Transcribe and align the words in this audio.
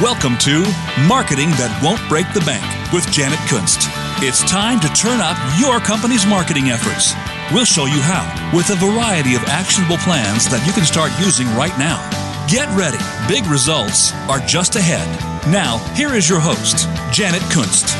Welcome 0.00 0.38
to 0.38 0.64
Marketing 1.06 1.50
That 1.60 1.68
Won't 1.84 2.00
Break 2.08 2.24
the 2.32 2.40
Bank 2.40 2.64
with 2.90 3.04
Janet 3.12 3.38
Kunst. 3.52 3.84
It's 4.24 4.40
time 4.48 4.80
to 4.80 4.88
turn 4.96 5.20
up 5.20 5.36
your 5.60 5.78
company's 5.78 6.24
marketing 6.24 6.72
efforts. 6.72 7.12
We'll 7.52 7.68
show 7.68 7.84
you 7.84 8.00
how 8.00 8.24
with 8.56 8.70
a 8.70 8.80
variety 8.80 9.34
of 9.36 9.44
actionable 9.44 9.98
plans 9.98 10.48
that 10.48 10.64
you 10.64 10.72
can 10.72 10.88
start 10.88 11.12
using 11.20 11.52
right 11.52 11.76
now. 11.76 12.00
Get 12.48 12.72
ready. 12.72 12.96
Big 13.28 13.44
results 13.44 14.16
are 14.24 14.40
just 14.40 14.74
ahead. 14.74 15.04
Now, 15.52 15.76
here 15.92 16.16
is 16.16 16.24
your 16.30 16.40
host, 16.40 16.88
Janet 17.12 17.44
Kunst. 17.52 17.92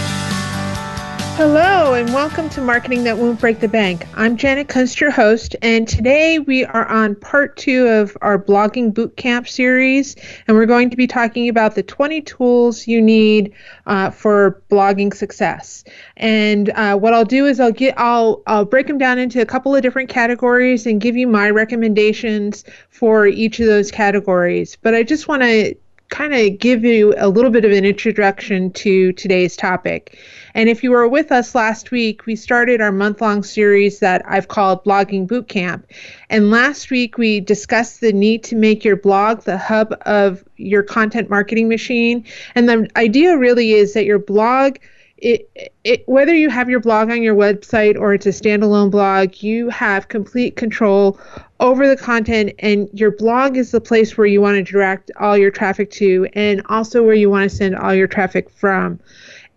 Hello, 1.40 1.94
and 1.94 2.12
welcome 2.12 2.50
to 2.50 2.60
Marketing 2.60 3.02
That 3.04 3.16
Won't 3.16 3.40
Break 3.40 3.60
the 3.60 3.66
Bank. 3.66 4.06
I'm 4.12 4.36
Janet 4.36 4.68
Kunst, 4.68 5.00
your 5.00 5.10
host, 5.10 5.56
and 5.62 5.88
today 5.88 6.38
we 6.38 6.66
are 6.66 6.86
on 6.86 7.14
part 7.14 7.56
two 7.56 7.88
of 7.88 8.14
our 8.20 8.38
blogging 8.38 8.92
bootcamp 8.92 9.48
series, 9.48 10.16
and 10.46 10.54
we're 10.54 10.66
going 10.66 10.90
to 10.90 10.98
be 10.98 11.06
talking 11.06 11.48
about 11.48 11.76
the 11.76 11.82
20 11.82 12.20
tools 12.20 12.86
you 12.86 13.00
need 13.00 13.54
uh, 13.86 14.10
for 14.10 14.62
blogging 14.70 15.14
success. 15.14 15.82
And 16.18 16.68
uh, 16.74 16.98
what 16.98 17.14
I'll 17.14 17.24
do 17.24 17.46
is 17.46 17.58
I'll 17.58 17.72
get 17.72 17.94
I'll 17.96 18.42
I'll 18.46 18.66
break 18.66 18.86
them 18.86 18.98
down 18.98 19.18
into 19.18 19.40
a 19.40 19.46
couple 19.46 19.74
of 19.74 19.80
different 19.80 20.10
categories 20.10 20.84
and 20.84 21.00
give 21.00 21.16
you 21.16 21.26
my 21.26 21.48
recommendations 21.48 22.64
for 22.90 23.26
each 23.26 23.60
of 23.60 23.66
those 23.66 23.90
categories. 23.90 24.76
But 24.82 24.94
I 24.94 25.04
just 25.04 25.26
want 25.26 25.40
to 25.40 25.74
kind 26.10 26.34
of 26.34 26.58
give 26.58 26.84
you 26.84 27.14
a 27.16 27.28
little 27.28 27.50
bit 27.50 27.64
of 27.64 27.70
an 27.72 27.84
introduction 27.84 28.72
to 28.72 29.12
today's 29.12 29.56
topic. 29.56 30.18
And 30.54 30.68
if 30.68 30.82
you 30.82 30.90
were 30.90 31.08
with 31.08 31.30
us 31.30 31.54
last 31.54 31.92
week, 31.92 32.26
we 32.26 32.34
started 32.34 32.80
our 32.80 32.90
month 32.90 33.20
long 33.20 33.42
series 33.42 34.00
that 34.00 34.22
I've 34.26 34.48
called 34.48 34.84
Blogging 34.84 35.26
Bootcamp. 35.26 35.84
And 36.28 36.50
last 36.50 36.90
week, 36.90 37.16
we 37.16 37.40
discussed 37.40 38.00
the 38.00 38.12
need 38.12 38.42
to 38.44 38.56
make 38.56 38.84
your 38.84 38.96
blog 38.96 39.42
the 39.42 39.56
hub 39.56 39.94
of 40.02 40.44
your 40.56 40.82
content 40.82 41.30
marketing 41.30 41.68
machine. 41.68 42.24
And 42.54 42.68
the 42.68 42.88
idea 42.96 43.38
really 43.38 43.72
is 43.72 43.94
that 43.94 44.04
your 44.04 44.18
blog 44.18 44.76
it, 45.20 45.72
it, 45.84 46.02
whether 46.08 46.34
you 46.34 46.48
have 46.48 46.68
your 46.68 46.80
blog 46.80 47.10
on 47.10 47.22
your 47.22 47.34
website 47.34 47.98
or 47.98 48.14
it's 48.14 48.26
a 48.26 48.30
standalone 48.30 48.90
blog, 48.90 49.42
you 49.42 49.68
have 49.68 50.08
complete 50.08 50.56
control 50.56 51.18
over 51.60 51.86
the 51.86 51.96
content, 51.96 52.52
and 52.60 52.88
your 52.92 53.10
blog 53.10 53.56
is 53.56 53.70
the 53.70 53.80
place 53.80 54.16
where 54.16 54.26
you 54.26 54.40
want 54.40 54.56
to 54.56 54.62
direct 54.62 55.10
all 55.20 55.36
your 55.36 55.50
traffic 55.50 55.90
to, 55.90 56.26
and 56.34 56.62
also 56.68 57.02
where 57.02 57.14
you 57.14 57.28
want 57.28 57.50
to 57.50 57.54
send 57.54 57.76
all 57.76 57.94
your 57.94 58.06
traffic 58.06 58.48
from. 58.50 58.98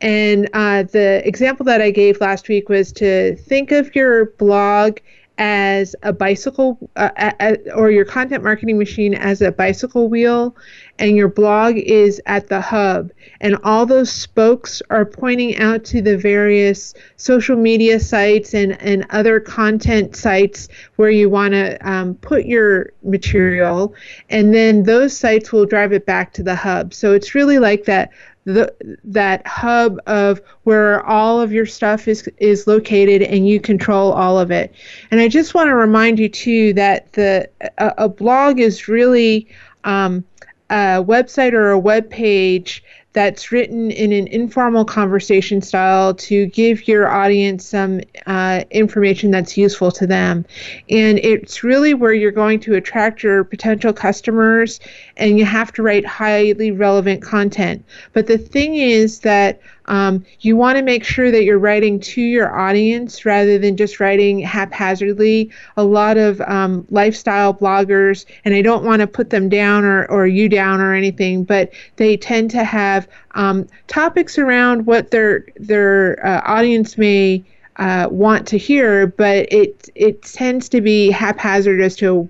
And 0.01 0.49
uh, 0.53 0.83
the 0.83 1.25
example 1.25 1.65
that 1.65 1.81
I 1.81 1.91
gave 1.91 2.19
last 2.19 2.49
week 2.49 2.67
was 2.67 2.91
to 2.93 3.37
think 3.37 3.71
of 3.71 3.95
your 3.95 4.25
blog 4.25 4.99
as 5.45 5.93
a 6.03 6.13
bicycle 6.13 6.77
uh, 6.95 7.55
or 7.75 7.91
your 7.91 8.05
content 8.05 8.41
marketing 8.41 8.77
machine 8.77 9.13
as 9.13 9.41
a 9.41 9.51
bicycle 9.51 10.07
wheel 10.07 10.55
and 10.99 11.17
your 11.17 11.27
blog 11.27 11.75
is 11.75 12.21
at 12.27 12.47
the 12.47 12.61
hub. 12.61 13.11
And 13.41 13.57
all 13.65 13.85
those 13.85 14.09
spokes 14.09 14.81
are 14.89 15.03
pointing 15.03 15.57
out 15.57 15.83
to 15.85 16.01
the 16.01 16.17
various 16.17 16.93
social 17.17 17.57
media 17.57 17.99
sites 17.99 18.53
and, 18.53 18.81
and 18.81 19.05
other 19.09 19.41
content 19.41 20.15
sites 20.15 20.69
where 20.95 21.09
you 21.09 21.29
want 21.29 21.53
to 21.55 21.77
um, 21.85 22.15
put 22.15 22.45
your 22.45 22.93
material. 23.03 23.93
And 24.29 24.53
then 24.53 24.83
those 24.83 25.17
sites 25.17 25.51
will 25.51 25.65
drive 25.65 25.91
it 25.91 26.05
back 26.05 26.31
to 26.33 26.43
the 26.43 26.55
hub. 26.55 26.93
So 26.93 27.11
it's 27.11 27.35
really 27.35 27.59
like 27.59 27.83
that 27.83 28.11
the 28.45 28.73
that 29.03 29.45
hub 29.47 29.99
of 30.05 30.41
where 30.63 31.05
all 31.05 31.39
of 31.39 31.53
your 31.53 31.65
stuff 31.65 32.07
is 32.07 32.29
is 32.37 32.67
located 32.67 33.21
and 33.21 33.47
you 33.47 33.59
control 33.59 34.11
all 34.11 34.39
of 34.39 34.51
it. 34.51 34.73
And 35.11 35.21
I 35.21 35.27
just 35.27 35.53
want 35.53 35.67
to 35.67 35.75
remind 35.75 36.19
you 36.19 36.29
too 36.29 36.73
that 36.73 37.11
the 37.13 37.49
a, 37.77 37.93
a 37.99 38.09
blog 38.09 38.59
is 38.59 38.87
really 38.87 39.47
um, 39.83 40.23
a 40.69 41.03
website 41.03 41.53
or 41.53 41.71
a 41.71 41.79
web 41.79 42.09
page 42.09 42.83
that's 43.13 43.51
written 43.51 43.91
in 43.91 44.11
an 44.11 44.27
informal 44.27 44.83
conversation 44.83 45.61
style 45.61 46.13
to 46.15 46.47
give 46.47 46.87
your 46.87 47.07
audience 47.07 47.65
some 47.65 48.01
uh, 48.25 48.63
information 48.71 49.31
that's 49.31 49.55
useful 49.55 49.91
to 49.91 50.07
them. 50.07 50.45
And 50.89 51.19
it's 51.19 51.63
really 51.63 51.93
where 51.93 52.13
you're 52.13 52.31
going 52.31 52.59
to 52.61 52.75
attract 52.75 53.23
your 53.23 53.43
potential 53.43 53.93
customers, 53.93 54.79
and 55.17 55.37
you 55.37 55.45
have 55.45 55.71
to 55.73 55.83
write 55.83 56.05
highly 56.05 56.71
relevant 56.71 57.21
content. 57.21 57.85
But 58.13 58.27
the 58.27 58.37
thing 58.37 58.75
is 58.75 59.19
that 59.19 59.61
um, 59.85 60.25
you 60.39 60.55
want 60.55 60.77
to 60.77 60.83
make 60.83 61.03
sure 61.03 61.31
that 61.31 61.43
you're 61.43 61.59
writing 61.59 61.99
to 61.99 62.21
your 62.21 62.57
audience 62.57 63.25
rather 63.25 63.57
than 63.57 63.75
just 63.75 63.99
writing 63.99 64.39
haphazardly. 64.39 65.51
A 65.77 65.83
lot 65.83 66.17
of 66.17 66.39
um, 66.41 66.85
lifestyle 66.89 67.53
bloggers, 67.53 68.25
and 68.45 68.53
I 68.53 68.61
don't 68.61 68.83
want 68.83 69.01
to 69.01 69.07
put 69.07 69.29
them 69.29 69.49
down 69.49 69.83
or, 69.83 70.05
or 70.05 70.27
you 70.27 70.47
down 70.49 70.79
or 70.79 70.93
anything, 70.93 71.43
but 71.43 71.71
they 71.97 72.17
tend 72.17 72.51
to 72.51 72.63
have 72.63 73.07
um, 73.31 73.67
topics 73.87 74.37
around 74.37 74.85
what 74.85 75.11
their 75.11 75.45
their 75.57 76.25
uh, 76.25 76.41
audience 76.45 76.97
may 76.97 77.43
uh, 77.77 78.07
want 78.09 78.47
to 78.47 78.57
hear, 78.57 79.07
but 79.07 79.51
it 79.51 79.89
it 79.95 80.21
tends 80.21 80.69
to 80.69 80.81
be 80.81 81.09
haphazard 81.09 81.81
as 81.81 81.95
to 81.97 82.29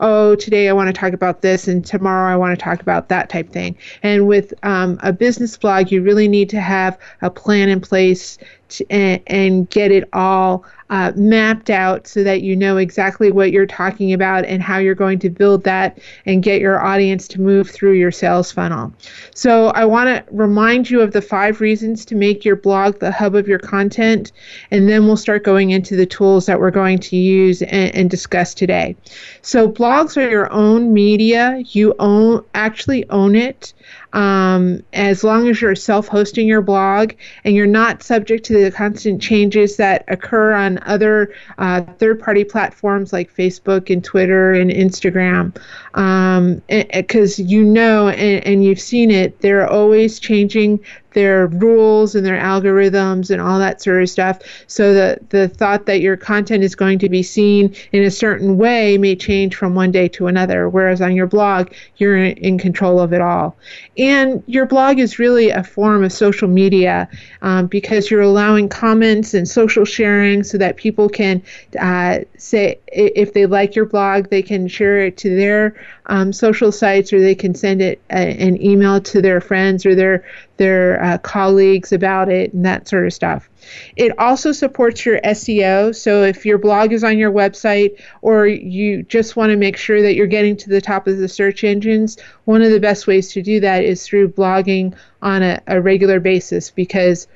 oh, 0.00 0.34
today 0.34 0.68
I 0.68 0.72
want 0.72 0.88
to 0.88 0.92
talk 0.92 1.12
about 1.12 1.42
this, 1.42 1.68
and 1.68 1.84
tomorrow 1.84 2.32
I 2.32 2.36
want 2.36 2.58
to 2.58 2.62
talk 2.62 2.80
about 2.80 3.08
that 3.08 3.28
type 3.28 3.50
thing. 3.50 3.76
And 4.02 4.26
with 4.26 4.52
um, 4.62 4.98
a 5.02 5.12
business 5.12 5.56
blog, 5.56 5.90
you 5.90 6.02
really 6.02 6.28
need 6.28 6.50
to 6.50 6.60
have 6.60 6.98
a 7.22 7.30
plan 7.30 7.68
in 7.68 7.80
place 7.80 8.38
to, 8.68 8.86
and, 8.90 9.22
and 9.26 9.70
get 9.70 9.90
it 9.90 10.08
all 10.12 10.64
uh, 10.90 11.12
mapped 11.16 11.70
out 11.70 12.06
so 12.06 12.22
that 12.22 12.42
you 12.42 12.54
know 12.54 12.76
exactly 12.76 13.32
what 13.32 13.50
you're 13.50 13.66
talking 13.66 14.12
about 14.12 14.44
and 14.44 14.62
how 14.62 14.78
you're 14.78 14.94
going 14.94 15.18
to 15.18 15.30
build 15.30 15.64
that 15.64 15.98
and 16.26 16.42
get 16.42 16.60
your 16.60 16.84
audience 16.84 17.26
to 17.28 17.40
move 17.40 17.68
through 17.68 17.92
your 17.92 18.12
sales 18.12 18.52
funnel. 18.52 18.92
So, 19.34 19.68
I 19.68 19.84
want 19.84 20.08
to 20.08 20.34
remind 20.34 20.88
you 20.88 21.00
of 21.00 21.12
the 21.12 21.22
five 21.22 21.60
reasons 21.60 22.04
to 22.06 22.14
make 22.14 22.44
your 22.44 22.56
blog 22.56 22.98
the 23.00 23.10
hub 23.10 23.34
of 23.34 23.48
your 23.48 23.58
content, 23.58 24.32
and 24.70 24.88
then 24.88 25.06
we'll 25.06 25.16
start 25.16 25.44
going 25.44 25.70
into 25.70 25.96
the 25.96 26.06
tools 26.06 26.46
that 26.46 26.60
we're 26.60 26.70
going 26.70 26.98
to 26.98 27.16
use 27.16 27.62
and, 27.62 27.94
and 27.94 28.10
discuss 28.10 28.54
today. 28.54 28.96
So, 29.42 29.68
blogs 29.68 30.16
are 30.16 30.28
your 30.28 30.52
own 30.52 30.92
media, 30.92 31.62
you 31.70 31.94
own 31.98 32.44
actually 32.54 33.08
own 33.10 33.34
it 33.34 33.72
um, 34.16 34.82
as 34.94 35.22
long 35.22 35.46
as 35.46 35.60
you're 35.60 35.74
self 35.74 36.08
hosting 36.08 36.48
your 36.48 36.62
blog 36.62 37.12
and 37.44 37.54
you're 37.54 37.66
not 37.66 38.02
subject 38.02 38.46
to 38.46 38.54
the 38.54 38.70
constant 38.70 39.20
changes 39.20 39.76
that 39.76 40.06
occur 40.08 40.54
on 40.54 40.78
other 40.86 41.34
uh, 41.58 41.82
third 41.98 42.18
party 42.18 42.42
platforms 42.42 43.12
like 43.12 43.30
Facebook 43.30 43.92
and 43.92 44.02
Twitter 44.02 44.54
and 44.54 44.70
Instagram. 44.70 45.52
Because 45.92 47.38
um, 47.38 47.46
you 47.46 47.62
know 47.62 48.08
and, 48.08 48.46
and 48.46 48.64
you've 48.64 48.80
seen 48.80 49.10
it, 49.10 49.38
they're 49.42 49.68
always 49.68 50.18
changing 50.18 50.80
their 51.16 51.46
rules 51.46 52.14
and 52.14 52.26
their 52.26 52.38
algorithms 52.38 53.30
and 53.30 53.40
all 53.40 53.58
that 53.58 53.80
sort 53.80 54.02
of 54.02 54.10
stuff. 54.10 54.38
So 54.66 54.92
the, 54.92 55.18
the 55.30 55.48
thought 55.48 55.86
that 55.86 56.02
your 56.02 56.14
content 56.14 56.62
is 56.62 56.74
going 56.74 56.98
to 56.98 57.08
be 57.08 57.22
seen 57.22 57.74
in 57.92 58.02
a 58.02 58.10
certain 58.10 58.58
way 58.58 58.98
may 58.98 59.16
change 59.16 59.56
from 59.56 59.74
one 59.74 59.90
day 59.90 60.08
to 60.08 60.26
another, 60.26 60.68
whereas 60.68 61.00
on 61.00 61.16
your 61.16 61.26
blog, 61.26 61.72
you're 61.96 62.22
in 62.22 62.58
control 62.58 63.00
of 63.00 63.14
it 63.14 63.22
all. 63.22 63.56
And 63.96 64.42
your 64.46 64.66
blog 64.66 64.98
is 64.98 65.18
really 65.18 65.48
a 65.48 65.64
form 65.64 66.04
of 66.04 66.12
social 66.12 66.48
media 66.48 67.08
um, 67.40 67.66
because 67.66 68.10
you're 68.10 68.20
allowing 68.20 68.68
comments 68.68 69.32
and 69.32 69.48
social 69.48 69.86
sharing 69.86 70.44
so 70.44 70.58
that 70.58 70.76
people 70.76 71.08
can 71.08 71.42
uh, 71.80 72.18
say 72.36 72.78
if 72.88 73.32
they 73.32 73.46
like 73.46 73.74
your 73.74 73.86
blog, 73.86 74.28
they 74.28 74.42
can 74.42 74.68
share 74.68 74.98
it 74.98 75.16
to 75.16 75.34
their 75.34 75.74
um, 76.06 76.32
social 76.32 76.70
sites 76.70 77.12
or 77.12 77.20
they 77.20 77.34
can 77.34 77.54
send 77.54 77.80
it 77.80 78.00
uh, 78.10 78.16
an 78.16 78.60
email 78.62 79.00
to 79.00 79.22
their 79.22 79.40
friends 79.40 79.86
or 79.86 79.94
their 79.94 80.24
their 80.56 81.02
uh, 81.02 81.18
colleagues 81.18 81.92
about 81.92 82.28
it 82.28 82.52
and 82.52 82.64
that 82.64 82.88
sort 82.88 83.06
of 83.06 83.12
stuff. 83.12 83.48
It 83.96 84.16
also 84.18 84.52
supports 84.52 85.04
your 85.04 85.20
SEO. 85.20 85.94
So 85.94 86.22
if 86.22 86.46
your 86.46 86.58
blog 86.58 86.92
is 86.92 87.02
on 87.02 87.18
your 87.18 87.32
website 87.32 88.00
or 88.22 88.46
you 88.46 89.02
just 89.02 89.36
want 89.36 89.50
to 89.50 89.56
make 89.56 89.76
sure 89.76 90.02
that 90.02 90.14
you're 90.14 90.26
getting 90.26 90.56
to 90.58 90.68
the 90.68 90.80
top 90.80 91.06
of 91.06 91.18
the 91.18 91.28
search 91.28 91.64
engines, 91.64 92.16
one 92.44 92.62
of 92.62 92.70
the 92.70 92.80
best 92.80 93.06
ways 93.06 93.32
to 93.32 93.42
do 93.42 93.60
that 93.60 93.84
is 93.84 94.06
through 94.06 94.28
blogging 94.28 94.94
on 95.22 95.42
a, 95.42 95.60
a 95.66 95.80
regular 95.80 96.20
basis 96.20 96.70
because 96.70 97.26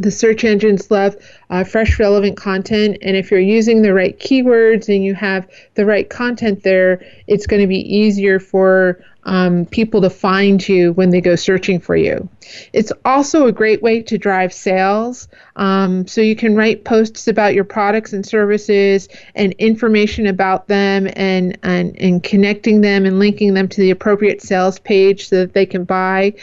the 0.00 0.10
search 0.10 0.44
engines 0.44 0.90
love 0.90 1.14
uh, 1.50 1.62
fresh, 1.62 1.98
relevant 1.98 2.36
content. 2.36 2.96
And 3.02 3.16
if 3.16 3.30
you're 3.30 3.38
using 3.38 3.82
the 3.82 3.92
right 3.92 4.18
keywords 4.18 4.88
and 4.88 5.04
you 5.04 5.14
have 5.14 5.48
the 5.74 5.84
right 5.84 6.08
content 6.08 6.62
there, 6.62 7.04
it's 7.26 7.46
going 7.46 7.60
to 7.60 7.68
be 7.68 7.80
easier 7.80 8.40
for 8.40 9.04
um, 9.24 9.66
people 9.66 10.00
to 10.00 10.10
find 10.10 10.66
you 10.66 10.92
when 10.92 11.10
they 11.10 11.20
go 11.20 11.36
searching 11.36 11.80
for 11.80 11.96
you. 11.96 12.28
It's 12.72 12.92
also 13.04 13.46
a 13.46 13.52
great 13.52 13.82
way 13.82 14.02
to 14.02 14.18
drive 14.18 14.52
sales. 14.52 15.28
Um, 15.56 16.06
so 16.06 16.20
you 16.20 16.34
can 16.34 16.56
write 16.56 16.84
posts 16.84 17.28
about 17.28 17.54
your 17.54 17.64
products 17.64 18.12
and 18.12 18.24
services 18.24 19.08
and 19.34 19.52
information 19.54 20.26
about 20.26 20.68
them 20.68 21.08
and, 21.14 21.58
and, 21.62 21.96
and 22.00 22.22
connecting 22.22 22.80
them 22.80 23.04
and 23.04 23.18
linking 23.18 23.54
them 23.54 23.68
to 23.68 23.80
the 23.80 23.90
appropriate 23.90 24.42
sales 24.42 24.78
page 24.78 25.28
so 25.28 25.36
that 25.36 25.52
they 25.52 25.66
can 25.66 25.84
buy. 25.84 26.34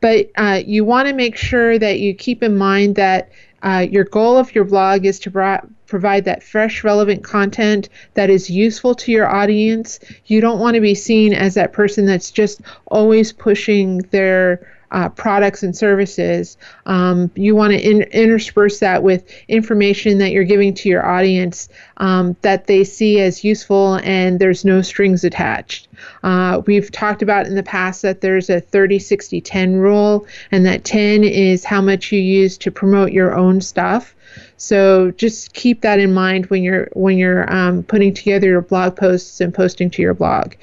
But 0.00 0.30
uh, 0.36 0.62
you 0.64 0.84
want 0.84 1.08
to 1.08 1.14
make 1.14 1.36
sure 1.36 1.78
that 1.78 2.00
you 2.00 2.14
keep 2.14 2.42
in 2.42 2.56
mind 2.56 2.96
that 2.96 3.30
Uh, 3.66 3.80
your 3.80 4.04
goal 4.04 4.36
of 4.38 4.54
your 4.54 4.62
blog 4.62 5.04
is 5.04 5.18
to 5.18 5.28
bro- 5.28 5.58
provide 5.88 6.24
that 6.24 6.40
fresh, 6.40 6.84
relevant 6.84 7.24
content 7.24 7.88
that 8.14 8.30
is 8.30 8.48
useful 8.48 8.94
to 8.94 9.10
your 9.10 9.26
audience. 9.26 9.98
You 10.26 10.40
don't 10.40 10.60
want 10.60 10.76
to 10.76 10.80
be 10.80 10.94
seen 10.94 11.34
as 11.34 11.54
that 11.54 11.72
person 11.72 12.06
that's 12.06 12.30
just 12.30 12.60
always 12.86 13.32
pushing 13.32 13.98
their 14.12 14.64
uh, 14.96 15.10
products 15.10 15.62
and 15.62 15.76
services. 15.76 16.56
Um, 16.86 17.30
you 17.34 17.54
want 17.54 17.74
to 17.74 17.78
in- 17.78 18.02
intersperse 18.04 18.78
that 18.78 19.02
with 19.02 19.30
information 19.46 20.16
that 20.18 20.30
you're 20.30 20.42
giving 20.42 20.72
to 20.72 20.88
your 20.88 21.06
audience 21.06 21.68
um, 21.98 22.34
that 22.40 22.66
they 22.66 22.82
see 22.82 23.20
as 23.20 23.44
useful 23.44 23.96
and 24.04 24.38
there's 24.38 24.64
no 24.64 24.80
strings 24.80 25.22
attached. 25.22 25.88
Uh, 26.22 26.62
we've 26.64 26.90
talked 26.90 27.20
about 27.20 27.46
in 27.46 27.56
the 27.56 27.62
past 27.62 28.00
that 28.00 28.22
there's 28.22 28.48
a 28.48 28.58
30 28.58 28.98
60 28.98 29.42
10 29.42 29.74
rule, 29.76 30.26
and 30.50 30.64
that 30.64 30.84
10 30.84 31.24
is 31.24 31.62
how 31.62 31.82
much 31.82 32.10
you 32.10 32.18
use 32.18 32.56
to 32.56 32.70
promote 32.70 33.12
your 33.12 33.36
own 33.36 33.60
stuff. 33.60 34.15
So 34.58 35.10
just 35.12 35.52
keep 35.52 35.82
that 35.82 36.00
in 36.00 36.14
mind 36.14 36.46
when 36.46 36.62
you're 36.62 36.88
when 36.92 37.18
you're 37.18 37.52
um, 37.52 37.82
putting 37.82 38.14
together 38.14 38.46
your 38.46 38.62
blog 38.62 38.96
posts 38.96 39.40
and 39.40 39.52
posting 39.52 39.90
to 39.90 40.02
your 40.02 40.14
blog. 40.14 40.54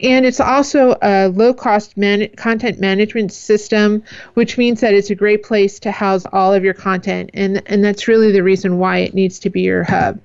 And 0.00 0.26
it's 0.26 0.40
also 0.40 0.96
a 1.00 1.28
low 1.28 1.54
cost 1.54 1.96
man- 1.96 2.28
content 2.36 2.78
management 2.78 3.32
system, 3.32 4.02
which 4.34 4.58
means 4.58 4.80
that 4.80 4.94
it's 4.94 5.10
a 5.10 5.14
great 5.14 5.42
place 5.42 5.78
to 5.80 5.90
house 5.90 6.24
all 6.32 6.52
of 6.52 6.62
your 6.62 6.74
content, 6.74 7.30
and 7.34 7.62
and 7.66 7.84
that's 7.84 8.06
really 8.06 8.32
the 8.32 8.42
reason 8.42 8.78
why 8.78 8.98
it 8.98 9.14
needs 9.14 9.38
to 9.40 9.50
be 9.50 9.62
your 9.62 9.84
hub. 9.84 10.20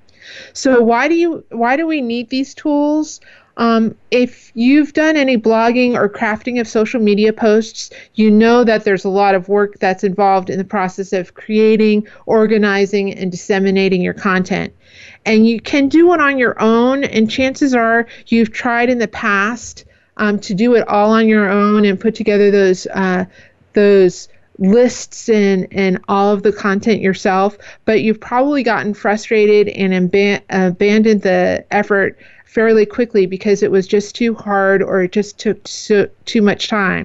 So 0.52 0.82
why 0.82 1.08
do 1.08 1.14
you 1.14 1.44
why 1.50 1.76
do 1.76 1.86
we 1.86 2.00
need 2.00 2.28
these 2.28 2.54
tools? 2.54 3.20
Um, 3.56 3.94
if 4.10 4.50
you've 4.54 4.92
done 4.92 5.16
any 5.16 5.36
blogging 5.36 5.94
or 5.94 6.08
crafting 6.08 6.60
of 6.60 6.66
social 6.66 7.00
media 7.00 7.32
posts, 7.32 7.90
you 8.14 8.30
know 8.30 8.64
that 8.64 8.84
there's 8.84 9.04
a 9.04 9.10
lot 9.10 9.34
of 9.34 9.48
work 9.48 9.78
that's 9.78 10.02
involved 10.02 10.50
in 10.50 10.58
the 10.58 10.64
process 10.64 11.12
of 11.12 11.34
creating, 11.34 12.08
organizing, 12.26 13.14
and 13.14 13.30
disseminating 13.30 14.02
your 14.02 14.14
content. 14.14 14.74
And 15.24 15.46
you 15.46 15.60
can 15.60 15.88
do 15.88 16.12
it 16.12 16.20
on 16.20 16.38
your 16.38 16.60
own, 16.60 17.04
and 17.04 17.30
chances 17.30 17.74
are 17.74 18.06
you've 18.26 18.52
tried 18.52 18.90
in 18.90 18.98
the 18.98 19.08
past 19.08 19.84
um, 20.16 20.38
to 20.40 20.54
do 20.54 20.74
it 20.74 20.86
all 20.88 21.10
on 21.10 21.28
your 21.28 21.48
own 21.48 21.84
and 21.84 21.98
put 21.98 22.14
together 22.14 22.50
those 22.50 22.86
uh, 22.88 23.24
those 23.72 24.28
lists 24.58 25.28
and 25.28 25.66
and 25.72 26.00
all 26.08 26.32
of 26.32 26.44
the 26.44 26.52
content 26.52 27.00
yourself 27.00 27.58
but 27.84 28.02
you've 28.02 28.20
probably 28.20 28.62
gotten 28.62 28.94
frustrated 28.94 29.68
and 29.68 29.92
ab- 30.14 30.42
abandoned 30.50 31.22
the 31.22 31.64
effort 31.72 32.16
fairly 32.54 32.86
quickly 32.86 33.26
because 33.26 33.64
it 33.64 33.70
was 33.72 33.84
just 33.84 34.14
too 34.14 34.32
hard 34.32 34.80
or 34.80 35.02
it 35.02 35.10
just 35.10 35.38
took 35.38 35.66
so, 35.66 36.08
too 36.24 36.40
much 36.40 36.68
time. 36.68 37.04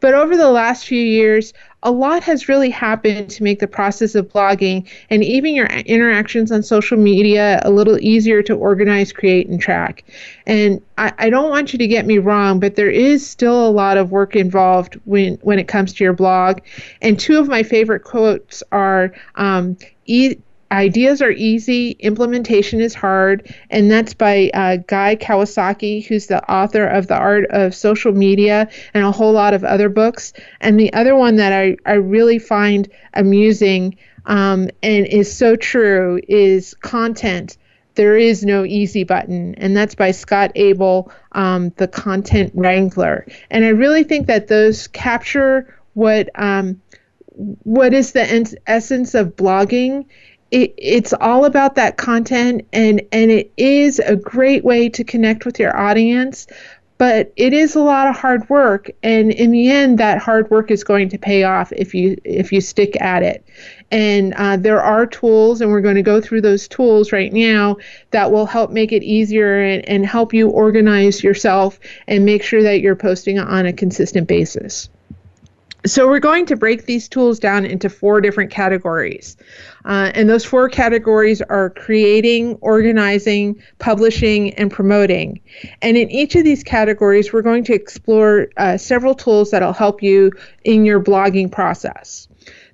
But 0.00 0.12
over 0.12 0.36
the 0.36 0.50
last 0.50 0.84
few 0.84 1.02
years, 1.02 1.54
a 1.82 1.90
lot 1.90 2.22
has 2.22 2.48
really 2.48 2.70
happened 2.70 3.28
to 3.30 3.42
make 3.42 3.58
the 3.58 3.66
process 3.66 4.14
of 4.14 4.28
blogging 4.28 4.88
and 5.10 5.24
even 5.24 5.54
your 5.54 5.66
interactions 5.66 6.52
on 6.52 6.62
social 6.62 6.96
media 6.96 7.60
a 7.64 7.70
little 7.70 7.98
easier 8.00 8.42
to 8.42 8.54
organize, 8.54 9.12
create, 9.12 9.48
and 9.48 9.60
track. 9.60 10.04
And 10.46 10.80
I, 10.96 11.12
I, 11.18 11.30
don't 11.30 11.50
want 11.50 11.72
you 11.72 11.78
to 11.78 11.86
get 11.88 12.06
me 12.06 12.18
wrong, 12.18 12.60
but 12.60 12.76
there 12.76 12.90
is 12.90 13.28
still 13.28 13.66
a 13.66 13.70
lot 13.70 13.96
of 13.96 14.12
work 14.12 14.36
involved 14.36 15.00
when, 15.04 15.34
when 15.42 15.58
it 15.58 15.66
comes 15.66 15.92
to 15.94 16.04
your 16.04 16.12
blog. 16.12 16.60
And 17.00 17.18
two 17.18 17.38
of 17.38 17.48
my 17.48 17.62
favorite 17.62 18.04
quotes 18.04 18.62
are 18.70 19.12
um, 19.34 19.76
e- 20.06 20.36
Ideas 20.72 21.20
are 21.20 21.30
easy, 21.30 21.90
implementation 22.00 22.80
is 22.80 22.94
hard, 22.94 23.54
and 23.68 23.90
that's 23.90 24.14
by 24.14 24.50
uh, 24.54 24.76
Guy 24.86 25.16
Kawasaki, 25.16 26.04
who's 26.04 26.28
the 26.28 26.42
author 26.50 26.86
of 26.86 27.08
The 27.08 27.16
Art 27.16 27.44
of 27.50 27.74
Social 27.74 28.12
Media 28.12 28.70
and 28.94 29.04
a 29.04 29.12
whole 29.12 29.32
lot 29.32 29.52
of 29.52 29.64
other 29.64 29.90
books. 29.90 30.32
And 30.62 30.80
the 30.80 30.90
other 30.94 31.14
one 31.14 31.36
that 31.36 31.52
I, 31.52 31.76
I 31.84 31.94
really 31.94 32.38
find 32.38 32.88
amusing 33.12 33.98
um, 34.24 34.70
and 34.82 35.06
is 35.06 35.36
so 35.36 35.56
true 35.56 36.20
is 36.26 36.74
content. 36.74 37.58
There 37.94 38.16
is 38.16 38.42
no 38.42 38.64
easy 38.64 39.04
button, 39.04 39.54
and 39.56 39.76
that's 39.76 39.94
by 39.94 40.12
Scott 40.12 40.52
Abel, 40.54 41.12
um, 41.32 41.70
the 41.76 41.88
content 41.88 42.52
wrangler. 42.54 43.26
And 43.50 43.66
I 43.66 43.68
really 43.68 44.04
think 44.04 44.28
that 44.28 44.48
those 44.48 44.86
capture 44.88 45.78
what 45.92 46.30
um, 46.34 46.80
what 47.34 47.92
is 47.92 48.12
the 48.12 48.22
en- 48.22 48.46
essence 48.66 49.14
of 49.14 49.36
blogging 49.36 50.06
it, 50.52 50.74
it's 50.76 51.12
all 51.14 51.44
about 51.44 51.74
that 51.74 51.96
content 51.96 52.66
and 52.72 53.02
and 53.10 53.30
it 53.30 53.50
is 53.56 53.98
a 53.98 54.14
great 54.14 54.64
way 54.64 54.88
to 54.90 55.02
connect 55.02 55.44
with 55.44 55.58
your 55.58 55.76
audience 55.76 56.46
but 57.02 57.32
it 57.34 57.52
is 57.52 57.74
a 57.74 57.80
lot 57.80 58.06
of 58.06 58.14
hard 58.14 58.48
work 58.48 58.88
and 59.02 59.32
in 59.32 59.50
the 59.50 59.68
end 59.68 59.98
that 59.98 60.18
hard 60.18 60.48
work 60.52 60.70
is 60.70 60.84
going 60.84 61.08
to 61.08 61.18
pay 61.18 61.42
off 61.42 61.72
if 61.72 61.96
you 61.96 62.16
if 62.22 62.52
you 62.52 62.60
stick 62.60 62.96
at 63.00 63.24
it. 63.24 63.44
And 63.90 64.34
uh, 64.34 64.56
there 64.56 64.80
are 64.80 65.04
tools 65.04 65.60
and 65.60 65.72
we're 65.72 65.80
going 65.80 65.96
to 65.96 66.02
go 66.02 66.20
through 66.20 66.42
those 66.42 66.68
tools 66.68 67.10
right 67.10 67.32
now 67.32 67.78
that 68.12 68.30
will 68.30 68.46
help 68.46 68.70
make 68.70 68.92
it 68.92 69.02
easier 69.02 69.60
and, 69.60 69.84
and 69.88 70.06
help 70.06 70.32
you 70.32 70.48
organize 70.48 71.24
yourself 71.24 71.80
and 72.06 72.24
make 72.24 72.44
sure 72.44 72.62
that 72.62 72.80
you're 72.80 72.94
posting 72.94 73.40
on 73.40 73.66
a 73.66 73.72
consistent 73.72 74.28
basis 74.28 74.88
so 75.84 76.06
we're 76.06 76.20
going 76.20 76.46
to 76.46 76.56
break 76.56 76.86
these 76.86 77.08
tools 77.08 77.38
down 77.38 77.64
into 77.64 77.90
four 77.90 78.20
different 78.20 78.50
categories. 78.50 79.36
Uh, 79.84 80.12
and 80.14 80.28
those 80.28 80.44
four 80.44 80.68
categories 80.68 81.42
are 81.42 81.70
creating, 81.70 82.54
organizing, 82.60 83.60
publishing, 83.78 84.54
and 84.54 84.70
promoting. 84.70 85.40
And 85.80 85.96
in 85.96 86.10
each 86.10 86.36
of 86.36 86.44
these 86.44 86.62
categories, 86.62 87.32
we're 87.32 87.42
going 87.42 87.64
to 87.64 87.74
explore 87.74 88.48
uh, 88.56 88.76
several 88.76 89.14
tools 89.14 89.50
that'll 89.50 89.72
help 89.72 90.02
you 90.02 90.30
in 90.64 90.84
your 90.84 91.02
blogging 91.02 91.50
process. 91.50 92.28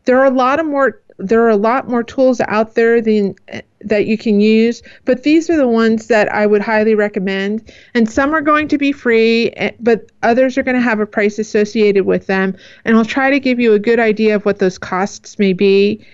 There 0.04 0.18
are 0.18 0.26
a 0.26 0.30
lot 0.30 0.60
of 0.60 0.66
more 0.66 1.00
there 1.18 1.42
are 1.42 1.50
a 1.50 1.56
lot 1.56 1.88
more 1.88 2.04
tools 2.04 2.40
out 2.46 2.76
there 2.76 3.00
than 3.00 3.34
that 3.80 4.06
you 4.06 4.18
can 4.18 4.40
use, 4.40 4.82
but 5.04 5.22
these 5.22 5.48
are 5.48 5.56
the 5.56 5.68
ones 5.68 6.08
that 6.08 6.32
I 6.32 6.46
would 6.46 6.62
highly 6.62 6.94
recommend. 6.94 7.72
And 7.94 8.10
some 8.10 8.34
are 8.34 8.40
going 8.40 8.68
to 8.68 8.78
be 8.78 8.92
free, 8.92 9.50
eh, 9.56 9.72
but 9.80 10.10
others 10.22 10.58
are 10.58 10.62
going 10.62 10.76
to 10.76 10.82
have 10.82 11.00
a 11.00 11.06
price 11.06 11.38
associated 11.38 12.04
with 12.04 12.26
them. 12.26 12.56
And 12.84 12.96
I'll 12.96 13.04
try 13.04 13.30
to 13.30 13.40
give 13.40 13.60
you 13.60 13.74
a 13.74 13.78
good 13.78 14.00
idea 14.00 14.34
of 14.34 14.44
what 14.44 14.58
those 14.58 14.78
costs 14.78 15.38
may 15.38 15.52
be. 15.52 16.04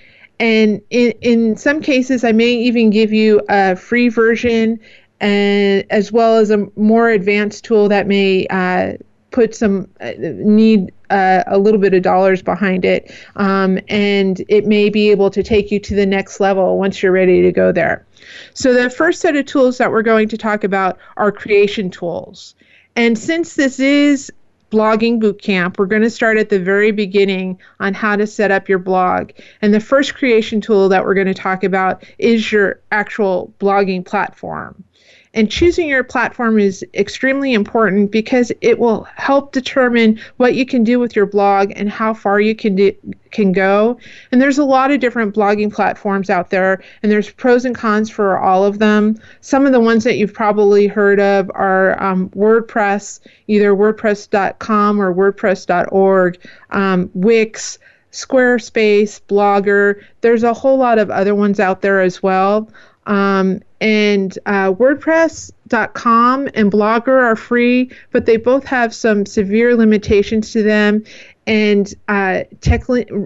And 0.41 0.81
in, 0.91 1.13
in 1.21 1.57
some 1.57 1.81
cases, 1.81 2.25
I 2.25 2.33
may 2.33 2.53
even 2.53 2.91
give 2.91 3.13
you 3.13 3.41
a 3.49 3.77
free 3.77 4.09
version 4.09 4.81
and 5.21 5.85
as 5.91 6.13
well 6.13 6.37
as 6.37 6.51
a 6.51 6.69
more 6.77 7.09
advanced 7.09 7.65
tool 7.65 7.89
that 7.89 8.07
may 8.07 8.47
uh, 8.49 8.95
put 9.35 9.53
some 9.53 9.89
uh, 10.01 10.13
need 10.17 10.93
uh, 11.11 11.43
a 11.49 11.59
little 11.59 11.81
bit 11.81 11.93
of 11.93 12.05
dollars 12.05 12.41
behind 12.41 12.85
it, 12.85 13.13
um, 13.35 13.81
and 13.89 14.45
it 14.49 14.65
may 14.65 14.89
be 14.89 15.11
able 15.11 15.29
to 15.29 15.43
take 15.43 15.73
you 15.73 15.81
to 15.81 15.93
the 15.93 16.07
next 16.07 16.39
level 16.39 16.79
once 16.79 17.03
you're 17.03 17.11
ready 17.11 17.43
to 17.43 17.51
go 17.51 17.73
there. 17.73 18.07
So, 18.55 18.73
the 18.73 18.89
first 18.89 19.21
set 19.21 19.35
of 19.35 19.45
tools 19.45 19.79
that 19.79 19.91
we're 19.91 20.03
going 20.03 20.29
to 20.29 20.39
talk 20.39 20.63
about 20.63 20.99
are 21.17 21.33
creation 21.33 21.91
tools. 21.91 22.55
And 22.95 23.19
since 23.19 23.55
this 23.55 23.81
is 23.81 24.33
blogging 24.71 25.21
bootcamp, 25.21 25.79
we're 25.79 25.87
going 25.87 26.03
to 26.03 26.11
start 26.11 26.39
at 26.39 26.49
the 26.49 26.61
very 26.61 26.93
beginning 26.93 27.59
on 27.81 27.93
how 27.93 28.15
to 28.15 28.29
set 28.29 28.53
up 28.53 28.69
your 28.69 28.79
blog. 28.79 29.33
And 29.61 29.75
the 29.75 29.81
first 29.81 30.15
creation 30.15 30.61
tool 30.61 30.89
that 30.91 31.05
we're 31.05 31.15
going 31.15 31.27
to 31.27 31.35
talk 31.35 31.65
about 31.65 32.05
is 32.19 32.53
your 32.53 32.81
actual 32.93 33.53
blogging 33.59 34.07
platform. 34.07 34.85
And 35.35 35.51
choosing 35.51 35.89
your 35.89 36.05
platform 36.05 36.61
is 36.61 36.85
extremely 36.95 37.55
important 37.55 38.13
because 38.13 38.53
it 38.61 38.79
will 38.79 39.03
help 39.17 39.53
determine 39.53 40.21
what 40.37 40.55
you 40.55 40.65
can 40.65 40.85
do 40.85 41.01
with 41.01 41.17
your 41.17 41.27
blog 41.27 41.73
and 41.75 41.91
how 41.91 42.15
far 42.15 42.41
you 42.41 42.55
can 42.55 42.77
do, 42.77 42.95
can 43.33 43.51
go. 43.51 43.99
And 44.31 44.41
there's 44.41 44.59
a 44.59 44.65
lot 44.65 44.93
of 44.93 45.01
different 45.01 45.35
blogging 45.35 45.73
platforms 45.73 46.31
out 46.31 46.51
there, 46.51 46.83
and 47.03 47.11
there's 47.11 47.31
pros 47.31 47.65
and 47.65 47.75
cons 47.75 48.09
for 48.09 48.39
all 48.39 48.65
of 48.65 48.79
them. 48.79 49.21
Some 49.41 49.67
of 49.67 49.73
the 49.73 49.81
ones 49.81 50.05
that 50.05 50.17
you've 50.17 50.33
probably 50.33 50.87
heard 50.87 51.19
of 51.19 51.51
are 51.53 52.01
um, 52.01 52.31
WordPress, 52.31 53.19
either 53.49 53.75
WordPress.com 53.75 55.03
or 55.03 55.13
WordPress.org, 55.13 56.39
um, 56.71 57.11
Wix. 57.13 57.79
Squarespace, 58.13 59.21
Blogger. 59.29 60.01
There's 60.21 60.45
a 60.45 60.55
whole 60.55 60.79
lot 60.79 61.01
of 61.01 61.11
other 61.11 61.35
ones 61.35 61.59
out 61.59 61.83
there 61.83 62.01
as 62.01 62.23
well. 62.23 62.69
Um, 63.07 63.61
and 63.81 64.39
uh, 64.47 64.73
WordPress.com 64.73 66.49
and 66.55 66.73
Blogger 66.73 67.09
are 67.09 67.37
free, 67.37 67.91
but 68.13 68.25
they 68.25 68.39
both 68.39 68.65
have 68.65 68.95
some 68.95 69.27
severe 69.27 69.77
limitations 69.77 70.53
to 70.53 70.63
them. 70.63 71.05
And 71.47 71.93
uh, 72.09 72.45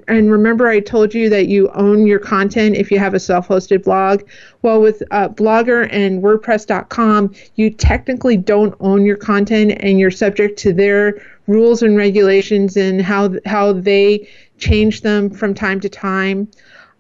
and 0.08 0.32
remember, 0.32 0.66
I 0.66 0.80
told 0.80 1.14
you 1.14 1.30
that 1.30 1.46
you 1.46 1.70
own 1.74 2.08
your 2.08 2.18
content 2.18 2.74
if 2.74 2.90
you 2.90 2.98
have 2.98 3.14
a 3.14 3.20
self-hosted 3.20 3.84
blog. 3.84 4.24
Well, 4.62 4.80
with 4.80 5.04
uh, 5.12 5.28
Blogger 5.28 5.88
and 5.92 6.20
WordPress.com, 6.20 7.32
you 7.54 7.70
technically 7.70 8.36
don't 8.36 8.74
own 8.80 9.04
your 9.04 9.16
content, 9.16 9.76
and 9.78 10.00
you're 10.00 10.10
subject 10.10 10.58
to 10.60 10.72
their 10.72 11.22
rules 11.46 11.80
and 11.80 11.96
regulations 11.96 12.76
and 12.76 13.00
how 13.00 13.34
how 13.46 13.72
they 13.72 14.28
change 14.58 15.02
them 15.02 15.30
from 15.30 15.54
time 15.54 15.78
to 15.78 15.88
time. 15.88 16.48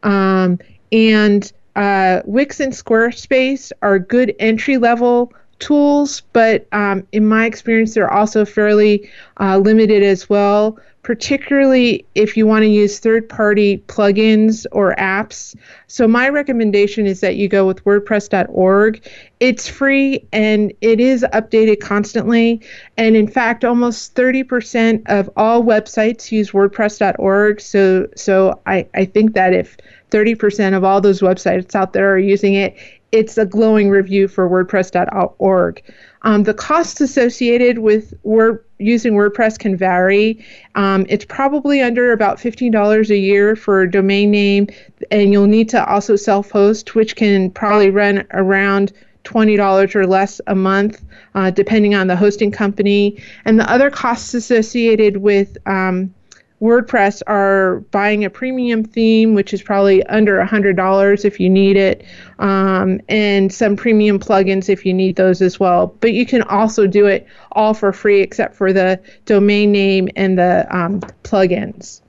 Um, 0.04 0.60
and 0.92 1.52
uh, 1.78 2.22
Wix 2.24 2.58
and 2.58 2.72
Squarespace 2.72 3.70
are 3.82 4.00
good 4.00 4.34
entry 4.40 4.78
level 4.78 5.32
tools, 5.58 6.22
but 6.32 6.66
um, 6.72 7.06
in 7.12 7.26
my 7.26 7.46
experience, 7.46 7.94
they're 7.94 8.12
also 8.12 8.44
fairly 8.44 9.08
uh, 9.40 9.58
limited 9.58 10.02
as 10.02 10.28
well, 10.28 10.78
particularly 11.02 12.04
if 12.14 12.36
you 12.36 12.46
want 12.46 12.62
to 12.62 12.68
use 12.68 12.98
third 12.98 13.28
party 13.28 13.78
plugins 13.88 14.66
or 14.72 14.94
apps. 14.96 15.56
So, 15.86 16.06
my 16.06 16.28
recommendation 16.28 17.06
is 17.06 17.20
that 17.20 17.36
you 17.36 17.48
go 17.48 17.66
with 17.66 17.84
WordPress.org. 17.84 19.06
It's 19.40 19.68
free 19.68 20.26
and 20.32 20.72
it 20.80 21.00
is 21.00 21.24
updated 21.32 21.80
constantly. 21.80 22.60
And 22.96 23.16
in 23.16 23.28
fact, 23.28 23.64
almost 23.64 24.14
30% 24.14 25.02
of 25.06 25.30
all 25.36 25.62
websites 25.62 26.30
use 26.30 26.50
WordPress.org. 26.50 27.60
So, 27.60 28.08
so 28.16 28.60
I, 28.66 28.86
I 28.94 29.04
think 29.04 29.34
that 29.34 29.54
if 29.54 29.76
30% 30.10 30.76
of 30.76 30.84
all 30.84 31.00
those 31.00 31.20
websites 31.20 31.74
out 31.74 31.92
there 31.92 32.12
are 32.12 32.18
using 32.18 32.54
it, 32.54 32.76
it's 33.12 33.38
a 33.38 33.46
glowing 33.46 33.90
review 33.90 34.28
for 34.28 34.48
WordPress.org. 34.48 35.82
Um, 36.22 36.42
the 36.42 36.54
costs 36.54 37.00
associated 37.00 37.78
with 37.78 38.12
Word, 38.22 38.64
using 38.78 39.14
WordPress 39.14 39.58
can 39.58 39.76
vary. 39.76 40.44
Um, 40.74 41.06
it's 41.08 41.24
probably 41.24 41.80
under 41.80 42.12
about 42.12 42.38
$15 42.38 43.10
a 43.10 43.16
year 43.16 43.56
for 43.56 43.82
a 43.82 43.90
domain 43.90 44.30
name, 44.30 44.68
and 45.10 45.32
you'll 45.32 45.46
need 45.46 45.68
to 45.70 45.84
also 45.86 46.16
self 46.16 46.50
host, 46.50 46.94
which 46.94 47.16
can 47.16 47.50
probably 47.50 47.90
run 47.90 48.26
around 48.32 48.92
$20 49.24 49.94
or 49.94 50.06
less 50.06 50.40
a 50.46 50.54
month, 50.54 51.02
uh, 51.34 51.50
depending 51.50 51.94
on 51.94 52.06
the 52.06 52.16
hosting 52.16 52.50
company. 52.50 53.22
And 53.44 53.58
the 53.58 53.70
other 53.70 53.90
costs 53.90 54.34
associated 54.34 55.18
with 55.18 55.56
um, 55.66 56.14
WordPress 56.60 57.22
are 57.26 57.80
buying 57.92 58.24
a 58.24 58.30
premium 58.30 58.82
theme, 58.82 59.34
which 59.34 59.54
is 59.54 59.62
probably 59.62 60.04
under 60.06 60.42
$100 60.42 61.24
if 61.24 61.38
you 61.38 61.48
need 61.48 61.76
it, 61.76 62.04
um, 62.40 63.00
and 63.08 63.52
some 63.52 63.76
premium 63.76 64.18
plugins 64.18 64.68
if 64.68 64.84
you 64.84 64.92
need 64.92 65.16
those 65.16 65.40
as 65.40 65.60
well. 65.60 65.94
But 66.00 66.12
you 66.12 66.26
can 66.26 66.42
also 66.42 66.86
do 66.86 67.06
it 67.06 67.26
all 67.52 67.74
for 67.74 67.92
free 67.92 68.20
except 68.20 68.56
for 68.56 68.72
the 68.72 69.00
domain 69.24 69.70
name 69.70 70.08
and 70.16 70.38
the 70.38 70.66
um, 70.76 71.00
plugins. 71.22 72.00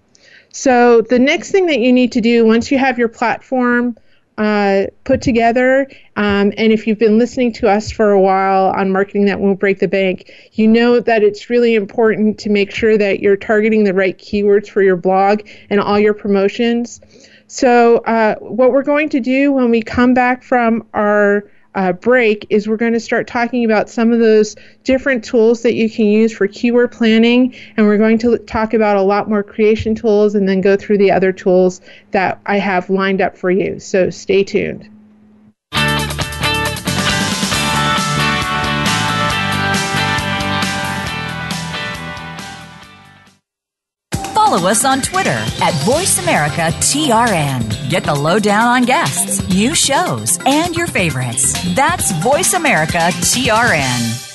So 0.52 1.02
the 1.02 1.20
next 1.20 1.52
thing 1.52 1.68
that 1.68 1.80
you 1.80 1.94
need 1.94 2.12
to 2.14 2.22
do 2.22 2.46
once 2.46 2.72
you 2.72 2.80
have 2.80 2.98
your 2.98 3.08
platform 3.08 3.96
uh, 4.40 4.88
put 5.04 5.22
together. 5.22 5.88
Um, 6.16 6.54
and 6.58 6.72
if 6.72 6.88
you've 6.88 6.98
been 6.98 7.20
listening 7.20 7.52
to 7.54 7.70
us 7.70 7.92
for 7.92 8.12
a 8.12 8.20
while 8.20 8.68
on 8.68 8.90
marketing 8.90 9.26
that 9.26 9.42
won't 9.42 9.60
break 9.60 9.80
the 9.80 9.88
bank, 9.88 10.32
you 10.54 10.66
know 10.66 11.02
that 11.02 11.22
it's 11.24 11.50
really 11.50 11.76
important 11.76 12.40
to 12.40 12.50
make 12.50 12.72
sure 12.72 12.98
that 12.98 13.20
you're 13.20 13.36
targeting 13.36 13.84
the 13.84 13.94
right 13.94 14.18
keywords 14.18 14.70
for 14.70 14.82
your 14.82 14.96
blog 14.96 15.42
and 15.70 15.82
all 15.82 16.00
your 16.00 16.14
promotions. 16.14 17.02
So, 17.48 17.98
uh, 17.98 18.36
what 18.36 18.72
we're 18.72 18.84
going 18.84 19.10
to 19.10 19.20
do 19.20 19.52
when 19.52 19.72
we 19.72 19.82
come 19.82 20.14
back 20.14 20.42
from 20.42 20.88
our 20.94 21.44
uh, 21.80 21.94
break 21.94 22.46
is 22.50 22.68
we're 22.68 22.76
going 22.76 22.92
to 22.92 23.00
start 23.00 23.26
talking 23.26 23.64
about 23.64 23.90
some 23.90 24.12
of 24.12 24.20
those 24.20 24.54
different 24.84 25.24
tools 25.24 25.62
that 25.62 25.76
you 25.76 25.90
can 25.90 26.08
use 26.08 26.34
for 26.34 26.46
keyword 26.46 26.92
planning. 26.92 27.56
And 27.78 27.86
we're 27.86 27.98
going 27.98 28.18
to 28.18 28.38
talk 28.40 28.74
about 28.74 28.98
a 28.98 29.02
lot 29.02 29.30
more 29.30 29.44
creation 29.44 29.96
tools 29.96 30.36
and 30.36 30.48
then 30.48 30.60
go 30.60 30.76
through 30.76 30.98
the 30.98 31.12
other 31.12 31.32
tools 31.32 31.80
that 32.12 32.42
I 32.46 32.58
have 32.58 32.90
lined 32.90 33.22
up 33.22 33.38
for 33.38 33.50
you. 33.50 33.80
So 33.80 34.10
stay 34.10 34.44
tuned. 34.44 34.90
Follow 44.50 44.68
us 44.68 44.84
on 44.84 45.00
Twitter 45.00 45.38
at 45.62 45.76
VoiceAmericaTRN. 45.86 47.88
Get 47.88 48.04
the 48.04 48.16
lowdown 48.16 48.68
on 48.68 48.84
guests, 48.84 49.48
new 49.54 49.76
shows, 49.76 50.40
and 50.44 50.76
your 50.76 50.88
favorites. 50.88 51.54
That's 51.76 52.12
VoiceAmericaTRN. 52.14 54.26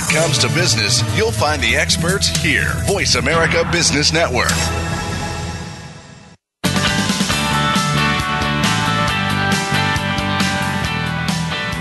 It 0.00 0.08
comes 0.14 0.38
to 0.38 0.48
business, 0.54 1.02
you'll 1.18 1.32
find 1.32 1.60
the 1.60 1.74
experts 1.74 2.28
here. 2.28 2.72
Voice 2.86 3.16
America 3.16 3.68
Business 3.72 4.12
Network. 4.12 4.46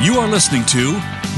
You 0.04 0.18
are 0.18 0.28
listening 0.28 0.66
to 0.66 0.94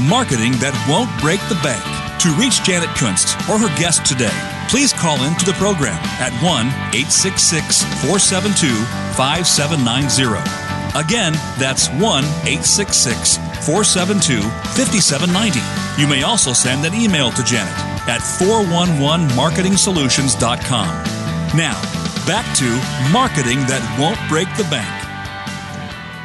Marketing 0.08 0.52
That 0.64 0.72
Won't 0.88 1.12
Break 1.20 1.40
the 1.50 1.60
Bank. 1.60 1.84
To 2.24 2.32
reach 2.40 2.64
Janet 2.64 2.88
Kunst 2.96 3.36
or 3.50 3.58
her 3.58 3.68
guest 3.78 4.06
today, 4.06 4.32
please 4.70 4.94
call 4.94 5.22
in 5.24 5.34
to 5.34 5.44
the 5.44 5.52
program 5.60 6.00
at 6.16 6.32
1 6.40 6.66
866 6.96 7.84
472 8.00 8.72
5790. 9.20 10.40
Again, 10.96 11.34
that's 11.60 11.90
1 12.00 12.00
866 12.48 13.49
472 13.62 14.42
5790. 14.76 15.60
You 16.00 16.08
may 16.08 16.22
also 16.22 16.52
send 16.52 16.84
an 16.84 16.94
email 16.94 17.30
to 17.32 17.42
Janet 17.44 17.72
at 18.08 18.20
411marketingsolutions.com. 18.20 20.88
Now, 21.56 21.80
back 22.26 22.44
to 22.56 22.66
Marketing 23.12 23.58
That 23.66 23.82
Won't 23.98 24.20
Break 24.28 24.48
the 24.56 24.64
Bank. 24.70 24.88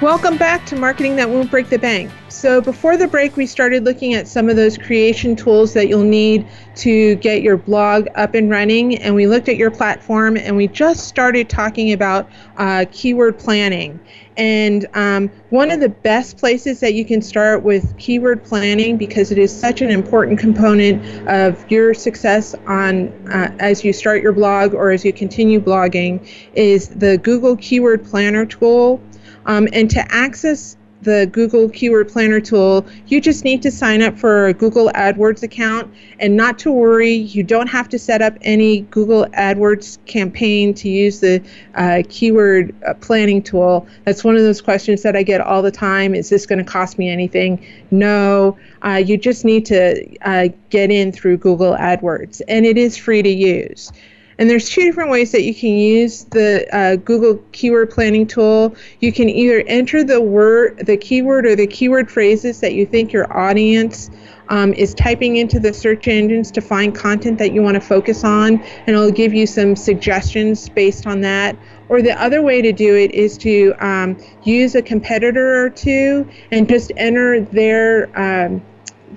Welcome 0.02 0.38
back 0.38 0.66
to 0.68 0.76
Marketing 0.76 1.16
That 1.16 1.30
Won't 1.30 1.50
Break 1.50 1.70
the 1.70 1.80
Bank. 1.80 2.12
So, 2.36 2.60
before 2.60 2.98
the 2.98 3.08
break, 3.08 3.38
we 3.38 3.46
started 3.46 3.86
looking 3.86 4.14
at 4.14 4.28
some 4.28 4.50
of 4.50 4.58
those 4.58 4.78
creation 4.78 5.38
tools 5.38 5.72
that 5.72 5.88
you'll 5.88 6.04
need 6.04 6.46
to 6.76 7.16
get 7.16 7.42
your 7.42 7.56
blog 7.56 8.10
up 8.16 8.36
and 8.36 8.50
running. 8.50 8.98
And 8.98 9.16
we 9.16 9.26
looked 9.26 9.48
at 9.48 9.56
your 9.56 9.72
platform 9.72 10.36
and 10.36 10.58
we 10.58 10.68
just 10.68 11.08
started 11.08 11.48
talking 11.48 11.94
about 11.94 12.30
uh, 12.58 12.86
keyword 12.92 13.40
planning. 13.40 14.02
And 14.36 14.86
um, 14.96 15.32
one 15.50 15.72
of 15.72 15.80
the 15.80 15.88
best 15.88 16.38
places 16.38 16.82
that 16.82 16.94
you 16.94 17.06
can 17.06 17.22
start 17.22 17.64
with 17.64 17.98
keyword 17.98 18.44
planning, 18.44 18.98
because 18.98 19.32
it 19.32 19.38
is 19.38 19.58
such 19.58 19.82
an 19.82 19.90
important 19.90 20.38
component 20.38 21.30
of 21.30 21.72
your 21.72 21.94
success 21.94 22.54
on 22.68 23.08
uh, 23.30 23.56
as 23.60 23.86
you 23.86 23.94
start 23.94 24.22
your 24.22 24.34
blog 24.34 24.74
or 24.74 24.92
as 24.92 25.06
you 25.06 25.14
continue 25.14 25.62
blogging, 25.62 26.30
is 26.54 26.90
the 26.90 27.18
Google 27.18 27.56
Keyword 27.56 28.04
Planner 28.04 28.46
tool. 28.46 29.02
Um, 29.46 29.70
and 29.72 29.90
to 29.92 30.00
access 30.14 30.76
the 31.06 31.30
Google 31.32 31.70
Keyword 31.70 32.10
Planner 32.10 32.42
tool, 32.42 32.86
you 33.08 33.22
just 33.22 33.46
need 33.46 33.62
to 33.62 33.72
sign 33.72 34.02
up 34.02 34.18
for 34.18 34.48
a 34.48 34.54
Google 34.54 34.90
AdWords 34.90 35.42
account 35.42 35.92
and 36.20 36.36
not 36.36 36.60
to 36.60 36.72
worry, 36.72 37.14
you 37.14 37.44
don't 37.44 37.68
have 37.68 37.90
to 37.90 38.00
set 38.00 38.22
up 38.22 38.38
any 38.42 38.82
Google 38.82 39.26
AdWords 39.28 39.98
campaign 40.06 40.74
to 40.76 40.90
use 40.90 41.20
the 41.20 41.42
uh, 41.76 42.04
keyword 42.10 42.76
uh, 42.86 42.94
planning 42.96 43.42
tool. 43.42 43.88
That's 44.04 44.24
one 44.24 44.36
of 44.36 44.42
those 44.42 44.62
questions 44.62 45.02
that 45.04 45.16
I 45.16 45.24
get 45.24 45.42
all 45.42 45.62
the 45.62 45.72
time. 45.72 46.16
Is 46.16 46.30
this 46.30 46.46
going 46.46 46.60
to 46.60 46.66
cost 46.66 46.98
me 46.98 47.10
anything? 47.10 47.66
No, 47.92 48.58
uh, 48.84 49.02
you 49.06 49.18
just 49.18 49.46
need 49.46 49.66
to 49.68 50.06
uh, 50.22 50.50
get 50.70 50.92
in 50.92 51.12
through 51.12 51.38
Google 51.38 51.74
AdWords, 51.74 52.42
and 52.48 52.66
it 52.66 52.78
is 52.78 52.98
free 52.98 53.22
to 53.22 53.30
use. 53.30 53.92
And 54.38 54.50
there's 54.50 54.70
two 54.70 54.82
different 54.82 55.12
ways 55.12 55.32
that 55.32 55.44
you 55.44 55.56
can 55.56 55.72
use 55.72 56.26
the 56.26 56.68
uh, 56.76 56.98
Google 56.98 57.42
Keyword 57.52 57.90
Planning 57.90 58.28
tool. 58.28 58.76
You 59.00 59.14
can 59.14 59.30
either 59.30 59.64
enter 59.68 60.04
the 60.04 60.22
word, 60.22 60.86
the 60.86 60.98
keyword, 60.98 61.46
or 61.46 61.56
the 61.56 61.68
keyword 61.68 62.12
phrases 62.12 62.60
that 62.60 62.74
you 62.74 62.86
think 62.86 63.14
your 63.14 63.32
audience 63.36 64.10
um, 64.50 64.74
is 64.74 64.94
typing 64.94 65.38
into 65.38 65.60
the 65.60 65.74
search 65.74 66.08
engines 66.08 66.52
to 66.52 66.62
find 66.62 66.94
content 66.94 67.38
that 67.40 67.52
you 67.52 67.62
want 67.62 67.76
to 67.76 67.82
focus 67.82 68.24
on, 68.24 68.62
and 68.62 68.90
it'll 68.90 69.12
give 69.12 69.34
you 69.34 69.48
some 69.48 69.76
suggestions 69.76 70.70
based 70.70 71.08
on 71.08 71.22
that. 71.22 71.56
Or 71.88 72.02
the 72.02 72.20
other 72.20 72.42
way 72.42 72.62
to 72.62 72.72
do 72.72 72.96
it 72.96 73.12
is 73.12 73.38
to 73.40 73.74
um, 73.80 74.18
use 74.44 74.76
a 74.76 74.82
competitor 74.82 75.64
or 75.64 75.70
two 75.70 76.28
and 76.52 76.68
just 76.68 76.92
enter 76.98 77.42
their 77.42 78.10
um, 78.20 78.62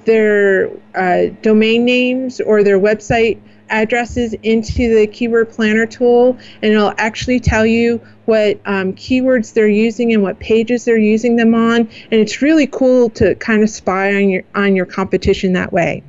their 0.04 0.70
uh, 0.94 1.26
domain 1.42 1.84
names 1.84 2.40
or 2.40 2.62
their 2.62 2.78
website 2.78 3.40
addresses 3.70 4.34
into 4.42 4.94
the 4.94 5.06
keyword 5.06 5.50
planner 5.50 5.86
tool 5.86 6.38
and 6.62 6.72
it'll 6.72 6.94
actually 6.98 7.40
tell 7.40 7.66
you 7.66 8.00
what 8.26 8.60
um, 8.66 8.92
keywords 8.92 9.52
they're 9.52 9.68
using 9.68 10.12
and 10.12 10.22
what 10.22 10.38
pages 10.38 10.84
they're 10.84 10.98
using 10.98 11.36
them 11.36 11.54
on 11.54 11.80
and 11.80 12.20
it's 12.20 12.42
really 12.42 12.66
cool 12.66 13.08
to 13.10 13.34
kind 13.36 13.62
of 13.62 13.70
spy 13.70 14.14
on 14.14 14.28
your 14.28 14.42
on 14.54 14.76
your 14.76 14.86
competition 14.86 15.52
that 15.52 15.72
way 15.72 16.02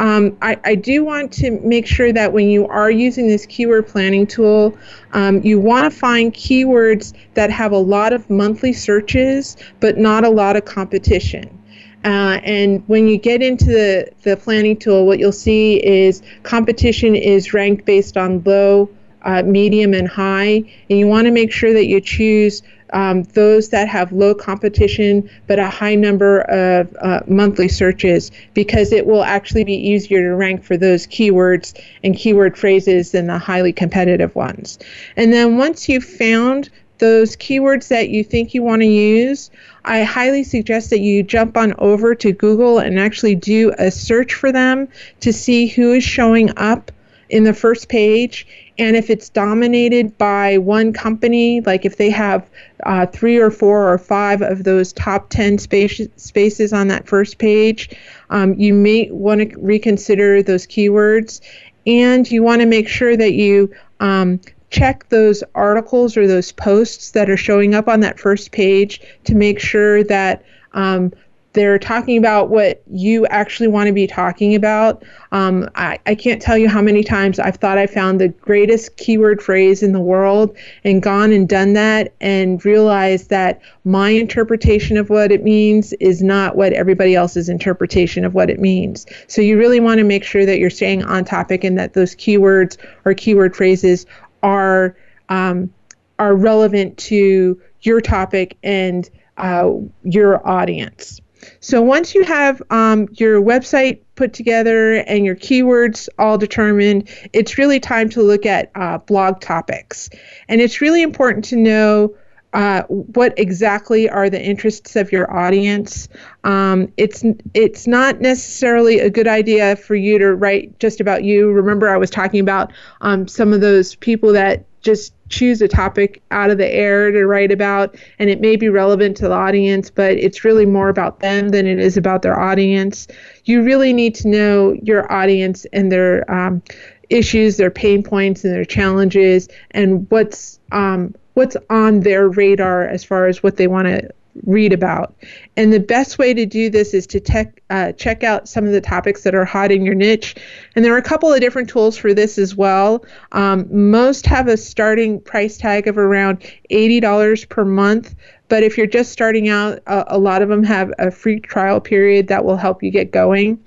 um, 0.00 0.38
I, 0.40 0.58
I, 0.64 0.74
do 0.76 1.04
want 1.04 1.30
to 1.34 1.60
make 1.60 1.86
sure 1.86 2.10
that 2.10 2.32
when 2.32 2.48
you 2.48 2.66
are 2.68 2.90
using 2.90 3.28
this 3.28 3.44
keyword 3.44 3.86
planning 3.86 4.26
tool, 4.26 4.74
um, 5.12 5.42
you 5.42 5.60
want 5.60 5.92
to 5.92 5.96
find 5.96 6.32
keywords 6.32 7.12
that 7.34 7.50
have 7.50 7.72
a 7.72 7.78
lot 7.78 8.14
of 8.14 8.30
monthly 8.30 8.72
searches 8.72 9.58
but 9.78 9.98
not 9.98 10.24
a 10.24 10.30
lot 10.30 10.56
of 10.56 10.64
competition. 10.64 11.59
Uh, 12.04 12.40
and 12.44 12.82
when 12.88 13.08
you 13.08 13.18
get 13.18 13.42
into 13.42 13.66
the, 13.66 14.10
the 14.22 14.36
planning 14.36 14.76
tool, 14.76 15.06
what 15.06 15.18
you'll 15.18 15.32
see 15.32 15.76
is 15.84 16.22
competition 16.42 17.14
is 17.14 17.52
ranked 17.52 17.84
based 17.84 18.16
on 18.16 18.42
low, 18.44 18.88
uh, 19.22 19.42
medium, 19.42 19.92
and 19.92 20.08
high. 20.08 20.62
And 20.88 20.98
you 20.98 21.06
want 21.06 21.26
to 21.26 21.30
make 21.30 21.52
sure 21.52 21.72
that 21.72 21.86
you 21.86 22.00
choose 22.00 22.62
um, 22.92 23.22
those 23.22 23.68
that 23.68 23.88
have 23.88 24.12
low 24.12 24.34
competition 24.34 25.28
but 25.46 25.58
a 25.58 25.68
high 25.68 25.94
number 25.94 26.40
of 26.40 26.96
uh, 27.00 27.20
monthly 27.26 27.68
searches 27.68 28.30
because 28.54 28.92
it 28.92 29.06
will 29.06 29.22
actually 29.22 29.64
be 29.64 29.74
easier 29.74 30.22
to 30.22 30.34
rank 30.34 30.64
for 30.64 30.76
those 30.76 31.06
keywords 31.06 31.80
and 32.02 32.16
keyword 32.16 32.58
phrases 32.58 33.12
than 33.12 33.26
the 33.26 33.38
highly 33.38 33.72
competitive 33.72 34.34
ones. 34.34 34.78
And 35.16 35.32
then 35.32 35.56
once 35.56 35.88
you've 35.88 36.04
found 36.04 36.70
those 37.00 37.36
keywords 37.36 37.88
that 37.88 38.10
you 38.10 38.22
think 38.22 38.54
you 38.54 38.62
want 38.62 38.82
to 38.82 38.88
use, 38.88 39.50
I 39.84 40.02
highly 40.02 40.44
suggest 40.44 40.90
that 40.90 41.00
you 41.00 41.22
jump 41.22 41.56
on 41.56 41.74
over 41.78 42.14
to 42.14 42.32
Google 42.32 42.78
and 42.78 42.98
actually 42.98 43.34
do 43.34 43.72
a 43.78 43.90
search 43.90 44.34
for 44.34 44.52
them 44.52 44.88
to 45.20 45.32
see 45.32 45.66
who 45.66 45.92
is 45.92 46.04
showing 46.04 46.56
up 46.56 46.92
in 47.30 47.44
the 47.44 47.54
first 47.54 47.88
page. 47.88 48.46
And 48.78 48.96
if 48.96 49.10
it's 49.10 49.28
dominated 49.28 50.16
by 50.18 50.58
one 50.58 50.92
company, 50.92 51.60
like 51.60 51.84
if 51.84 51.96
they 51.96 52.10
have 52.10 52.48
uh, 52.84 53.06
three 53.06 53.38
or 53.38 53.50
four 53.50 53.92
or 53.92 53.98
five 53.98 54.42
of 54.42 54.64
those 54.64 54.92
top 54.92 55.30
10 55.30 55.58
space, 55.58 56.00
spaces 56.16 56.72
on 56.72 56.88
that 56.88 57.06
first 57.06 57.38
page, 57.38 57.90
um, 58.30 58.54
you 58.54 58.74
may 58.74 59.10
want 59.10 59.40
to 59.40 59.58
reconsider 59.58 60.42
those 60.42 60.66
keywords. 60.66 61.40
And 61.86 62.30
you 62.30 62.42
want 62.42 62.60
to 62.60 62.66
make 62.66 62.88
sure 62.88 63.16
that 63.16 63.32
you 63.32 63.74
um, 64.00 64.40
check 64.70 65.08
those 65.08 65.42
articles 65.54 66.16
or 66.16 66.26
those 66.26 66.52
posts 66.52 67.10
that 67.10 67.28
are 67.28 67.36
showing 67.36 67.74
up 67.74 67.88
on 67.88 68.00
that 68.00 68.18
first 68.18 68.52
page 68.52 69.00
to 69.24 69.34
make 69.34 69.60
sure 69.60 70.02
that 70.04 70.44
um, 70.72 71.12
they're 71.52 71.78
talking 71.78 72.16
about 72.16 72.48
what 72.48 72.80
you 72.88 73.26
actually 73.26 73.66
want 73.66 73.88
to 73.88 73.92
be 73.92 74.06
talking 74.06 74.54
about. 74.54 75.02
Um, 75.32 75.68
I, 75.74 75.98
I 76.06 76.14
can't 76.14 76.40
tell 76.40 76.56
you 76.56 76.68
how 76.68 76.80
many 76.80 77.02
times 77.02 77.40
I've 77.40 77.56
thought 77.56 77.76
I 77.76 77.88
found 77.88 78.20
the 78.20 78.28
greatest 78.28 78.96
keyword 78.96 79.42
phrase 79.42 79.82
in 79.82 79.92
the 79.92 80.00
world 80.00 80.56
and 80.84 81.02
gone 81.02 81.32
and 81.32 81.48
done 81.48 81.72
that 81.72 82.12
and 82.20 82.64
realized 82.64 83.30
that 83.30 83.60
my 83.84 84.10
interpretation 84.10 84.96
of 84.96 85.10
what 85.10 85.32
it 85.32 85.42
means 85.42 85.92
is 85.94 86.22
not 86.22 86.56
what 86.56 86.72
everybody 86.72 87.16
else's 87.16 87.48
interpretation 87.48 88.24
of 88.24 88.34
what 88.34 88.48
it 88.48 88.60
means. 88.60 89.06
So 89.26 89.42
you 89.42 89.58
really 89.58 89.80
want 89.80 89.98
to 89.98 90.04
make 90.04 90.22
sure 90.22 90.46
that 90.46 90.60
you're 90.60 90.70
staying 90.70 91.02
on 91.02 91.24
topic 91.24 91.64
and 91.64 91.76
that 91.78 91.94
those 91.94 92.14
keywords 92.14 92.76
or 93.04 93.14
keyword 93.14 93.56
phrases 93.56 94.06
are 94.42 94.96
um, 95.28 95.72
are 96.18 96.34
relevant 96.34 96.98
to 96.98 97.60
your 97.82 98.00
topic 98.00 98.56
and 98.62 99.08
uh, 99.36 99.70
your 100.02 100.46
audience. 100.46 101.20
So 101.60 101.80
once 101.80 102.14
you 102.14 102.24
have 102.24 102.62
um, 102.70 103.08
your 103.12 103.40
website 103.40 104.00
put 104.14 104.34
together 104.34 104.96
and 104.96 105.24
your 105.24 105.36
keywords 105.36 106.08
all 106.18 106.36
determined, 106.36 107.08
it's 107.32 107.56
really 107.56 107.80
time 107.80 108.10
to 108.10 108.22
look 108.22 108.44
at 108.44 108.70
uh, 108.74 108.98
blog 108.98 109.40
topics. 109.40 110.10
And 110.48 110.60
it's 110.60 110.80
really 110.82 111.02
important 111.02 111.44
to 111.46 111.56
know 111.56 112.14
uh, 112.52 112.82
what 112.88 113.38
exactly 113.38 114.08
are 114.08 114.28
the 114.28 114.42
interests 114.42 114.96
of 114.96 115.12
your 115.12 115.32
audience. 115.34 116.08
Um, 116.44 116.92
it's 116.96 117.24
it's 117.54 117.86
not 117.86 118.20
necessarily 118.20 118.98
a 118.98 119.10
good 119.10 119.28
idea 119.28 119.76
for 119.76 119.94
you 119.94 120.18
to 120.18 120.34
write 120.34 120.78
just 120.78 121.00
about 121.00 121.24
you. 121.24 121.50
Remember, 121.50 121.88
I 121.88 121.96
was 121.96 122.10
talking 122.10 122.40
about 122.40 122.72
um, 123.02 123.28
some 123.28 123.52
of 123.52 123.60
those 123.60 123.94
people 123.96 124.32
that 124.32 124.64
just 124.80 125.12
choose 125.28 125.60
a 125.60 125.68
topic 125.68 126.22
out 126.30 126.50
of 126.50 126.58
the 126.58 126.66
air 126.66 127.10
to 127.10 127.26
write 127.26 127.52
about, 127.52 127.96
and 128.18 128.30
it 128.30 128.40
may 128.40 128.56
be 128.56 128.68
relevant 128.68 129.16
to 129.18 129.28
the 129.28 129.34
audience, 129.34 129.90
but 129.90 130.12
it's 130.12 130.44
really 130.44 130.66
more 130.66 130.88
about 130.88 131.20
them 131.20 131.50
than 131.50 131.66
it 131.66 131.78
is 131.78 131.96
about 131.96 132.22
their 132.22 132.38
audience. 132.38 133.06
You 133.44 133.62
really 133.62 133.92
need 133.92 134.14
to 134.16 134.28
know 134.28 134.72
your 134.82 135.10
audience 135.12 135.66
and 135.72 135.92
their 135.92 136.28
um, 136.32 136.62
issues, 137.10 137.58
their 137.58 137.70
pain 137.70 138.02
points, 138.02 138.44
and 138.44 138.54
their 138.54 138.64
challenges, 138.64 139.48
and 139.72 140.10
what's 140.10 140.58
um, 140.72 141.14
what's 141.34 141.56
on 141.68 142.00
their 142.00 142.28
radar 142.28 142.84
as 142.84 143.04
far 143.04 143.26
as 143.26 143.42
what 143.42 143.56
they 143.56 143.66
want 143.66 143.88
to 143.88 144.08
read 144.44 144.72
about. 144.72 145.14
And 145.56 145.72
the 145.72 145.80
best 145.80 146.18
way 146.18 146.34
to 146.34 146.46
do 146.46 146.70
this 146.70 146.94
is 146.94 147.06
to 147.08 147.20
tech, 147.20 147.62
uh, 147.70 147.92
check 147.92 148.22
out 148.22 148.48
some 148.48 148.64
of 148.66 148.72
the 148.72 148.80
topics 148.80 149.22
that 149.22 149.34
are 149.34 149.44
hot 149.44 149.72
in 149.72 149.84
your 149.84 149.94
niche. 149.94 150.36
And 150.74 150.84
there 150.84 150.94
are 150.94 150.98
a 150.98 151.02
couple 151.02 151.32
of 151.32 151.40
different 151.40 151.68
tools 151.68 151.96
for 151.96 152.14
this 152.14 152.38
as 152.38 152.54
well. 152.54 153.04
Um, 153.32 153.66
most 153.90 154.26
have 154.26 154.48
a 154.48 154.56
starting 154.56 155.20
price 155.20 155.56
tag 155.56 155.86
of 155.86 155.98
around 155.98 156.40
$80 156.70 157.48
per 157.48 157.64
month. 157.64 158.14
But 158.48 158.62
if 158.64 158.76
you're 158.76 158.86
just 158.86 159.12
starting 159.12 159.48
out, 159.48 159.80
a 159.86 160.18
lot 160.18 160.42
of 160.42 160.48
them 160.48 160.64
have 160.64 160.92
a 160.98 161.10
free 161.12 161.38
trial 161.38 161.80
period 161.80 162.26
that 162.28 162.44
will 162.44 162.56
help 162.56 162.82
you 162.82 162.90
get 162.90 163.12
going. 163.12 163.62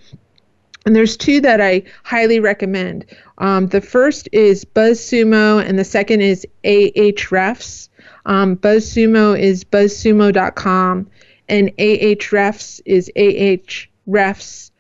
And 0.86 0.96
there's 0.96 1.16
two 1.16 1.40
that 1.42 1.62
I 1.62 1.84
highly 2.04 2.40
recommend. 2.40 3.06
Um, 3.38 3.68
the 3.68 3.80
first 3.80 4.28
is 4.32 4.66
BuzzSumo, 4.66 5.66
and 5.66 5.80
the 5.80 5.86
second 5.86 6.22
is 6.22 6.46
Ahrefs. 6.66 7.88
Um, 8.26 8.56
BuzzSumo 8.58 9.40
is 9.40 9.64
buzzsumo.com, 9.64 11.10
and 11.50 11.70
Ahrefs 11.78 12.82
is 12.86 13.12
ahrefs.com. 13.16 14.72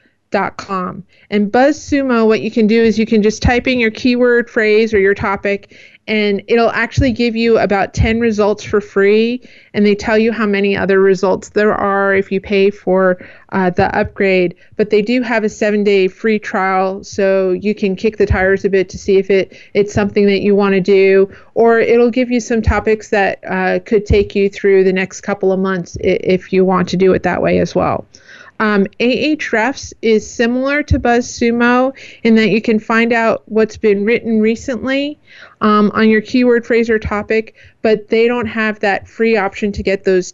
And 1.29 1.51
BuzzSumo, 1.51 2.25
what 2.27 2.41
you 2.41 2.51
can 2.51 2.67
do 2.67 2.82
is 2.82 2.97
you 2.97 3.06
can 3.06 3.21
just 3.21 3.41
type 3.41 3.67
in 3.67 3.79
your 3.79 3.91
keyword 3.91 4.49
phrase 4.49 4.93
or 4.93 4.99
your 4.99 5.13
topic, 5.13 5.77
and 6.08 6.42
it'll 6.48 6.72
actually 6.72 7.12
give 7.12 7.36
you 7.36 7.58
about 7.58 7.94
10 7.94 8.20
results 8.20 8.63
for 8.63 8.82
free 8.82 9.42
and 9.74 9.86
they 9.86 9.96
tell 9.96 10.18
you 10.18 10.32
how 10.32 10.46
many 10.46 10.76
other 10.76 11.00
results 11.00 11.50
there 11.50 11.74
are 11.74 12.13
if 12.13 12.32
you 12.32 12.42
pay 12.42 12.70
for 12.70 13.26
uh, 13.50 13.70
the 13.70 13.96
upgrade. 13.96 14.56
But 14.76 14.89
they 14.89 15.02
do 15.02 15.22
have 15.22 15.44
a 15.44 15.50
seven 15.50 15.84
day 15.84 16.08
free 16.08 16.39
trial 16.39 17.04
so 17.04 17.52
you 17.52 17.74
can 17.74 17.96
kick 17.96 18.18
the 18.18 18.26
tires 18.26 18.66
a 18.66 18.70
bit 18.70 18.89
to 18.89 18.98
see 18.98 19.18
if 19.18 19.30
it 19.30 19.58
it's 19.74 19.94
something 19.94 20.26
that 20.26 20.42
you 20.42 20.56
want 20.56 20.74
to 20.74 20.82
do 20.82 21.34
or 21.54 21.80
it'll 21.80 22.12
give 22.12 22.30
you 22.30 22.39
some 22.39 22.62
topics 22.62 23.10
that 23.10 23.39
uh, 23.50 23.80
could 23.86 24.06
take 24.06 24.36
you 24.36 24.50
through 24.50 24.84
the 24.84 24.94
next 24.94 25.22
couple 25.22 25.52
of 25.52 25.60
months 25.60 25.98
if 26.02 26.52
you 26.52 26.66
want 26.66 26.89
to 26.89 26.98
do 26.98 27.13
it 27.13 27.24
that 27.24 27.42
way 27.42 27.60
as 27.60 27.74
well 27.74 28.06
um, 28.63 28.86
Ahrefs 29.02 29.91
is 30.02 30.30
similar 30.30 30.84
to 30.84 30.97
BuzzSumo 30.97 31.93
in 32.23 32.36
that 32.36 32.47
you 32.47 32.62
can 32.62 32.80
find 32.80 33.12
out 33.12 33.43
what's 33.47 33.76
been 33.76 34.06
written 34.06 34.39
recently 34.39 35.19
um, 35.60 35.91
on 35.93 36.08
your 36.08 36.21
keyword 36.21 36.65
phrase 36.65 36.89
or 36.89 36.97
topic, 36.97 37.56
but 37.82 38.08
they 38.08 38.26
don't 38.26 38.45
have 38.45 38.80
that 38.80 39.06
free 39.06 39.36
option 39.36 39.73
to 39.73 39.84
get 39.84 40.06
those 40.06 40.34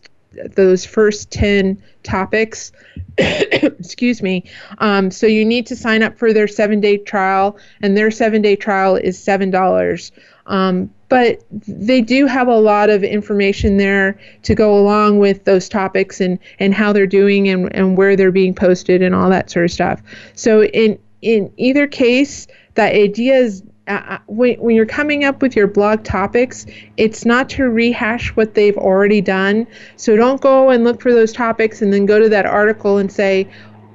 those 0.54 0.86
first 0.86 1.32
10 1.32 1.82
topics. 2.04 2.72
Excuse 3.18 4.22
me. 4.22 4.44
Um, 4.78 5.10
so 5.10 5.26
you 5.26 5.44
need 5.44 5.66
to 5.66 5.76
sign 5.76 6.04
up 6.04 6.20
for 6.20 6.32
their 6.32 6.48
seven 6.48 6.80
day 6.80 6.98
trial, 6.98 7.58
and 7.82 7.98
their 7.98 8.12
seven 8.12 8.44
day 8.44 8.56
trial 8.56 8.96
is 8.96 9.18
$7. 9.18 10.12
Um, 10.46 10.92
but 11.10 11.44
they 11.68 12.02
do 12.02 12.28
have 12.28 12.48
a 12.48 12.56
lot 12.56 12.90
of 12.90 13.04
information 13.04 13.78
there 13.78 14.20
to 14.44 14.56
go 14.56 14.80
along 14.80 15.20
with 15.20 15.44
those 15.44 15.68
topics 15.68 16.22
and, 16.22 16.40
and 16.60 16.74
how 16.74 16.94
they're 16.94 17.08
doing 17.08 17.50
and, 17.50 17.76
and 17.76 17.98
where 17.98 18.16
they're 18.16 18.32
being 18.32 18.54
posted 18.54 19.02
and 19.02 19.14
all 19.14 19.30
that 19.30 19.50
sort 19.50 19.66
of 19.66 19.72
stuff. 19.72 20.02
So 20.36 20.64
in 20.64 20.98
in 21.22 21.52
either 21.58 21.86
case, 21.86 22.48
the 22.76 22.84
idea 22.84 23.36
is 23.36 23.62
uh, 23.90 24.02
uh, 24.08 24.18
when, 24.28 24.58
when 24.60 24.76
you're 24.76 24.86
coming 24.86 25.26
up 25.26 25.42
with 25.42 25.56
your 25.56 25.68
blog 25.68 26.04
topics, 26.04 26.66
it's 26.96 27.26
not 27.26 27.50
to 27.50 27.64
rehash 27.66 28.30
what 28.36 28.54
they've 28.54 28.78
already 28.78 29.20
done. 29.20 29.68
So 29.98 30.16
don't 30.16 30.40
go 30.40 30.70
and 30.70 30.84
look 30.84 31.02
for 31.02 31.14
those 31.14 31.34
topics 31.34 31.82
and 31.82 31.92
then 31.92 32.06
go 32.06 32.20
to 32.20 32.30
that 32.30 32.46
article 32.46 33.00
and 33.00 33.12
say, 33.12 33.50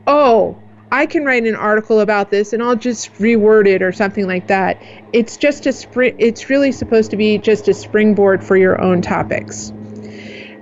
oh, 0.07 0.59
I 0.93 1.07
can 1.07 1.25
write 1.25 1.45
an 1.45 1.57
article 1.57 2.01
about 2.01 2.31
this 2.31 2.53
and 2.53 2.63
I'll 2.63 2.77
just 2.77 3.13
reword 3.15 3.67
it 3.67 3.83
or 3.83 3.93
something 3.93 4.27
like 4.27 4.47
that. 4.49 4.81
It's 5.13 5.37
just 5.37 5.67
a 5.67 5.73
spring 5.73 6.15
it's 6.19 6.49
really 6.51 6.73
supposed 6.73 7.11
to 7.11 7.17
be 7.17 7.39
just 7.39 7.69
a 7.69 7.75
springboard 7.75 8.45
for 8.45 8.57
your 8.57 8.81
own 8.81 9.03
topics. 9.03 9.71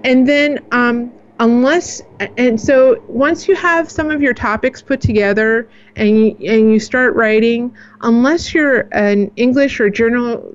And 0.04 0.26
then 0.26 0.60
um, 0.72 1.12
unless 1.38 2.02
and 2.36 2.60
so 2.60 3.02
once 3.08 3.48
you 3.48 3.56
have 3.56 3.90
some 3.90 4.10
of 4.10 4.22
your 4.22 4.34
topics 4.34 4.80
put 4.80 5.00
together 5.00 5.68
and 5.96 6.18
you, 6.18 6.36
and 6.48 6.72
you 6.72 6.78
start 6.78 7.14
writing, 7.14 7.74
unless 8.00 8.54
you're 8.54 8.88
an 8.92 9.30
English 9.36 9.80
or 9.80 9.90
journal 9.90 10.54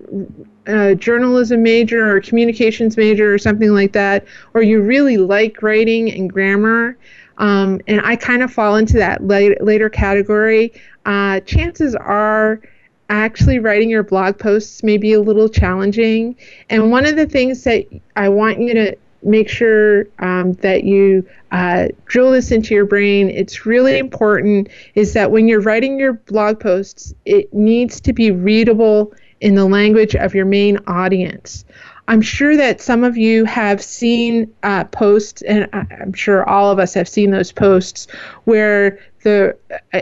uh, 0.67 0.93
journalism 0.95 1.63
major 1.63 2.09
or 2.09 2.19
communications 2.19 2.97
major 2.97 3.33
or 3.33 3.37
something 3.37 3.71
like 3.73 3.93
that, 3.93 4.25
or 4.53 4.61
you 4.61 4.81
really 4.81 5.17
like 5.17 5.61
writing 5.61 6.11
and 6.11 6.31
grammar, 6.31 6.97
um, 7.37 7.81
and 7.87 8.01
I 8.01 8.15
kind 8.15 8.43
of 8.43 8.51
fall 8.51 8.75
into 8.75 8.97
that 8.97 9.25
later, 9.25 9.57
later 9.61 9.89
category. 9.89 10.73
Uh, 11.05 11.39
chances 11.41 11.95
are 11.95 12.61
actually 13.09 13.59
writing 13.59 13.89
your 13.89 14.03
blog 14.03 14.37
posts 14.37 14.83
may 14.83 14.97
be 14.97 15.13
a 15.13 15.21
little 15.21 15.47
challenging. 15.47 16.35
And 16.69 16.91
one 16.91 17.05
of 17.05 17.15
the 17.15 17.25
things 17.25 17.63
that 17.63 17.85
I 18.15 18.29
want 18.29 18.59
you 18.59 18.73
to 18.73 18.97
make 19.23 19.49
sure 19.49 20.07
um, 20.19 20.53
that 20.53 20.83
you 20.83 21.27
uh, 21.51 21.87
drill 22.05 22.31
this 22.31 22.51
into 22.51 22.73
your 22.73 22.85
brain. 22.85 23.29
It's 23.29 23.65
really 23.65 23.97
important 23.97 24.69
is 24.95 25.13
that 25.13 25.31
when 25.31 25.47
you're 25.47 25.61
writing 25.61 25.99
your 25.99 26.13
blog 26.13 26.59
posts, 26.59 27.13
it 27.25 27.53
needs 27.53 27.99
to 28.01 28.13
be 28.13 28.31
readable 28.31 29.13
in 29.41 29.55
the 29.55 29.65
language 29.65 30.15
of 30.15 30.33
your 30.33 30.45
main 30.45 30.79
audience. 30.87 31.65
I'm 32.07 32.21
sure 32.21 32.55
that 32.55 32.81
some 32.81 33.03
of 33.03 33.17
you 33.17 33.45
have 33.45 33.81
seen 33.81 34.53
uh, 34.63 34.85
posts, 34.85 35.41
and 35.41 35.67
I'm 35.73 36.13
sure 36.13 36.47
all 36.47 36.71
of 36.71 36.79
us 36.79 36.93
have 36.93 37.07
seen 37.07 37.31
those 37.31 37.51
posts 37.51 38.07
where 38.45 38.99
the 39.23 39.57
uh, 39.93 40.01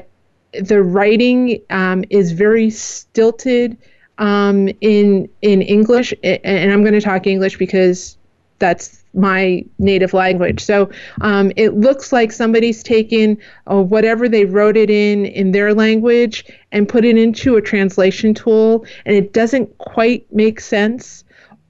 the 0.62 0.82
writing 0.82 1.62
um, 1.70 2.06
is 2.10 2.32
very 2.32 2.70
stilted 2.70 3.78
um, 4.18 4.70
in 4.82 5.28
in 5.42 5.62
English, 5.62 6.14
and 6.24 6.72
I'm 6.72 6.82
going 6.82 6.94
to 6.94 7.02
talk 7.02 7.28
English 7.28 7.58
because 7.58 8.18
that's 8.60 9.04
my 9.14 9.66
native 9.80 10.14
language. 10.14 10.64
So 10.64 10.90
um, 11.22 11.52
it 11.56 11.74
looks 11.74 12.14
like 12.14 12.32
somebody's 12.32 12.84
taken 12.84 13.38
uh, 13.70 13.82
whatever 13.82 14.30
they 14.30 14.46
wrote 14.46 14.78
it 14.78 14.90
in 14.90 15.26
in 15.26 15.52
their 15.52 15.74
language 15.74 16.46
and 16.72 16.88
put 16.88 17.04
it 17.04 17.18
into 17.18 17.56
a 17.56 17.62
translation 17.62 18.34
tool, 18.34 18.86
and 19.06 19.16
it 19.16 19.34
doesn't 19.34 19.78
quite 19.80 20.26
make 20.32 20.60
sense. 20.60 21.25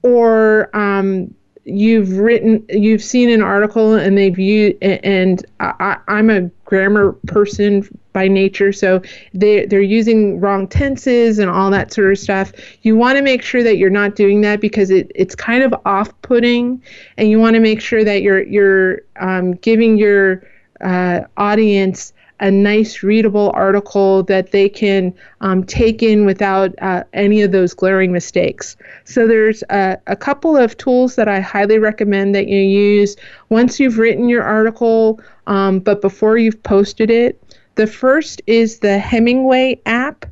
Or 0.06 0.70
um, 0.76 1.34
you've 1.64 2.18
written, 2.18 2.64
you've 2.68 3.02
seen 3.02 3.28
an 3.28 3.42
article, 3.42 3.94
and 3.94 4.16
they've 4.16 4.38
used, 4.38 4.76
and 4.82 5.44
I, 5.58 5.96
I'm 6.06 6.30
a 6.30 6.42
grammar 6.64 7.12
person 7.26 7.88
by 8.12 8.28
nature. 8.28 8.72
So 8.72 9.02
they 9.34 9.66
they're 9.66 9.82
using 9.82 10.40
wrong 10.40 10.68
tenses 10.68 11.38
and 11.38 11.50
all 11.50 11.70
that 11.72 11.92
sort 11.92 12.12
of 12.12 12.18
stuff. 12.18 12.52
You 12.82 12.96
want 12.96 13.16
to 13.18 13.22
make 13.22 13.42
sure 13.42 13.62
that 13.62 13.78
you're 13.78 13.90
not 13.90 14.14
doing 14.14 14.42
that 14.42 14.60
because 14.60 14.90
it, 14.90 15.10
it's 15.14 15.34
kind 15.34 15.62
of 15.62 15.74
off-putting, 15.84 16.82
and 17.18 17.28
you 17.28 17.40
want 17.40 17.54
to 17.54 17.60
make 17.60 17.80
sure 17.80 18.04
that 18.04 18.22
you're 18.22 18.42
you're 18.44 19.00
um, 19.20 19.52
giving 19.56 19.98
your 19.98 20.42
uh, 20.80 21.22
audience 21.36 22.12
a 22.40 22.50
nice 22.50 23.02
readable 23.02 23.50
article 23.54 24.22
that 24.24 24.52
they 24.52 24.68
can 24.68 25.14
um, 25.40 25.64
take 25.64 26.02
in 26.02 26.26
without 26.26 26.74
uh, 26.80 27.02
any 27.12 27.40
of 27.42 27.52
those 27.52 27.72
glaring 27.72 28.10
mistakes. 28.12 28.76
So 29.04 29.26
there's 29.26 29.62
a, 29.70 29.96
a, 30.06 30.16
couple 30.16 30.56
of 30.56 30.76
tools 30.76 31.14
that 31.16 31.28
I 31.28 31.40
highly 31.40 31.78
recommend 31.78 32.34
that 32.34 32.48
you 32.48 32.60
use 32.60 33.16
once 33.48 33.80
you've 33.80 33.96
written 33.98 34.28
your 34.28 34.42
article, 34.42 35.18
um, 35.46 35.78
but 35.78 36.02
before 36.02 36.36
you've 36.36 36.62
posted 36.62 37.10
it. 37.10 37.42
The 37.76 37.86
first 37.86 38.42
is 38.46 38.80
the 38.80 38.98
Hemingway 38.98 39.80
app, 39.86 40.26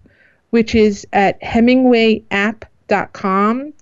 which 0.50 0.74
is 0.74 1.06
at 1.12 1.40
hemingwayapp.com. 1.42 3.72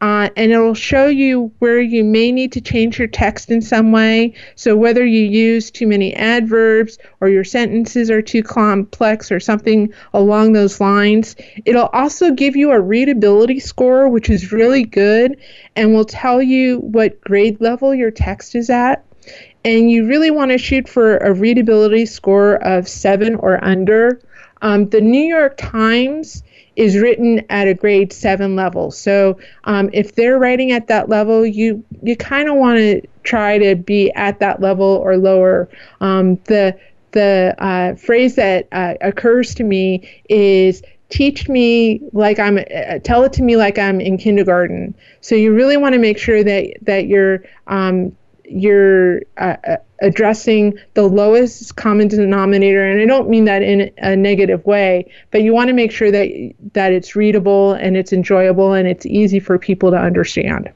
Uh, 0.00 0.30
and 0.36 0.50
it'll 0.50 0.74
show 0.74 1.06
you 1.06 1.52
where 1.58 1.80
you 1.80 2.02
may 2.02 2.32
need 2.32 2.52
to 2.52 2.60
change 2.60 2.98
your 2.98 3.08
text 3.08 3.50
in 3.50 3.60
some 3.60 3.92
way. 3.92 4.34
So, 4.54 4.76
whether 4.76 5.04
you 5.04 5.22
use 5.22 5.70
too 5.70 5.86
many 5.86 6.14
adverbs 6.14 6.98
or 7.20 7.28
your 7.28 7.44
sentences 7.44 8.10
are 8.10 8.22
too 8.22 8.42
complex 8.42 9.30
or 9.30 9.40
something 9.40 9.92
along 10.14 10.52
those 10.52 10.80
lines. 10.80 11.36
It'll 11.64 11.90
also 11.92 12.32
give 12.32 12.56
you 12.56 12.70
a 12.72 12.80
readability 12.80 13.60
score, 13.60 14.08
which 14.08 14.30
is 14.30 14.52
really 14.52 14.84
good, 14.84 15.36
and 15.76 15.92
will 15.92 16.04
tell 16.04 16.42
you 16.42 16.78
what 16.78 17.20
grade 17.20 17.60
level 17.60 17.94
your 17.94 18.10
text 18.10 18.54
is 18.54 18.70
at 18.70 19.04
and 19.64 19.90
you 19.90 20.06
really 20.06 20.30
want 20.30 20.50
to 20.50 20.58
shoot 20.58 20.88
for 20.88 21.18
a 21.18 21.32
readability 21.32 22.06
score 22.06 22.54
of 22.64 22.88
seven 22.88 23.34
or 23.36 23.62
under. 23.62 24.20
Um, 24.62 24.88
the 24.88 25.00
New 25.00 25.22
York 25.22 25.56
Times 25.56 26.42
is 26.80 26.96
written 26.96 27.44
at 27.50 27.68
a 27.68 27.74
grade 27.74 28.10
seven 28.10 28.56
level. 28.56 28.90
So 28.90 29.38
um, 29.64 29.90
if 29.92 30.14
they're 30.14 30.38
writing 30.38 30.72
at 30.72 30.86
that 30.86 31.10
level, 31.10 31.44
you 31.44 31.84
you 32.02 32.16
kind 32.16 32.48
of 32.48 32.56
want 32.56 32.78
to 32.78 33.02
try 33.22 33.58
to 33.58 33.76
be 33.76 34.10
at 34.12 34.40
that 34.40 34.62
level 34.62 34.86
or 34.86 35.18
lower. 35.18 35.68
Um, 36.00 36.36
the 36.46 36.74
the 37.12 37.54
uh, 37.58 37.96
phrase 37.96 38.34
that 38.36 38.66
uh, 38.72 38.94
occurs 39.02 39.54
to 39.56 39.64
me 39.64 40.08
is 40.30 40.82
teach 41.10 41.50
me 41.50 42.00
like 42.14 42.38
I'm 42.38 42.56
uh, 42.56 42.98
tell 43.04 43.24
it 43.24 43.34
to 43.34 43.42
me 43.42 43.58
like 43.58 43.78
I'm 43.78 44.00
in 44.00 44.16
kindergarten. 44.16 44.94
So 45.20 45.34
you 45.34 45.54
really 45.54 45.76
want 45.76 45.92
to 45.92 45.98
make 45.98 46.16
sure 46.16 46.42
that 46.42 46.78
that 46.80 47.08
you're 47.08 47.44
um, 47.66 48.16
you're 48.44 49.20
uh, 49.36 49.56
uh, 49.68 49.76
addressing 50.00 50.78
the 50.94 51.02
lowest 51.02 51.76
common 51.76 52.08
denominator 52.08 52.88
and 52.88 53.00
i 53.00 53.04
don't 53.04 53.28
mean 53.28 53.44
that 53.44 53.62
in 53.62 53.90
a 53.98 54.16
negative 54.16 54.64
way 54.64 55.10
but 55.30 55.42
you 55.42 55.52
want 55.52 55.68
to 55.68 55.74
make 55.74 55.92
sure 55.92 56.10
that 56.10 56.28
that 56.72 56.92
it's 56.92 57.14
readable 57.14 57.72
and 57.74 57.96
it's 57.96 58.12
enjoyable 58.12 58.72
and 58.72 58.88
it's 58.88 59.06
easy 59.06 59.40
for 59.40 59.58
people 59.58 59.90
to 59.90 59.96
understand 59.96 60.70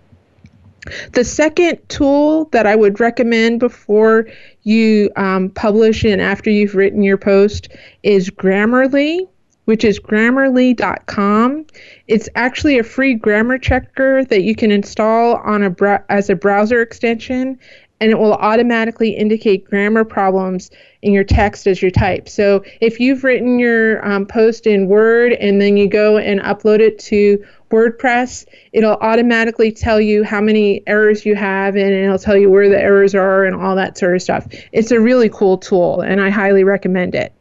the 1.13 1.25
second 1.25 1.79
tool 1.89 2.45
that 2.53 2.67
I 2.67 2.77
would 2.77 3.01
recommend 3.01 3.59
before 3.59 4.27
you 4.65 5.11
um, 5.17 5.49
publish 5.49 6.05
and 6.05 6.21
after 6.21 6.51
you've 6.51 6.75
written 6.75 7.03
your 7.03 7.17
post 7.17 7.69
is 8.03 8.29
Grammarly 8.29 9.27
which 9.65 9.85
is 9.85 9.99
grammarly.com. 9.99 11.67
It's 12.07 12.29
actually 12.35 12.79
a 12.79 12.85
free 12.85 13.15
grammar 13.15 13.59
checker 13.59 14.25
that 14.25 14.43
you 14.43 14.55
can 14.55 14.71
install 14.71 15.37
on 15.37 15.63
a 15.63 15.71
br- 15.71 16.05
as 16.09 16.29
a 16.29 16.35
browser 16.35 16.83
extension 16.83 17.59
and 18.05 18.13
it 18.13 18.19
will 18.19 18.35
automatically 18.35 19.17
indicate 19.17 19.65
grammar 19.65 20.05
problems 20.05 20.71
in 21.01 21.15
your 21.15 21.25
text 21.25 21.67
as 21.67 21.81
you 21.81 21.91
type. 21.91 22.29
So 22.29 22.63
if 22.83 23.01
you've 23.01 23.25
written 23.25 23.59
your 23.59 24.07
um, 24.07 24.27
post 24.27 24.67
in 24.67 24.89
Word 24.89 25.33
and 25.33 25.59
then 25.59 25.79
you 25.79 25.89
go 25.89 26.19
and 26.19 26.39
upload 26.41 26.81
it 26.81 26.99
to 26.99 27.43
WordPress, 27.71 28.45
it'll 28.75 28.97
automatically 28.97 29.73
tell 29.73 30.03
you 30.03 30.23
how 30.23 30.43
many 30.43 30.87
errors 30.87 31.25
you 31.25 31.35
have 31.35 31.77
and 31.77 31.95
it'll 31.95 32.19
tell 32.19 32.37
you 32.37 32.51
where 32.51 32.69
the 32.69 32.79
errors 32.79 33.15
are 33.15 33.47
and 33.47 33.57
all 33.57 33.75
that 33.75 33.97
sort 33.97 34.15
of 34.17 34.21
stuff. 34.21 34.47
It's 34.73 34.91
a 34.91 35.01
really 35.01 35.31
cool 35.31 35.57
tool 35.57 36.03
and 36.03 36.21
I 36.21 36.29
highly 36.29 36.63
recommend 36.63 37.15
it. 37.15 37.33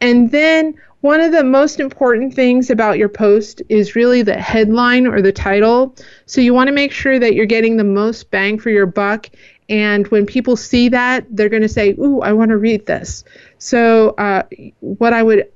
And 0.00 0.30
then 0.30 0.76
one 1.06 1.20
of 1.20 1.30
the 1.30 1.44
most 1.44 1.78
important 1.78 2.34
things 2.34 2.70
about 2.70 2.98
your 2.98 3.08
post 3.08 3.62
is 3.68 3.94
really 3.94 4.22
the 4.22 4.40
headline 4.40 5.06
or 5.06 5.22
the 5.22 5.30
title. 5.30 5.94
So 6.26 6.40
you 6.40 6.54
want 6.54 6.68
to 6.68 6.72
make 6.72 6.90
sure 6.90 7.18
that 7.18 7.34
you're 7.34 7.46
getting 7.46 7.76
the 7.76 7.84
most 7.84 8.30
bang 8.30 8.58
for 8.58 8.70
your 8.70 8.86
buck. 8.86 9.28
And 9.68 10.06
when 10.08 10.26
people 10.26 10.56
see 10.56 10.88
that, 10.90 11.26
they're 11.30 11.48
going 11.48 11.62
to 11.62 11.68
say, 11.68 11.90
Ooh, 11.98 12.20
I 12.20 12.32
want 12.32 12.50
to 12.50 12.56
read 12.56 12.86
this. 12.86 13.24
So, 13.58 14.10
uh, 14.10 14.44
what 14.80 15.12
I 15.12 15.22
would 15.22 15.50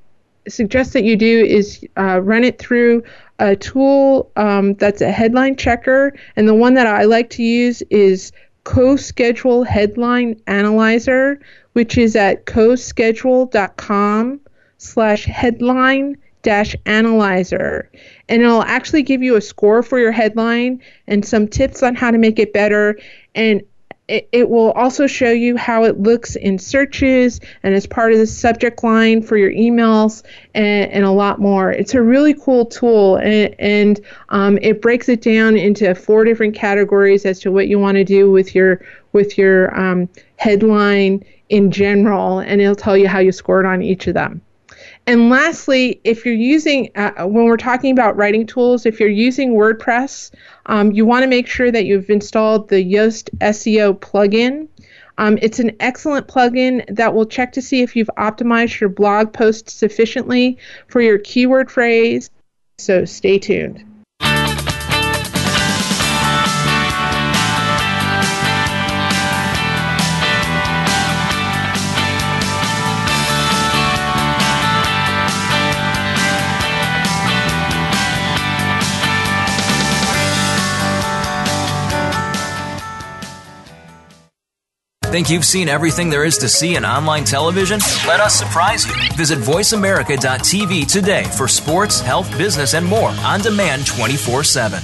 suggest 0.48 0.92
that 0.94 1.04
you 1.04 1.16
do 1.16 1.44
is 1.44 1.86
uh, 1.96 2.20
run 2.20 2.44
it 2.44 2.58
through 2.58 3.02
a 3.38 3.56
tool 3.56 4.30
um, 4.36 4.74
that's 4.74 5.00
a 5.00 5.10
headline 5.10 5.56
checker. 5.56 6.14
And 6.36 6.48
the 6.48 6.54
one 6.54 6.74
that 6.74 6.86
I 6.86 7.04
like 7.04 7.30
to 7.30 7.42
use 7.42 7.82
is 7.90 8.32
CoSchedule 8.64 9.66
Headline 9.66 10.40
Analyzer, 10.46 11.40
which 11.72 11.96
is 11.96 12.16
at 12.16 12.46
coschedule.com 12.46 14.40
slash 14.78 15.24
headline 15.24 16.16
dash 16.42 16.74
analyzer 16.86 17.90
and 18.30 18.40
it'll 18.40 18.62
actually 18.62 19.02
give 19.02 19.22
you 19.22 19.36
a 19.36 19.40
score 19.42 19.82
for 19.82 19.98
your 19.98 20.10
headline 20.10 20.80
and 21.06 21.24
some 21.26 21.46
tips 21.46 21.82
on 21.82 21.94
how 21.94 22.10
to 22.10 22.16
make 22.16 22.38
it 22.38 22.52
better 22.54 22.98
and 23.34 23.62
it, 24.10 24.28
it 24.32 24.50
will 24.50 24.72
also 24.72 25.06
show 25.06 25.30
you 25.30 25.56
how 25.56 25.84
it 25.84 26.00
looks 26.00 26.34
in 26.34 26.58
searches 26.58 27.40
and 27.62 27.74
as 27.74 27.86
part 27.86 28.12
of 28.12 28.18
the 28.18 28.26
subject 28.26 28.82
line 28.82 29.22
for 29.22 29.36
your 29.36 29.52
emails 29.52 30.24
and, 30.54 30.90
and 30.90 31.04
a 31.04 31.12
lot 31.12 31.38
more. 31.38 31.70
It's 31.70 31.94
a 31.94 32.02
really 32.02 32.34
cool 32.34 32.66
tool 32.66 33.16
and, 33.16 33.54
and 33.60 34.00
um, 34.30 34.58
it 34.62 34.82
breaks 34.82 35.08
it 35.08 35.22
down 35.22 35.56
into 35.56 35.94
four 35.94 36.24
different 36.24 36.56
categories 36.56 37.24
as 37.24 37.38
to 37.40 37.52
what 37.52 37.68
you 37.68 37.78
want 37.78 37.96
to 37.96 38.04
do 38.04 38.30
with 38.30 38.54
your 38.54 38.84
with 39.12 39.38
your 39.38 39.78
um, 39.78 40.08
headline 40.36 41.24
in 41.48 41.70
general 41.70 42.40
and 42.40 42.60
it'll 42.60 42.74
tell 42.74 42.96
you 42.96 43.06
how 43.06 43.20
you 43.20 43.32
scored 43.32 43.64
on 43.64 43.80
each 43.80 44.08
of 44.08 44.14
them. 44.14 44.42
And 45.06 45.28
lastly, 45.28 46.00
if 46.04 46.24
you're 46.24 46.34
using, 46.34 46.90
uh, 46.94 47.26
when 47.26 47.44
we're 47.44 47.56
talking 47.56 47.90
about 47.92 48.16
writing 48.16 48.46
tools, 48.46 48.86
if 48.86 49.00
you're 49.00 49.08
using 49.08 49.54
WordPress, 49.54 50.30
um, 50.66 50.92
you 50.92 51.04
want 51.04 51.22
to 51.22 51.26
make 51.26 51.46
sure 51.46 51.70
that 51.70 51.84
you've 51.84 52.10
installed 52.10 52.68
the 52.68 52.76
Yoast 52.76 53.30
SEO 53.40 53.98
plugin. 53.98 54.68
Um, 55.18 55.38
it's 55.42 55.58
an 55.58 55.76
excellent 55.80 56.28
plugin 56.28 56.84
that 56.94 57.12
will 57.14 57.26
check 57.26 57.52
to 57.52 57.62
see 57.62 57.82
if 57.82 57.96
you've 57.96 58.10
optimized 58.18 58.80
your 58.80 58.88
blog 58.88 59.32
post 59.32 59.68
sufficiently 59.68 60.58
for 60.88 61.00
your 61.00 61.18
keyword 61.18 61.70
phrase. 61.70 62.30
So 62.78 63.04
stay 63.04 63.38
tuned. 63.38 63.89
Think 85.10 85.28
you've 85.28 85.44
seen 85.44 85.68
everything 85.68 86.08
there 86.08 86.24
is 86.24 86.38
to 86.38 86.48
see 86.48 86.76
in 86.76 86.84
online 86.84 87.24
television? 87.24 87.80
Let 88.06 88.20
us 88.20 88.38
surprise 88.38 88.86
you. 88.86 88.94
Visit 89.16 89.40
VoiceAmerica.tv 89.40 90.86
today 90.86 91.24
for 91.36 91.48
sports, 91.48 91.98
health, 92.00 92.30
business, 92.38 92.74
and 92.74 92.86
more 92.86 93.08
on 93.08 93.40
demand 93.40 93.88
24 93.88 94.44
7. 94.44 94.78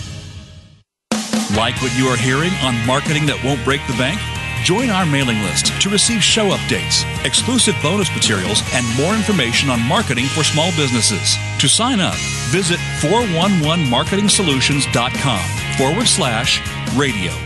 Like 1.54 1.80
what 1.80 1.96
you 1.96 2.08
are 2.08 2.16
hearing 2.16 2.50
on 2.64 2.74
Marketing 2.88 3.24
That 3.26 3.40
Won't 3.44 3.64
Break 3.64 3.86
the 3.86 3.92
Bank? 3.92 4.20
Join 4.64 4.90
our 4.90 5.06
mailing 5.06 5.40
list 5.42 5.66
to 5.80 5.88
receive 5.88 6.24
show 6.24 6.50
updates, 6.50 7.04
exclusive 7.24 7.76
bonus 7.80 8.12
materials, 8.12 8.64
and 8.74 8.84
more 8.96 9.14
information 9.14 9.70
on 9.70 9.80
marketing 9.80 10.26
for 10.26 10.42
small 10.42 10.72
businesses. 10.72 11.36
To 11.60 11.68
sign 11.68 12.00
up, 12.00 12.16
visit 12.50 12.80
411marketingsolutions.com 12.98 15.44
forward 15.78 16.08
slash 16.08 16.60
radio. 16.96 17.45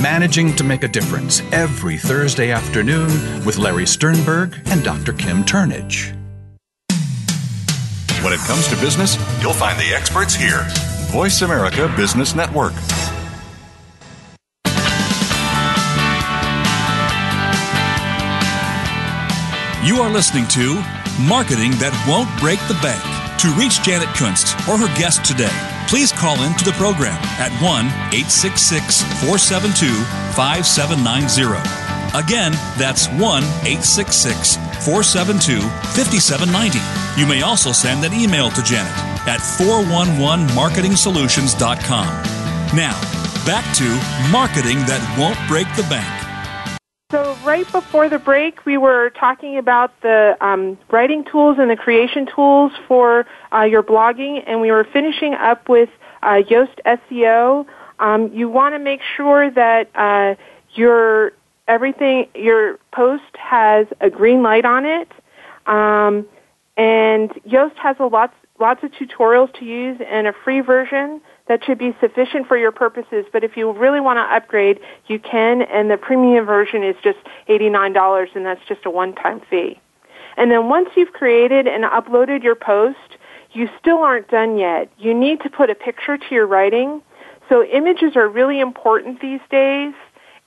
Managing 0.00 0.56
to 0.56 0.64
Make 0.64 0.84
a 0.84 0.88
Difference 0.88 1.42
every 1.52 1.98
Thursday 1.98 2.50
afternoon 2.50 3.08
with 3.44 3.58
Larry 3.58 3.86
Sternberg 3.86 4.58
and 4.66 4.82
Dr. 4.82 5.12
Kim 5.12 5.44
Turnage. 5.44 6.14
When 8.24 8.32
it 8.32 8.40
comes 8.40 8.68
to 8.68 8.76
business, 8.76 9.16
you'll 9.42 9.52
find 9.52 9.78
the 9.78 9.94
experts 9.94 10.34
here. 10.34 10.64
Voice 11.10 11.42
America 11.42 11.92
Business 11.94 12.34
Network. 12.34 12.72
You 19.84 20.00
are 20.00 20.10
listening 20.10 20.46
to 20.48 20.76
Marketing 21.28 21.72
That 21.72 21.92
Won't 22.08 22.30
Break 22.40 22.60
the 22.66 22.78
Bank. 22.80 23.02
To 23.40 23.48
reach 23.58 23.82
Janet 23.82 24.08
Kunst 24.14 24.56
or 24.68 24.78
her 24.78 24.86
guest 24.96 25.24
today, 25.24 25.50
please 25.92 26.08
call 26.10 26.42
in 26.42 26.54
to 26.54 26.64
the 26.64 26.72
program 26.72 27.20
at 27.36 27.52
1 27.60 27.84
866 28.16 29.02
472 29.20 29.92
5790. 30.32 31.60
Again, 32.16 32.56
that's 32.80 33.08
1 33.08 33.20
866 33.20 34.56
472 34.88 35.60
5790. 35.60 36.80
You 37.20 37.26
may 37.26 37.42
also 37.42 37.72
send 37.72 38.06
an 38.06 38.14
email 38.14 38.48
to 38.52 38.62
Janet 38.62 38.96
at 39.28 39.40
411marketingsolutions.com. 39.60 42.08
Now, 42.74 42.98
back 43.44 43.68
to 43.76 43.84
Marketing 44.32 44.78
That 44.88 45.04
Won't 45.20 45.36
Break 45.46 45.68
the 45.76 45.84
Bank. 45.92 46.21
Right 47.52 47.70
before 47.70 48.08
the 48.08 48.18
break, 48.18 48.64
we 48.64 48.78
were 48.78 49.10
talking 49.10 49.58
about 49.58 50.00
the 50.00 50.38
um, 50.40 50.78
writing 50.90 51.22
tools 51.22 51.58
and 51.58 51.70
the 51.70 51.76
creation 51.76 52.24
tools 52.24 52.72
for 52.88 53.26
uh, 53.52 53.64
your 53.64 53.82
blogging, 53.82 54.42
and 54.46 54.62
we 54.62 54.70
were 54.70 54.84
finishing 54.84 55.34
up 55.34 55.68
with 55.68 55.90
uh, 56.22 56.40
Yoast 56.48 56.80
SEO. 56.86 57.66
Um, 57.98 58.32
you 58.32 58.48
want 58.48 58.74
to 58.74 58.78
make 58.78 59.02
sure 59.18 59.50
that 59.50 59.90
uh, 59.94 60.34
your 60.72 61.34
everything, 61.68 62.28
your 62.34 62.78
post 62.90 63.36
has 63.36 63.86
a 64.00 64.08
green 64.08 64.42
light 64.42 64.64
on 64.64 64.86
it, 64.86 65.12
um, 65.66 66.26
and 66.78 67.28
Yoast 67.46 67.76
has 67.76 67.96
a 67.98 68.06
lots 68.06 68.34
lots 68.60 68.82
of 68.82 68.92
tutorials 68.92 69.52
to 69.58 69.66
use 69.66 70.00
and 70.08 70.26
a 70.26 70.32
free 70.32 70.60
version 70.60 71.20
that 71.52 71.62
should 71.66 71.76
be 71.76 71.94
sufficient 72.00 72.48
for 72.48 72.56
your 72.56 72.72
purposes. 72.72 73.26
But 73.30 73.44
if 73.44 73.58
you 73.58 73.70
really 73.72 74.00
want 74.00 74.16
to 74.16 74.22
upgrade, 74.22 74.80
you 75.06 75.18
can, 75.18 75.60
and 75.60 75.90
the 75.90 75.98
premium 75.98 76.46
version 76.46 76.82
is 76.82 76.96
just 77.04 77.18
$89, 77.46 78.34
and 78.34 78.46
that's 78.46 78.64
just 78.66 78.86
a 78.86 78.90
one-time 78.90 79.42
fee. 79.50 79.78
And 80.38 80.50
then 80.50 80.70
once 80.70 80.88
you've 80.96 81.12
created 81.12 81.66
and 81.66 81.84
uploaded 81.84 82.42
your 82.42 82.54
post, 82.54 83.18
you 83.52 83.68
still 83.78 83.98
aren't 83.98 84.28
done 84.28 84.56
yet. 84.56 84.90
You 84.96 85.12
need 85.12 85.42
to 85.42 85.50
put 85.50 85.68
a 85.68 85.74
picture 85.74 86.16
to 86.16 86.34
your 86.34 86.46
writing. 86.46 87.02
So 87.50 87.62
images 87.64 88.16
are 88.16 88.26
really 88.26 88.58
important 88.58 89.20
these 89.20 89.40
days. 89.50 89.92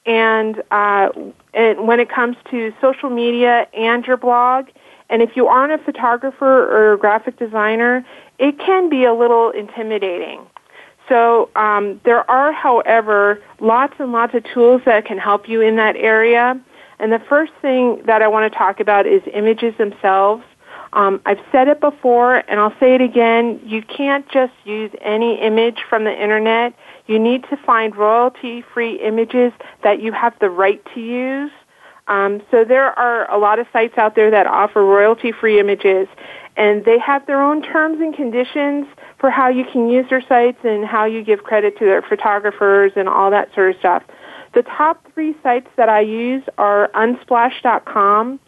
And, 0.08 0.64
uh, 0.72 1.10
and 1.54 1.88
when 1.88 2.00
it 2.00 2.10
comes 2.10 2.36
to 2.50 2.74
social 2.82 3.12
media 3.12 3.68
and 3.78 4.04
your 4.08 4.18
blog, 4.18 4.70
and 5.12 5.22
if 5.22 5.36
you 5.36 5.46
aren't 5.46 5.80
a 5.80 5.86
photographer 5.86 6.64
or 6.64 6.94
a 6.94 6.98
graphic 6.98 7.38
designer, 7.38 8.04
it 8.40 8.58
can 8.58 8.90
be 8.90 9.06
a 9.06 9.14
little 9.14 9.52
intimidating. 9.52 10.48
So 11.08 11.50
um, 11.56 12.02
there 12.04 12.30
are, 12.30 12.52
however, 12.52 13.42
lots 13.60 13.94
and 14.00 14.12
lots 14.12 14.34
of 14.34 14.44
tools 14.54 14.82
that 14.86 15.06
can 15.06 15.18
help 15.18 15.48
you 15.48 15.62
in 15.62 15.76
that 15.76 15.96
area. 15.96 16.60
And 17.00 17.12
the 17.12 17.20
first 17.20 17.52
thing 17.62 18.02
that 18.06 18.22
I 18.22 18.28
want 18.28 18.52
to 18.52 18.58
talk 18.58 18.80
about 18.80 19.06
is 19.06 19.22
images 19.34 19.76
themselves. 19.78 20.44
Um, 20.94 21.22
I've 21.26 21.42
said 21.52 21.68
it 21.68 21.82
before, 21.82 22.38
and 22.48 22.60
I'll 22.60 22.78
say 22.80 22.96
it 22.96 23.02
again. 23.02 23.60
You 23.66 23.82
can't 23.82 24.28
just 24.30 24.54
use 24.64 24.92
any 25.02 25.40
image 25.42 25.80
from 25.90 26.06
the 26.06 26.24
internet. 26.24 26.74
You 27.08 27.20
need 27.20 27.44
to 27.50 27.58
find 27.58 27.96
royalty-free 27.96 29.02
images 29.02 29.52
that 29.84 30.02
you 30.02 30.14
have 30.14 30.34
the 30.40 30.50
right 30.50 30.82
to 30.94 31.02
use. 31.02 31.52
Um, 32.08 32.42
so 32.52 32.64
there 32.64 32.98
are 33.00 33.30
a 33.32 33.38
lot 33.38 33.60
of 33.60 33.68
sites 33.74 33.98
out 33.98 34.16
there 34.16 34.30
that 34.32 34.46
offer 34.46 34.86
royalty-free 34.86 35.60
images, 35.60 36.08
and 36.56 36.86
they 36.86 37.00
have 37.00 37.26
their 37.26 37.42
own 37.42 37.64
terms 37.64 38.00
and 38.00 38.16
conditions 38.16 38.86
for 39.20 39.30
how 39.32 39.50
you 39.50 39.66
can 39.72 39.90
use 39.90 40.06
their 40.10 40.22
sites 40.22 40.60
and 40.64 40.86
how 40.86 41.06
you 41.06 41.24
give 41.24 41.44
credit 41.44 41.78
to 41.80 41.86
their 41.86 42.02
photographers 42.02 42.92
and 42.96 43.10
all 43.10 43.32
that 43.32 43.54
sort 43.56 43.72
of 43.72 43.80
stuff. 43.80 44.04
The 44.54 44.62
top 44.64 45.06
three 45.14 45.36
sites 45.42 45.68
that 45.78 45.90
I 45.90 46.02
use 46.02 46.44
are 46.58 46.90
unsplash.com, 46.94 48.40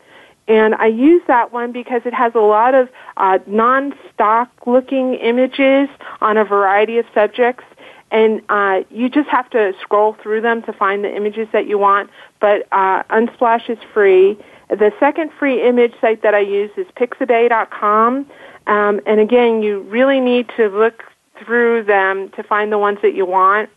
and 0.47 0.75
I 0.75 0.87
use 0.87 1.21
that 1.27 1.51
one 1.51 1.71
because 1.71 2.03
it 2.05 2.13
has 2.13 2.33
a 2.35 2.39
lot 2.39 2.75
of 2.75 2.89
uh, 3.17 3.39
non-stock 3.47 4.49
looking 4.65 5.15
images 5.15 5.89
on 6.21 6.37
a 6.37 6.45
variety 6.45 6.99
of 6.99 7.05
subjects 7.13 7.65
and 8.11 8.41
uh, 8.49 8.81
you 8.89 9.09
just 9.09 9.29
have 9.29 9.49
to 9.49 9.73
scroll 9.81 10.15
through 10.21 10.41
them 10.41 10.61
to 10.63 10.73
find 10.73 11.03
the 11.03 11.13
images 11.13 11.47
that 11.51 11.67
you 11.67 11.77
want. 11.77 12.09
But 12.39 12.67
uh, 12.71 13.03
Unsplash 13.03 13.69
is 13.69 13.77
free. 13.93 14.37
The 14.69 14.91
second 14.99 15.31
free 15.37 15.67
image 15.67 15.93
site 15.99 16.23
that 16.23 16.33
I 16.33 16.39
use 16.39 16.71
is 16.77 16.87
Pixabay.com. 16.95 18.25
Um, 18.67 19.01
and 19.05 19.19
again, 19.19 19.61
you 19.61 19.81
really 19.81 20.19
need 20.19 20.49
to 20.57 20.67
look 20.67 21.03
through 21.43 21.83
them 21.83 22.29
to 22.31 22.43
find 22.43 22.71
the 22.71 22.77
ones 22.77 22.99
that 23.01 23.13
you 23.13 23.25
want. 23.25 23.69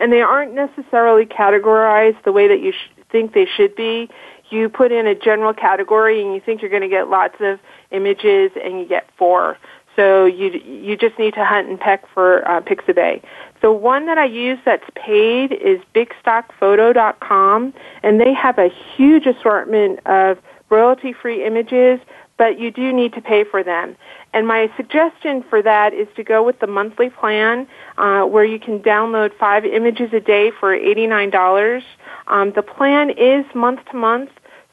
And 0.00 0.12
they 0.12 0.22
aren't 0.22 0.54
necessarily 0.54 1.26
categorized 1.26 2.22
the 2.24 2.32
way 2.32 2.48
that 2.48 2.60
you 2.60 2.72
sh- 2.72 3.02
think 3.10 3.32
they 3.32 3.46
should 3.46 3.76
be. 3.76 4.08
You 4.50 4.68
put 4.68 4.92
in 4.92 5.06
a 5.06 5.14
general 5.14 5.52
category 5.54 6.22
and 6.22 6.34
you 6.34 6.40
think 6.40 6.60
you're 6.60 6.70
going 6.70 6.82
to 6.82 6.88
get 6.88 7.08
lots 7.08 7.36
of 7.40 7.58
images 7.90 8.52
and 8.62 8.80
you 8.80 8.86
get 8.86 9.08
four. 9.16 9.58
So 9.96 10.26
you 10.26 10.60
you 10.64 10.96
just 10.96 11.18
need 11.18 11.34
to 11.34 11.44
hunt 11.44 11.68
and 11.68 11.78
peck 11.78 12.04
for 12.12 12.46
uh, 12.48 12.60
Pixabay. 12.60 13.22
The 13.62 13.72
one 13.72 14.06
that 14.06 14.18
I 14.18 14.24
use 14.26 14.58
that's 14.64 14.88
paid 14.94 15.52
is 15.52 15.80
BigStockPhoto.com, 15.94 17.72
and 18.02 18.20
they 18.20 18.34
have 18.34 18.58
a 18.58 18.68
huge 18.68 19.26
assortment 19.26 20.00
of 20.06 20.38
royalty-free 20.68 21.44
images 21.44 22.00
but 22.36 22.58
you 22.58 22.70
do 22.70 22.92
need 22.92 23.12
to 23.12 23.20
pay 23.20 23.44
for 23.44 23.62
them. 23.62 23.96
And 24.32 24.46
my 24.46 24.70
suggestion 24.76 25.44
for 25.48 25.62
that 25.62 25.94
is 25.94 26.08
to 26.16 26.24
go 26.24 26.42
with 26.42 26.58
the 26.58 26.66
monthly 26.66 27.10
plan, 27.10 27.68
uh, 27.96 28.22
where 28.22 28.44
you 28.44 28.58
can 28.58 28.80
download 28.80 29.32
five 29.38 29.64
images 29.64 30.12
a 30.12 30.20
day 30.20 30.50
for 30.50 30.76
$89. 30.76 31.82
Um, 32.26 32.52
the 32.52 32.62
plan 32.62 33.10
is 33.10 33.44
month 33.54 33.80
to 33.90 33.96
month, 33.96 34.30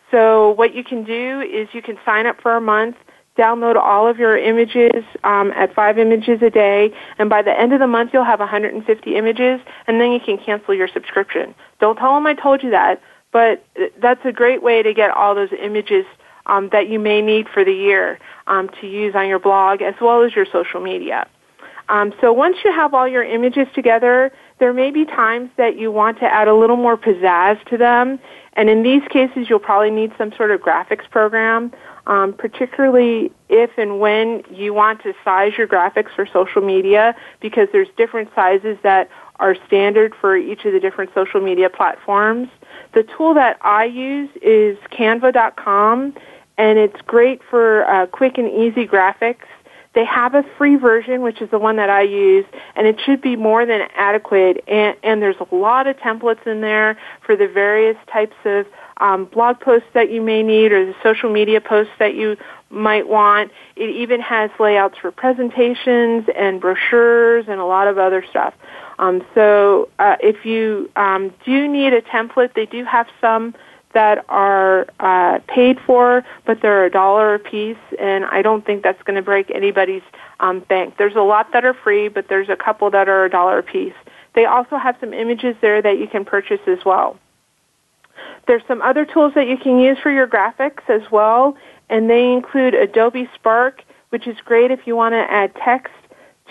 so 0.10 0.52
what 0.52 0.74
you 0.74 0.84
can 0.84 1.04
do 1.04 1.42
is 1.42 1.70
you 1.74 1.82
can 1.82 1.98
sign 2.04 2.26
up 2.26 2.42
for 2.42 2.56
a 2.56 2.62
month, 2.62 2.96
download 3.42 3.76
all 3.76 4.08
of 4.08 4.20
your 4.20 4.38
images 4.38 5.04
um, 5.24 5.52
at 5.52 5.74
five 5.74 5.98
images 5.98 6.42
a 6.42 6.50
day, 6.50 6.94
and 7.18 7.30
by 7.30 7.42
the 7.42 7.58
end 7.58 7.74
of 7.74 7.80
the 7.80 7.88
month 7.88 8.12
you'll 8.14 8.24
have 8.24 8.40
150 8.40 9.16
images, 9.16 9.60
and 9.88 10.00
then 10.00 10.12
you 10.12 10.20
can 10.20 10.38
cancel 10.38 10.74
your 10.74 10.88
subscription. 10.88 11.56
Don't 11.80 11.98
tell 11.98 12.14
them 12.14 12.28
I 12.28 12.36
told 12.36 12.62
you 12.64 12.72
that, 12.72 13.02
but 13.32 13.66
that's 14.00 14.24
a 14.26 14.32
great 14.32 14.62
way 14.62 14.84
to 14.84 14.94
get 14.94 15.10
all 15.12 15.34
those 15.34 15.54
images 15.60 16.06
um, 16.46 16.70
that 16.72 16.90
you 16.90 17.00
may 17.00 17.22
need 17.22 17.48
for 17.50 17.64
the 17.64 17.74
year 17.74 18.20
um, 18.48 18.70
to 18.82 18.88
use 18.88 19.16
on 19.16 19.28
your 19.28 19.40
blog 19.40 19.82
as 19.82 19.96
well 20.02 20.24
as 20.24 20.36
your 20.36 20.46
social 20.46 20.82
media. 20.82 21.28
Um, 21.90 22.14
so 22.22 22.32
once 22.32 22.58
you 22.64 22.72
have 22.72 22.94
all 22.94 23.08
your 23.08 23.24
images 23.24 23.68
together, 23.74 24.32
there 24.62 24.74
may 24.74 24.92
be 24.92 25.06
times 25.06 25.50
that 25.58 25.76
you 25.76 25.92
want 25.92 26.20
to 26.20 26.26
add 26.26 26.48
a 26.48 26.54
little 26.54 26.78
more 26.78 26.96
pizzazz 26.96 27.62
to 27.66 27.78
them. 27.78 28.20
And 28.54 28.70
in 28.70 28.84
these 28.84 29.02
cases, 29.10 29.50
you'll 29.50 29.58
probably 29.58 29.90
need 29.90 30.14
some 30.20 30.32
sort 30.34 30.52
of 30.52 30.62
graphics 30.62 31.10
program, 31.10 31.72
um, 32.06 32.32
particularly 32.34 33.32
if 33.50 33.72
and 33.80 34.00
when 34.00 34.44
you 34.52 34.72
want 34.72 35.02
to 35.02 35.16
size 35.26 35.54
your 35.58 35.68
graphics 35.68 36.14
for 36.16 36.28
social 36.28 36.62
media, 36.62 37.16
because 37.40 37.70
there's 37.72 37.88
different 37.98 38.30
sizes 38.36 38.78
that 38.84 39.10
are 39.38 39.56
standard 39.66 40.14
for 40.22 40.38
each 40.38 40.64
of 40.66 40.74
the 40.74 40.80
different 40.80 41.12
social 41.16 41.42
media 41.42 41.68
platforms. 41.68 42.48
The 42.94 43.02
tool 43.02 43.34
that 43.34 43.58
I 43.62 43.86
use 43.86 44.30
is 44.44 44.78
canva.com 44.92 46.14
and 46.60 46.78
it's 46.78 47.02
great 47.08 47.42
for 47.50 47.90
uh, 47.90 48.06
quick 48.06 48.38
and 48.38 48.48
easy 48.48 48.86
graphics. 48.86 49.48
They 49.94 50.06
have 50.06 50.36
a 50.36 50.44
free 50.58 50.78
version, 50.78 51.22
which 51.22 51.42
is 51.42 51.50
the 51.50 51.60
one 51.60 51.76
that 51.76 51.90
I 51.90 52.04
use, 52.04 52.46
and 52.76 52.88
it 52.88 53.00
should 53.02 53.22
be 53.22 53.36
more 53.36 53.66
than 53.66 53.82
adequate. 53.96 54.64
And, 54.68 54.96
and 55.04 55.22
there's 55.22 55.36
a 55.40 55.56
lot 55.56 55.88
of 55.88 55.98
templates 55.98 56.46
in 56.48 56.62
there 56.62 56.98
for 57.26 57.36
the 57.36 57.48
various 57.48 57.98
types 58.12 58.36
of 58.46 58.66
um, 58.98 59.26
blog 59.26 59.60
posts 59.60 59.90
that 59.94 60.10
you 60.12 60.22
may 60.22 60.44
need 60.44 60.72
or 60.72 60.86
the 60.86 60.96
social 61.04 61.30
media 61.30 61.60
posts 61.60 61.92
that 62.00 62.16
you 62.16 62.38
might 62.70 63.08
want. 63.08 63.52
It 63.76 63.90
even 63.90 64.22
has 64.22 64.50
layouts 64.60 64.98
for 64.98 65.12
presentations 65.12 66.26
and 66.38 66.62
brochures 66.62 67.46
and 67.50 67.60
a 67.60 67.66
lot 67.66 67.88
of 67.88 67.98
other 67.98 68.24
stuff. 68.30 68.54
Um, 69.00 69.24
so 69.34 69.90
uh, 70.00 70.18
if 70.22 70.46
you 70.46 70.90
um, 70.96 71.34
do 71.46 71.68
need 71.68 71.92
a 71.94 72.02
template, 72.02 72.54
they 72.54 72.68
do 72.68 72.86
have 72.86 73.08
some 73.20 73.56
that 73.94 74.26
are 74.30 74.88
uh, 75.00 75.40
paid 75.48 75.80
for, 75.86 76.24
but 76.46 76.62
they're 76.62 76.86
a 76.86 76.92
dollar 76.92 77.36
a 77.36 77.40
piece, 77.40 77.78
and 78.00 78.26
I 78.26 78.42
don't 78.42 78.66
think 78.66 78.84
that's 78.84 79.02
going 79.04 79.16
to 79.16 79.22
break 79.22 79.52
anybody's 79.52 80.04
um, 80.40 80.60
bank. 80.62 80.96
There's 80.98 81.16
a 81.16 81.22
lot 81.22 81.52
that 81.54 81.66
are 81.66 81.74
free, 81.74 82.08
but 82.08 82.28
there's 82.28 82.50
a 82.50 82.56
couple 82.56 82.90
that 82.92 83.10
are 83.10 83.26
a 83.26 83.30
dollar 83.30 83.60
a 83.60 83.64
piece. 83.64 83.94
They 84.34 84.46
also 84.46 84.78
have 84.78 84.96
some 85.00 85.14
images 85.14 85.56
there 85.62 85.82
that 85.82 86.00
you 86.00 86.08
can 86.08 86.26
purchase 86.26 86.62
as 86.68 86.80
well. 86.86 87.18
There's 88.48 88.64
some 88.68 88.82
other 88.82 89.06
tools 89.06 89.34
that 89.36 89.48
you 89.48 89.58
can 89.58 89.80
use 89.80 89.98
for 90.00 90.12
your 90.12 90.28
graphics 90.28 90.90
as 90.90 91.10
well, 91.12 91.58
and 91.90 92.10
they 92.10 92.32
include 92.32 92.74
Adobe 92.74 93.30
Spark, 93.36 93.84
which 94.10 94.28
is 94.28 94.38
great 94.46 94.72
if 94.72 94.88
you 94.88 94.96
want 94.96 95.14
to 95.14 95.32
add 95.32 95.54
text 95.56 95.94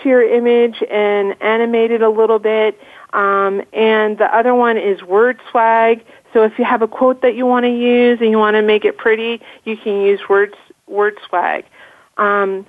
to 0.01 0.09
your 0.09 0.23
image 0.23 0.81
and 0.89 1.41
animate 1.41 1.91
it 1.91 2.01
a 2.01 2.09
little 2.09 2.39
bit. 2.39 2.79
Um, 3.13 3.61
and 3.73 4.17
the 4.17 4.29
other 4.33 4.55
one 4.55 4.77
is 4.77 4.99
WordSwag. 5.01 6.01
So 6.33 6.43
if 6.43 6.57
you 6.57 6.65
have 6.65 6.81
a 6.81 6.87
quote 6.87 7.21
that 7.21 7.35
you 7.35 7.45
want 7.45 7.65
to 7.65 7.71
use 7.71 8.19
and 8.21 8.29
you 8.29 8.37
want 8.37 8.55
to 8.55 8.61
make 8.61 8.85
it 8.85 8.97
pretty, 8.97 9.41
you 9.65 9.77
can 9.77 10.01
use 10.01 10.19
Words 10.29 10.55
WordSwag. 10.89 11.63
Um, 12.17 12.65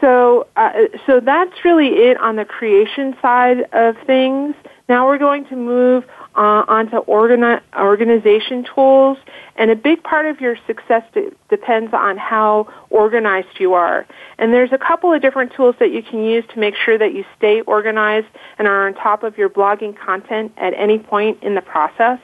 so 0.00 0.46
uh, 0.56 0.72
so 1.06 1.20
that's 1.20 1.64
really 1.64 1.88
it 1.88 2.16
on 2.18 2.36
the 2.36 2.44
creation 2.44 3.16
side 3.20 3.66
of 3.72 3.96
things. 4.06 4.54
Now 4.88 5.06
we're 5.06 5.18
going 5.18 5.44
to 5.46 5.56
move 5.56 6.04
uh, 6.34 6.64
onto 6.66 6.96
organi- 7.04 7.60
organization 7.76 8.64
tools, 8.74 9.18
and 9.56 9.70
a 9.70 9.76
big 9.76 10.02
part 10.02 10.26
of 10.26 10.40
your 10.40 10.56
success 10.66 11.04
de- 11.12 11.30
depends 11.48 11.92
on 11.92 12.16
how 12.16 12.72
organized 12.88 13.60
you 13.60 13.74
are. 13.74 14.06
And 14.38 14.52
there's 14.52 14.72
a 14.72 14.78
couple 14.78 15.12
of 15.12 15.20
different 15.20 15.52
tools 15.52 15.76
that 15.80 15.92
you 15.92 16.02
can 16.02 16.24
use 16.24 16.44
to 16.54 16.58
make 16.58 16.74
sure 16.76 16.96
that 16.96 17.14
you 17.14 17.24
stay 17.36 17.60
organized 17.62 18.28
and 18.58 18.66
are 18.66 18.86
on 18.86 18.94
top 18.94 19.22
of 19.22 19.36
your 19.36 19.50
blogging 19.50 19.96
content 19.96 20.52
at 20.56 20.72
any 20.74 20.98
point 20.98 21.42
in 21.42 21.54
the 21.54 21.62
process. 21.62 22.18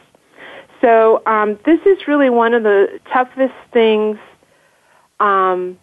So 0.81 1.23
um, 1.27 1.59
this 1.65 1.81
is 1.87 2.07
really 2.07 2.31
one 2.31 2.55
of 2.55 2.63
the 2.63 3.01
toughest 3.13 3.55
things 3.73 4.19
um, 5.21 5.79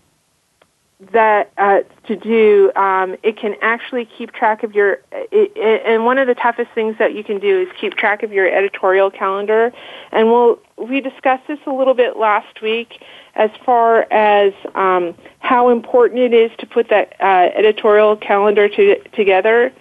that 1.12 1.52
uh, 1.58 1.80
to 2.08 2.16
do. 2.16 2.72
Um, 2.76 3.18
it 3.24 3.38
can 3.38 3.56
actually 3.62 4.06
keep 4.06 4.32
track 4.32 4.64
of 4.64 4.74
your, 4.74 5.00
it, 5.12 5.52
it, 5.56 5.82
and 5.86 6.06
one 6.06 6.18
of 6.18 6.28
the 6.28 6.36
toughest 6.36 6.72
things 6.74 6.98
that 7.00 7.14
you 7.14 7.24
can 7.24 7.40
do 7.40 7.62
is 7.62 7.68
keep 7.80 7.96
track 7.96 8.24
of 8.24 8.32
your 8.32 8.48
editorial 8.48 9.10
calendar. 9.12 9.74
And 10.12 10.28
we'll 10.30 10.60
we 10.78 11.02
discussed 11.02 11.48
this 11.48 11.60
a 11.66 11.72
little 11.72 11.94
bit 11.94 12.18
last 12.18 12.62
week 12.62 13.02
as 13.36 13.50
far 13.66 14.02
as 14.12 14.54
um, 14.76 15.16
how 15.40 15.70
important 15.70 16.20
it 16.20 16.34
is 16.34 16.52
to 16.60 16.66
put 16.66 16.90
that 16.90 17.16
uh, 17.20 17.50
editorial 17.56 18.16
calendar 18.16 18.70
to, 18.70 19.00
together. 19.10 19.72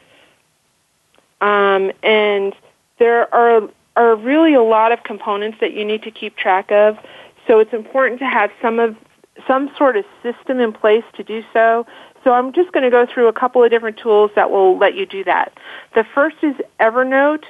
Um, 1.40 1.92
and 2.02 2.54
there 2.98 3.32
are 3.34 3.68
are 3.96 4.16
really 4.16 4.54
a 4.54 4.62
lot 4.62 4.92
of 4.92 5.02
components 5.04 5.58
that 5.60 5.72
you 5.74 5.84
need 5.84 6.02
to 6.02 6.10
keep 6.10 6.36
track 6.36 6.70
of. 6.70 6.98
So 7.46 7.58
it's 7.58 7.72
important 7.72 8.20
to 8.20 8.26
have 8.26 8.50
some 8.60 8.78
of 8.78 8.96
some 9.46 9.70
sort 9.76 9.96
of 9.96 10.04
system 10.22 10.60
in 10.60 10.72
place 10.72 11.04
to 11.14 11.24
do 11.24 11.42
so. 11.52 11.86
So 12.22 12.32
I'm 12.32 12.52
just 12.52 12.70
going 12.72 12.84
to 12.84 12.90
go 12.90 13.06
through 13.06 13.28
a 13.28 13.32
couple 13.32 13.64
of 13.64 13.70
different 13.70 13.96
tools 13.96 14.30
that 14.36 14.50
will 14.50 14.78
let 14.78 14.94
you 14.94 15.06
do 15.06 15.24
that. 15.24 15.58
The 15.94 16.04
first 16.14 16.36
is 16.42 16.54
Evernote. 16.78 17.44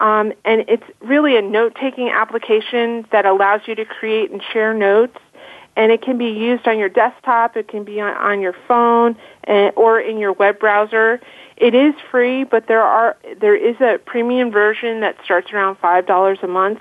Um, 0.00 0.32
and 0.44 0.64
it's 0.68 0.84
really 1.00 1.36
a 1.36 1.42
note-taking 1.42 2.08
application 2.08 3.06
that 3.12 3.26
allows 3.26 3.62
you 3.66 3.74
to 3.76 3.84
create 3.84 4.30
and 4.30 4.42
share 4.52 4.74
notes. 4.74 5.16
And 5.76 5.90
it 5.92 6.02
can 6.02 6.18
be 6.18 6.26
used 6.26 6.68
on 6.68 6.78
your 6.78 6.88
desktop, 6.88 7.56
it 7.56 7.68
can 7.68 7.84
be 7.84 8.00
on, 8.00 8.14
on 8.14 8.40
your 8.40 8.54
phone, 8.68 9.16
and, 9.44 9.72
or 9.76 10.00
in 10.00 10.18
your 10.18 10.32
web 10.32 10.58
browser. 10.58 11.20
It 11.56 11.74
is 11.74 11.94
free, 12.10 12.44
but 12.44 12.66
there 12.66 12.82
are 12.82 13.16
there 13.40 13.56
is 13.56 13.76
a 13.80 13.98
premium 14.04 14.50
version 14.50 15.00
that 15.00 15.16
starts 15.24 15.52
around 15.52 15.76
five 15.76 16.06
dollars 16.06 16.38
a 16.42 16.48
month. 16.48 16.80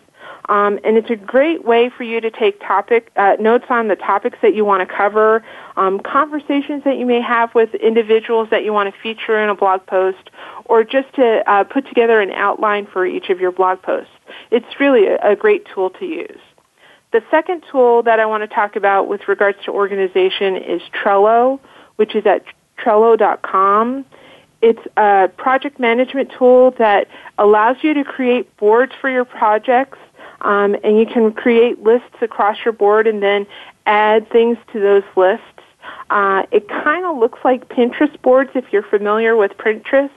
Um, 0.50 0.80
and 0.84 0.98
it's 0.98 1.10
a 1.10 1.16
great 1.16 1.64
way 1.64 1.90
for 1.90 2.04
you 2.04 2.20
to 2.20 2.30
take 2.30 2.60
topic 2.60 3.12
uh, 3.16 3.36
notes 3.40 3.66
on 3.70 3.88
the 3.88 3.96
topics 3.96 4.38
that 4.42 4.54
you 4.54 4.66
want 4.66 4.88
to 4.88 4.94
cover, 4.94 5.44
um, 5.78 6.00
conversations 6.00 6.84
that 6.84 6.98
you 6.98 7.06
may 7.06 7.22
have 7.22 7.54
with 7.56 7.74
individuals 7.76 8.50
that 8.52 8.66
you 8.66 8.74
want 8.74 8.94
to 8.94 9.02
feature 9.02 9.42
in 9.42 9.50
a 9.50 9.56
blog 9.56 9.86
post, 9.86 10.30
or 10.66 10.84
just 10.84 11.14
to 11.16 11.44
uh, 11.50 11.64
put 11.64 11.88
together 11.88 12.20
an 12.20 12.32
outline 12.32 12.88
for 12.88 13.06
each 13.06 13.30
of 13.30 13.40
your 13.40 13.52
blog 13.52 13.82
posts. 13.82 14.12
It's 14.52 14.80
really 14.80 15.08
a, 15.08 15.32
a 15.32 15.36
great 15.36 15.66
tool 15.74 15.90
to 15.92 16.06
use. 16.06 16.40
The 17.14 17.22
second 17.30 17.64
tool 17.72 18.04
that 18.04 18.20
I 18.20 18.26
want 18.26 18.42
to 18.42 18.54
talk 18.54 18.76
about 18.76 19.08
with 19.08 19.28
regards 19.28 19.60
to 19.66 19.72
organization 19.72 20.58
is 20.58 20.82
Trello, 20.92 21.60
which 21.98 22.16
is 22.16 22.26
at 22.26 22.44
trello.com. 22.80 24.06
It's 24.64 24.88
a 24.96 25.30
project 25.36 25.78
management 25.78 26.32
tool 26.38 26.72
that 26.80 27.10
allows 27.38 27.76
you 27.82 27.94
to 27.96 28.06
create 28.06 28.56
boards 28.56 28.94
for 29.02 29.10
your 29.10 29.26
projects 29.26 29.98
um, 30.40 30.76
and 30.86 30.98
you 30.98 31.06
can 31.06 31.34
create 31.34 31.84
lists 31.84 32.16
across 32.22 32.58
your 32.64 32.72
board 32.72 33.06
and 33.06 33.22
then 33.22 33.46
add 33.86 34.30
things 34.30 34.58
to 34.72 34.80
those 34.80 35.04
lists. 35.18 35.46
Uh, 36.10 36.44
it 36.52 36.70
kind 36.70 37.06
of 37.06 37.18
looks 37.18 37.40
like 37.44 37.68
Pinterest 37.68 38.22
boards 38.22 38.52
if 38.56 38.64
you're 38.72 38.84
familiar 38.84 39.36
with 39.36 39.52
Pinterest, 39.58 40.10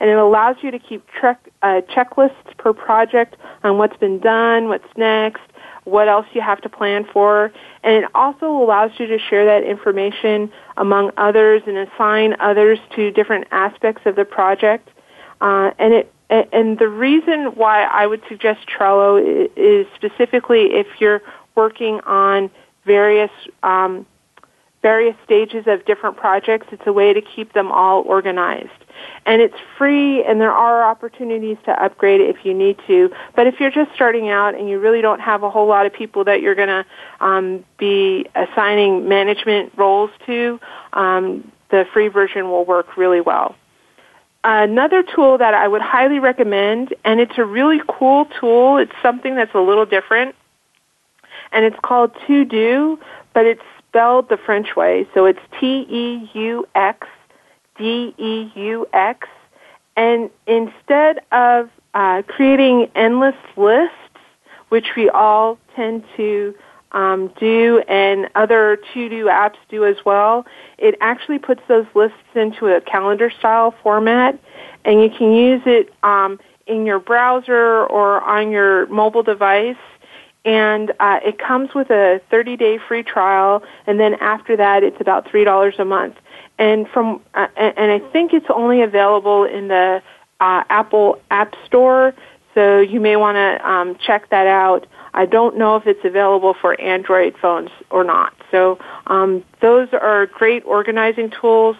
and 0.00 0.10
it 0.10 0.18
allows 0.18 0.56
you 0.60 0.70
to 0.70 0.78
keep 0.78 1.02
uh, 1.22 1.80
checklists 1.88 2.56
per 2.58 2.74
project 2.74 3.36
on 3.62 3.78
what's 3.78 3.96
been 3.96 4.18
done, 4.18 4.68
what's 4.68 4.84
next, 4.98 5.40
what 5.84 6.08
else 6.08 6.26
you 6.32 6.40
have 6.40 6.60
to 6.62 6.68
plan 6.68 7.06
for, 7.12 7.52
and 7.82 8.04
it 8.04 8.10
also 8.14 8.46
allows 8.46 8.90
you 8.98 9.06
to 9.06 9.18
share 9.18 9.44
that 9.44 9.62
information 9.68 10.50
among 10.76 11.10
others 11.16 11.62
and 11.66 11.76
assign 11.76 12.36
others 12.40 12.78
to 12.96 13.10
different 13.10 13.46
aspects 13.50 14.02
of 14.06 14.16
the 14.16 14.24
project. 14.24 14.88
Uh, 15.40 15.70
and 15.78 15.92
it 15.94 16.10
and 16.30 16.78
the 16.78 16.88
reason 16.88 17.54
why 17.54 17.84
I 17.84 18.06
would 18.06 18.22
suggest 18.28 18.60
Trello 18.66 19.48
is 19.56 19.86
specifically 19.94 20.72
if 20.72 20.86
you're 20.98 21.22
working 21.54 22.00
on 22.00 22.50
various 22.84 23.30
um, 23.62 24.06
various 24.82 25.16
stages 25.24 25.66
of 25.66 25.84
different 25.84 26.16
projects. 26.16 26.66
It's 26.72 26.86
a 26.86 26.92
way 26.92 27.12
to 27.12 27.20
keep 27.20 27.52
them 27.52 27.70
all 27.70 28.02
organized. 28.02 28.83
And 29.26 29.40
it's 29.40 29.56
free 29.78 30.22
and 30.24 30.40
there 30.40 30.52
are 30.52 30.84
opportunities 30.84 31.56
to 31.64 31.82
upgrade 31.82 32.20
if 32.20 32.44
you 32.44 32.54
need 32.54 32.78
to. 32.86 33.10
But 33.34 33.46
if 33.46 33.60
you're 33.60 33.70
just 33.70 33.92
starting 33.94 34.28
out 34.28 34.54
and 34.54 34.68
you 34.68 34.78
really 34.78 35.00
don't 35.00 35.20
have 35.20 35.42
a 35.42 35.50
whole 35.50 35.66
lot 35.66 35.86
of 35.86 35.92
people 35.92 36.24
that 36.24 36.42
you're 36.42 36.54
going 36.54 36.68
to 36.68 36.86
um, 37.20 37.64
be 37.78 38.26
assigning 38.34 39.08
management 39.08 39.72
roles 39.76 40.10
to, 40.26 40.60
um, 40.92 41.50
the 41.70 41.86
free 41.92 42.08
version 42.08 42.50
will 42.50 42.64
work 42.64 42.96
really 42.96 43.20
well. 43.20 43.54
Another 44.44 45.02
tool 45.02 45.38
that 45.38 45.54
I 45.54 45.66
would 45.66 45.80
highly 45.80 46.18
recommend, 46.18 46.94
and 47.02 47.18
it's 47.18 47.38
a 47.38 47.44
really 47.44 47.80
cool 47.88 48.26
tool, 48.38 48.76
it's 48.76 48.92
something 49.02 49.34
that's 49.34 49.54
a 49.54 49.60
little 49.60 49.86
different, 49.86 50.34
and 51.50 51.64
it's 51.64 51.78
called 51.82 52.12
To 52.26 52.44
Do, 52.44 52.98
but 53.32 53.46
it's 53.46 53.62
spelled 53.88 54.28
the 54.28 54.36
French 54.36 54.76
way. 54.76 55.06
So 55.14 55.24
it's 55.24 55.40
T-E-U-X, 57.76 58.16
D-E-U-X, 58.54 59.28
and 59.96 60.30
instead 60.46 61.20
of 61.32 61.70
uh, 61.94 62.22
creating 62.26 62.90
endless 62.94 63.36
lists, 63.56 63.94
which 64.68 64.86
we 64.96 65.08
all 65.10 65.58
tend 65.76 66.04
to 66.16 66.54
um, 66.94 67.32
do 67.38 67.82
and 67.88 68.28
other 68.36 68.78
to-do 68.92 69.26
apps 69.26 69.56
do 69.68 69.84
as 69.84 69.96
well. 70.04 70.46
It 70.78 70.96
actually 71.00 71.40
puts 71.40 71.60
those 71.68 71.86
lists 71.94 72.16
into 72.34 72.68
a 72.68 72.80
calendar 72.80 73.30
style 73.30 73.74
format 73.82 74.38
and 74.84 75.02
you 75.02 75.10
can 75.10 75.32
use 75.32 75.62
it 75.66 75.92
um, 76.02 76.38
in 76.66 76.86
your 76.86 77.00
browser 77.00 77.84
or 77.86 78.20
on 78.22 78.50
your 78.50 78.86
mobile 78.86 79.24
device 79.24 79.76
and 80.44 80.92
uh, 81.00 81.20
it 81.24 81.38
comes 81.38 81.74
with 81.74 81.90
a 81.90 82.20
30 82.30 82.56
day 82.56 82.78
free 82.78 83.02
trial 83.02 83.62
and 83.86 83.98
then 83.98 84.14
after 84.14 84.56
that 84.56 84.82
it's 84.84 85.00
about 85.00 85.26
$3 85.26 85.78
a 85.78 85.84
month 85.84 86.14
and 86.58 86.88
from 86.88 87.20
uh, 87.34 87.48
and 87.56 87.90
I 87.90 87.98
think 88.10 88.32
it's 88.32 88.46
only 88.48 88.82
available 88.82 89.44
in 89.44 89.68
the 89.68 90.02
uh, 90.40 90.64
Apple 90.68 91.20
App 91.30 91.54
Store 91.66 92.14
so 92.54 92.80
you 92.80 93.00
may 93.00 93.16
want 93.16 93.36
to 93.36 93.68
um, 93.68 93.96
check 94.06 94.30
that 94.30 94.46
out 94.46 94.86
I 95.14 95.26
don't 95.26 95.56
know 95.56 95.76
if 95.76 95.86
it's 95.86 96.04
available 96.04 96.54
for 96.60 96.78
Android 96.80 97.36
phones 97.40 97.70
or 97.90 98.02
not. 98.02 98.34
So 98.50 98.78
um, 99.06 99.44
those 99.62 99.88
are 99.92 100.26
great 100.26 100.64
organizing 100.66 101.30
tools. 101.40 101.76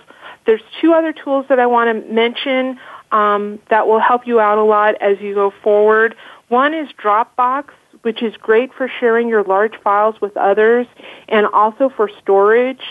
There's 0.47 0.63
two 0.81 0.93
other 0.93 1.13
tools 1.13 1.47
that 1.49 1.59
I 1.59 1.67
want 1.67 2.07
to 2.07 2.13
mention 2.13 2.79
um, 3.11 3.59
that 3.71 3.89
will 3.89 3.99
help 4.01 4.27
you 4.27 4.39
out 4.39 4.59
a 4.59 4.63
lot 4.63 4.95
as 5.03 5.21
you 5.21 5.35
go 5.35 5.53
forward. 5.63 6.15
One 6.49 6.75
is 6.75 6.89
Dropbox, 6.93 7.71
which 8.03 8.23
is 8.23 8.37
great 8.37 8.73
for 8.73 8.89
sharing 9.01 9.29
your 9.29 9.43
large 9.43 9.75
files 9.83 10.21
with 10.21 10.37
others 10.37 10.87
and 11.29 11.47
also 11.47 11.89
for 11.89 12.09
storage. 12.23 12.83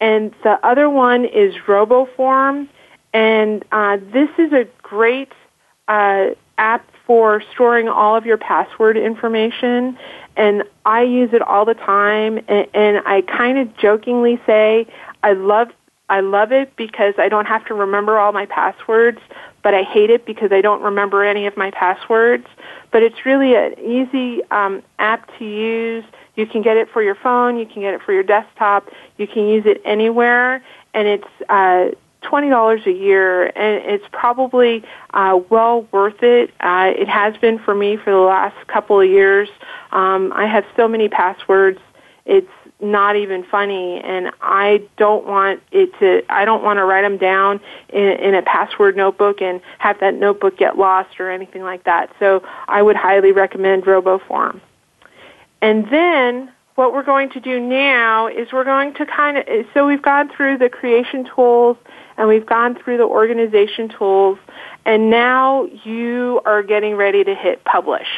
And 0.00 0.34
the 0.42 0.58
other 0.66 0.88
one 0.88 1.24
is 1.24 1.54
RoboForm, 1.66 2.68
and 3.12 3.64
uh, 3.70 3.98
this 4.12 4.30
is 4.38 4.52
a 4.52 4.66
great 4.82 5.32
uh, 5.88 6.28
app 6.56 6.90
for 7.06 7.42
storing 7.52 7.88
all 7.88 8.16
of 8.16 8.24
your 8.24 8.38
password 8.38 8.96
information. 8.96 9.98
And 10.36 10.62
I 10.86 11.02
use 11.02 11.30
it 11.32 11.42
all 11.42 11.64
the 11.64 11.74
time, 11.74 12.38
and, 12.48 12.66
and 12.72 13.02
I 13.04 13.22
kind 13.22 13.58
of 13.58 13.76
jokingly 13.76 14.40
say 14.46 14.86
I 15.22 15.32
love 15.32 15.68
I 16.08 16.20
love 16.20 16.50
it 16.50 16.74
because 16.74 17.14
I 17.18 17.28
don't 17.28 17.46
have 17.46 17.64
to 17.66 17.74
remember 17.74 18.18
all 18.18 18.32
my 18.32 18.44
passwords, 18.44 19.20
but 19.62 19.74
I 19.74 19.84
hate 19.84 20.10
it 20.10 20.26
because 20.26 20.50
I 20.50 20.60
don't 20.60 20.82
remember 20.82 21.22
any 21.22 21.46
of 21.46 21.56
my 21.56 21.70
passwords. 21.70 22.48
But 22.90 23.04
it's 23.04 23.24
really 23.24 23.54
an 23.54 23.78
easy 23.78 24.42
um, 24.50 24.82
app 24.98 25.30
to 25.38 25.44
use. 25.44 26.04
You 26.40 26.46
can 26.46 26.62
get 26.62 26.78
it 26.78 26.88
for 26.90 27.02
your 27.02 27.14
phone, 27.14 27.58
you 27.58 27.66
can 27.66 27.82
get 27.82 27.92
it 27.92 28.00
for 28.00 28.14
your 28.14 28.22
desktop, 28.22 28.88
you 29.18 29.26
can 29.26 29.46
use 29.46 29.66
it 29.66 29.82
anywhere, 29.84 30.64
and 30.94 31.06
it's 31.06 31.28
uh, 31.50 31.90
twenty 32.22 32.48
dollars 32.48 32.80
a 32.86 32.92
year, 32.92 33.46
and 33.48 33.84
it's 33.84 34.06
probably 34.10 34.82
uh, 35.12 35.38
well 35.50 35.86
worth 35.92 36.22
it. 36.22 36.50
Uh, 36.60 36.92
it 36.96 37.08
has 37.08 37.36
been 37.36 37.58
for 37.58 37.74
me 37.74 37.98
for 37.98 38.10
the 38.10 38.16
last 38.16 38.56
couple 38.68 38.98
of 38.98 39.08
years. 39.08 39.50
Um, 39.92 40.32
I 40.34 40.46
have 40.46 40.64
so 40.76 40.88
many 40.88 41.10
passwords. 41.10 41.78
It's 42.24 42.48
not 42.80 43.16
even 43.16 43.44
funny 43.44 44.00
and 44.00 44.30
I 44.40 44.82
don't 44.96 45.26
want 45.26 45.60
it 45.70 45.90
to 45.98 46.22
I 46.30 46.46
don't 46.46 46.62
want 46.62 46.78
to 46.78 46.84
write 46.84 47.02
them 47.02 47.18
down 47.18 47.60
in, 47.90 48.02
in 48.02 48.34
a 48.34 48.40
password 48.42 48.96
notebook 48.96 49.42
and 49.42 49.60
have 49.78 50.00
that 50.00 50.14
notebook 50.14 50.56
get 50.56 50.78
lost 50.78 51.20
or 51.20 51.30
anything 51.30 51.62
like 51.62 51.84
that. 51.84 52.10
So 52.18 52.42
I 52.68 52.80
would 52.80 52.96
highly 52.96 53.32
recommend 53.32 53.84
RoboForm. 53.84 54.60
And 55.62 55.88
then 55.90 56.50
what 56.74 56.92
we're 56.94 57.02
going 57.02 57.30
to 57.30 57.40
do 57.40 57.60
now 57.60 58.28
is 58.28 58.52
we're 58.52 58.64
going 58.64 58.94
to 58.94 59.06
kind 59.06 59.36
of 59.36 59.44
so 59.74 59.86
we've 59.86 60.02
gone 60.02 60.30
through 60.34 60.58
the 60.58 60.68
creation 60.68 61.28
tools 61.34 61.76
and 62.16 62.28
we've 62.28 62.46
gone 62.46 62.74
through 62.74 62.96
the 62.96 63.04
organization 63.04 63.88
tools 63.88 64.38
and 64.86 65.10
now 65.10 65.64
you 65.84 66.40
are 66.46 66.62
getting 66.62 66.96
ready 66.96 67.22
to 67.22 67.34
hit 67.34 67.64
publish. 67.64 68.08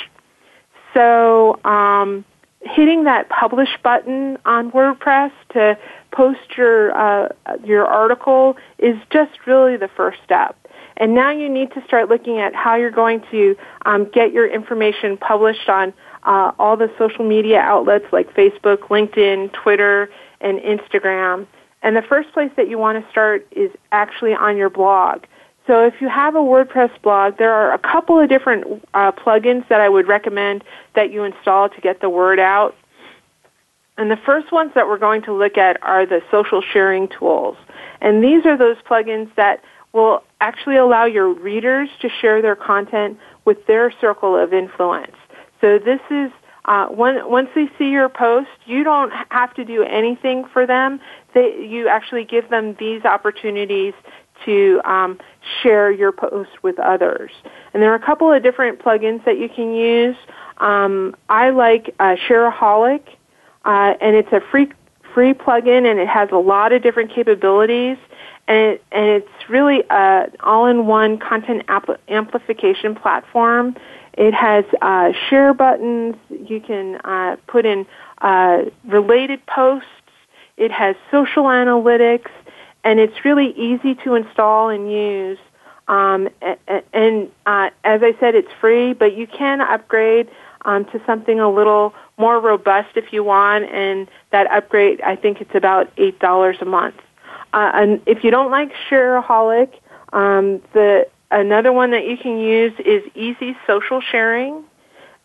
So 0.95 1.59
um, 1.65 2.25
hitting 2.61 3.05
that 3.05 3.29
publish 3.29 3.71
button 3.83 4.39
on 4.45 4.71
WordPress 4.71 5.33
to 5.55 5.77
post 6.13 6.57
your 6.57 6.97
uh, 6.97 7.29
your 7.65 7.87
article 7.87 8.57
is 8.79 8.97
just 9.11 9.33
really 9.47 9.77
the 9.77 9.89
first 9.89 10.19
step. 10.25 10.57
And 10.97 11.15
now 11.15 11.31
you 11.31 11.49
need 11.49 11.73
to 11.73 11.83
start 11.85 12.09
looking 12.09 12.39
at 12.39 12.55
how 12.55 12.77
you're 12.77 12.91
going 12.91 13.23
to 13.31 13.57
um, 13.87 14.11
get 14.13 14.33
your 14.33 14.47
information 14.47 15.17
published 15.17 15.69
on 15.69 15.93
uh, 16.25 16.53
all 16.59 16.77
the 16.77 16.91
social 16.99 17.25
media 17.25 17.59
outlets 17.59 18.07
like 18.13 18.33
Facebook, 18.35 18.79
LinkedIn, 18.89 19.53
Twitter, 19.53 20.11
and 20.41 20.59
Instagram. 20.61 21.47
And 21.83 21.97
the 21.97 22.03
first 22.03 22.33
place 22.33 22.51
that 22.57 22.69
you 22.69 22.79
want 22.79 23.03
to 23.03 23.11
start 23.11 23.47
is 23.51 23.71
actually 23.91 24.35
on 24.35 24.57
your 24.57 24.71
blog. 24.71 25.25
So 25.67 25.85
if 25.87 25.95
you 26.01 26.09
have 26.09 26.35
a 26.35 26.41
WordPress 26.41 26.91
blog, 27.03 27.39
there 27.39 27.53
are 27.53 27.73
a 27.73 27.79
couple 27.79 28.19
of 28.19 28.29
different 28.29 28.85
uh, 28.95 29.13
plugins 29.13 29.67
that 29.69 29.81
I 29.81 29.89
would 29.89 30.09
recommend 30.09 30.65
that 30.95 31.13
you 31.13 31.23
install 31.23 31.69
to 31.69 31.81
get 31.81 32.01
the 32.01 32.09
word 32.09 32.41
out. 32.41 32.75
And 33.97 34.11
the 34.11 34.17
first 34.17 34.51
ones 34.51 34.73
that 34.75 34.89
we're 34.89 34.99
going 34.99 35.23
to 35.23 35.33
look 35.33 35.57
at 35.57 35.81
are 35.83 36.07
the 36.07 36.21
social 36.31 36.63
sharing 36.63 37.09
tools. 37.09 37.57
And 38.01 38.23
these 38.23 38.45
are 38.47 38.57
those 38.57 38.77
plugins 38.89 39.33
that 39.37 39.63
will 39.93 40.25
actually 40.41 40.77
allow 40.77 41.05
your 41.05 41.33
readers 41.33 41.89
to 42.01 42.09
share 42.09 42.43
their 42.43 42.57
content 42.57 43.19
with 43.45 43.65
their 43.67 43.93
circle 44.01 44.37
of 44.37 44.53
influence. 44.53 45.15
So 45.63 45.79
this 45.79 46.01
is 46.11 46.31
uh, 46.67 46.89
when, 46.89 47.29
once 47.29 47.49
they 47.55 47.71
see 47.79 47.91
your 47.91 48.09
post, 48.09 48.51
you 48.67 48.85
don't 48.85 49.13
have 49.31 49.55
to 49.55 49.65
do 49.65 49.83
anything 49.83 50.45
for 50.53 50.67
them. 50.67 51.01
They, 51.35 51.67
you 51.67 51.89
actually 51.89 52.25
give 52.25 52.51
them 52.51 52.77
these 52.79 53.05
opportunities 53.05 53.95
to 54.45 54.81
um, 54.85 55.19
share 55.63 55.91
your 55.91 56.13
post 56.13 56.51
with 56.63 56.79
others. 56.79 57.31
And 57.73 57.83
there 57.83 57.93
are 57.93 57.97
a 57.97 58.05
couple 58.05 58.31
of 58.33 58.43
different 58.43 58.81
plugins 58.81 59.25
that 59.25 59.39
you 59.39 59.49
can 59.49 59.75
use. 59.75 60.17
Um, 60.59 61.17
I 61.29 61.51
like 61.51 61.95
uh, 61.99 62.17
Shareaholic, 62.29 63.03
uh, 63.65 63.95
and 64.01 64.15
it's 64.17 64.33
a 64.33 64.41
free 64.51 64.71
free 65.15 65.35
plugin, 65.35 65.89
and 65.91 66.01
it 66.01 66.09
has 66.09 66.31
a 66.33 66.39
lot 66.39 66.73
of 66.73 66.83
different 66.83 67.13
capabilities. 67.13 67.99
And, 68.49 68.73
it, 68.73 68.85
and 68.91 69.07
it's 69.07 69.49
really 69.49 69.85
an 69.91 70.33
all-in-one 70.41 71.19
content 71.19 71.65
amplification 72.09 72.95
platform. 72.95 73.77
It 74.15 74.35
has 74.35 74.65
uh, 74.81 75.13
share 75.29 75.55
buttons. 75.55 76.17
You 76.31 76.61
can 76.61 76.97
uh, 76.97 77.37
put 77.47 77.65
in 77.67 77.87
uh, 78.21 78.65
related 78.85 79.45
posts. 79.47 79.89
It 80.57 80.71
has 80.71 80.97
social 81.11 81.45
analytics 81.45 82.31
and 82.85 82.99
it's 82.99 83.25
really 83.25 83.51
easy 83.57 83.95
to 83.97 84.15
install 84.15 84.69
and 84.69 84.91
use. 84.91 85.39
Um, 85.89 86.29
and 86.93 87.31
uh, 87.47 87.71
as 87.85 88.03
I 88.03 88.15
said, 88.19 88.35
it's 88.35 88.53
free, 88.61 88.93
but 88.93 89.17
you 89.17 89.27
can 89.27 89.61
upgrade 89.61 90.31
um, 90.65 90.85
to 90.87 91.01
something 91.05 91.41
a 91.41 91.51
little 91.51 91.95
more 92.19 92.41
robust 92.41 92.97
if 92.97 93.13
you 93.13 93.25
want. 93.25 93.65
And 93.65 94.09
that 94.31 94.51
upgrade, 94.51 95.01
I 95.01 95.17
think 95.17 95.41
it's 95.41 95.55
about 95.55 95.93
eight 95.97 96.19
dollars 96.19 96.57
a 96.61 96.65
month. 96.65 96.97
Uh, 97.53 97.71
and 97.75 98.01
if 98.07 98.25
you 98.25 98.31
don't 98.31 98.51
like 98.51 98.73
Shareaholic, 98.89 99.73
um, 100.13 100.63
the 100.73 101.09
another 101.33 101.73
one 101.73 101.91
that 101.91 102.07
you 102.07 102.17
can 102.17 102.39
use 102.39 102.73
is 102.85 103.03
Easy 103.15 103.57
Social 103.67 104.01
Sharing, 104.01 104.65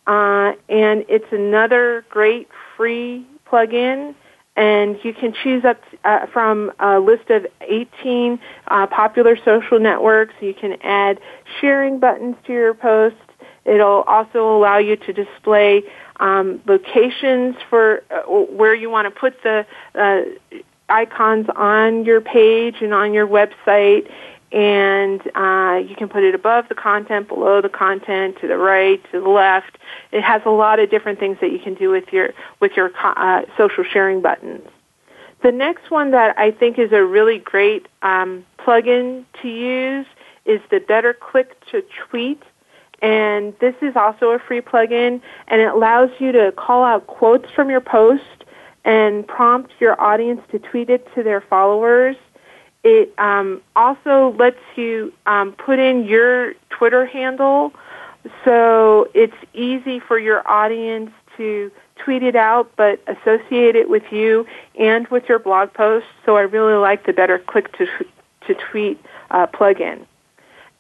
uh, 0.08 0.54
and 0.70 1.06
it's 1.08 1.32
another 1.32 2.06
great 2.10 2.48
free 2.76 3.26
plugin 3.46 4.16
and 4.58 4.98
you 5.04 5.14
can 5.14 5.34
choose 5.44 5.64
up 5.64 5.80
uh, 6.04 6.26
from 6.34 6.72
a 6.80 7.00
list 7.00 7.30
of 7.30 7.46
18 7.62 8.40
uh, 8.68 8.88
popular 8.88 9.38
social 9.46 9.80
networks. 9.80 10.34
You 10.42 10.56
can 10.56 10.82
add 10.82 11.20
sharing 11.62 12.00
buttons 12.00 12.36
to 12.48 12.54
your 12.54 12.74
posts. 12.74 13.20
It'll 13.66 14.02
also 14.08 14.58
allow 14.58 14.80
you 14.80 14.96
to 14.96 15.14
display 15.14 15.84
um, 16.20 16.60
locations 16.66 17.56
for 17.70 18.02
uh, 18.10 18.24
where 18.24 18.74
you 18.74 18.90
want 18.90 19.14
to 19.14 19.20
put 19.20 19.36
the 19.44 19.66
uh, 19.94 20.22
icons 20.90 21.46
on 21.56 22.04
your 22.06 22.22
page 22.22 22.78
and 22.82 22.94
on 22.94 23.14
your 23.14 23.28
website 23.28 24.10
and 24.52 25.22
uh, 25.36 25.82
you 25.88 25.96
can 25.96 26.08
put 26.08 26.24
it 26.24 26.34
above 26.34 26.70
the 26.70 26.76
content, 26.76 27.28
below 27.28 27.62
the 27.62 27.70
content, 27.70 28.38
to 28.40 28.48
the 28.48 28.58
right, 28.58 29.04
to 29.12 29.20
the 29.20 29.30
left. 29.30 29.78
It 30.12 30.22
has 30.22 30.42
a 30.46 30.50
lot 30.50 30.80
of 30.80 30.90
different 30.90 31.20
things 31.20 31.38
that 31.42 31.52
you 31.52 31.60
can 31.60 31.74
do 31.74 31.90
with 31.90 32.12
your 32.14 32.34
with 32.60 32.74
your 32.78 32.92
uh, 33.04 33.42
social 33.58 33.84
sharing 33.84 34.22
buttons. 34.22 34.68
The 35.44 35.52
next 35.52 35.92
one 35.92 36.12
that 36.12 36.38
I 36.38 36.52
think 36.52 36.80
is 36.80 36.92
a 36.92 37.04
really 37.04 37.40
great 37.40 37.88
um, 38.02 38.46
plugin 38.58 39.26
to 39.42 39.48
use 39.48 40.08
is 40.46 40.62
the 40.72 40.80
Better 40.80 41.14
Click 41.14 41.60
to 41.72 41.84
Tweet. 42.10 42.42
And 43.02 43.54
this 43.60 43.76
is 43.82 43.96
also 43.96 44.32
a 44.32 44.40
free 44.40 44.62
plugin, 44.62 45.22
and 45.48 45.62
it 45.62 45.68
allows 45.68 46.10
you 46.18 46.32
to 46.32 46.52
call 46.54 46.84
out 46.84 47.06
quotes 47.06 47.52
from 47.52 47.70
your 47.70 47.82
post 47.82 48.24
and 48.86 49.28
prompt 49.28 49.72
your 49.80 50.02
audience 50.02 50.42
to 50.50 50.58
tweet 50.58 50.90
it 50.90 51.08
to 51.14 51.22
their 51.22 51.42
followers. 51.42 52.16
It 52.88 53.14
um, 53.18 53.62
also 53.76 54.34
lets 54.40 54.62
you 54.78 55.12
um, 55.26 55.52
put 55.52 55.78
in 55.78 56.06
your 56.06 56.54
Twitter 56.70 57.06
handle, 57.06 57.74
so 58.46 59.10
it's 59.14 59.36
easy 59.54 60.00
for 60.00 60.18
your 60.18 60.48
audience 60.50 61.12
to 61.36 61.70
tweet 61.98 62.24
it 62.24 62.38
out, 62.38 62.72
but 62.78 63.02
associate 63.08 63.76
it 63.76 63.90
with 63.90 64.10
you 64.10 64.48
and 64.80 65.06
with 65.10 65.28
your 65.28 65.38
blog 65.38 65.74
post. 65.74 66.06
So 66.26 66.38
I 66.38 66.44
really 66.44 66.76
like 66.76 67.06
the 67.06 67.12
Better 67.12 67.40
Click 67.40 67.78
to 67.78 67.88
to 68.46 68.54
Tweet 68.54 69.04
uh, 69.32 69.48
plugin. 69.48 70.06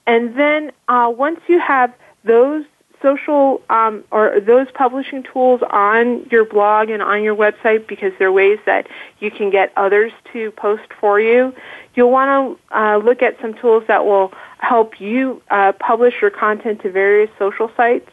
And 0.05 0.33
then 0.37 0.71
uh, 0.87 1.11
once 1.13 1.41
you 1.47 1.59
have 1.59 1.93
those 2.23 2.63
social 3.01 3.61
um, 3.69 4.03
or 4.11 4.39
those 4.39 4.67
publishing 4.73 5.23
tools 5.23 5.61
on 5.69 6.25
your 6.31 6.45
blog 6.45 6.89
and 6.89 7.01
on 7.01 7.23
your 7.23 7.35
website 7.35 7.87
because 7.87 8.11
they're 8.17 8.31
ways 8.31 8.59
that 8.65 8.87
you 9.19 9.31
can 9.31 9.49
get 9.49 9.71
others 9.77 10.11
to 10.33 10.51
post 10.51 10.83
for 10.99 11.19
you. 11.19 11.53
You'll 11.95 12.11
want 12.11 12.59
to 12.69 12.77
uh, 12.77 12.97
look 12.97 13.21
at 13.21 13.39
some 13.41 13.53
tools 13.53 13.83
that 13.87 14.05
will 14.05 14.33
help 14.59 14.99
you 14.99 15.41
uh, 15.49 15.73
publish 15.73 16.15
your 16.21 16.31
content 16.31 16.81
to 16.81 16.91
various 16.91 17.29
social 17.37 17.71
sites. 17.77 18.09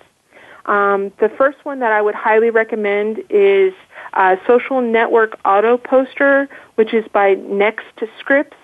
Um, 0.66 1.12
the 1.20 1.28
first 1.28 1.64
one 1.64 1.80
that 1.80 1.92
I 1.92 2.00
would 2.00 2.14
highly 2.14 2.50
recommend 2.50 3.22
is 3.28 3.74
uh, 4.14 4.36
Social 4.46 4.80
Network 4.80 5.38
Auto 5.44 5.76
Poster, 5.76 6.48
which 6.76 6.94
is 6.94 7.04
by 7.12 7.34
Next 7.34 7.84
Scripts. 8.18 8.56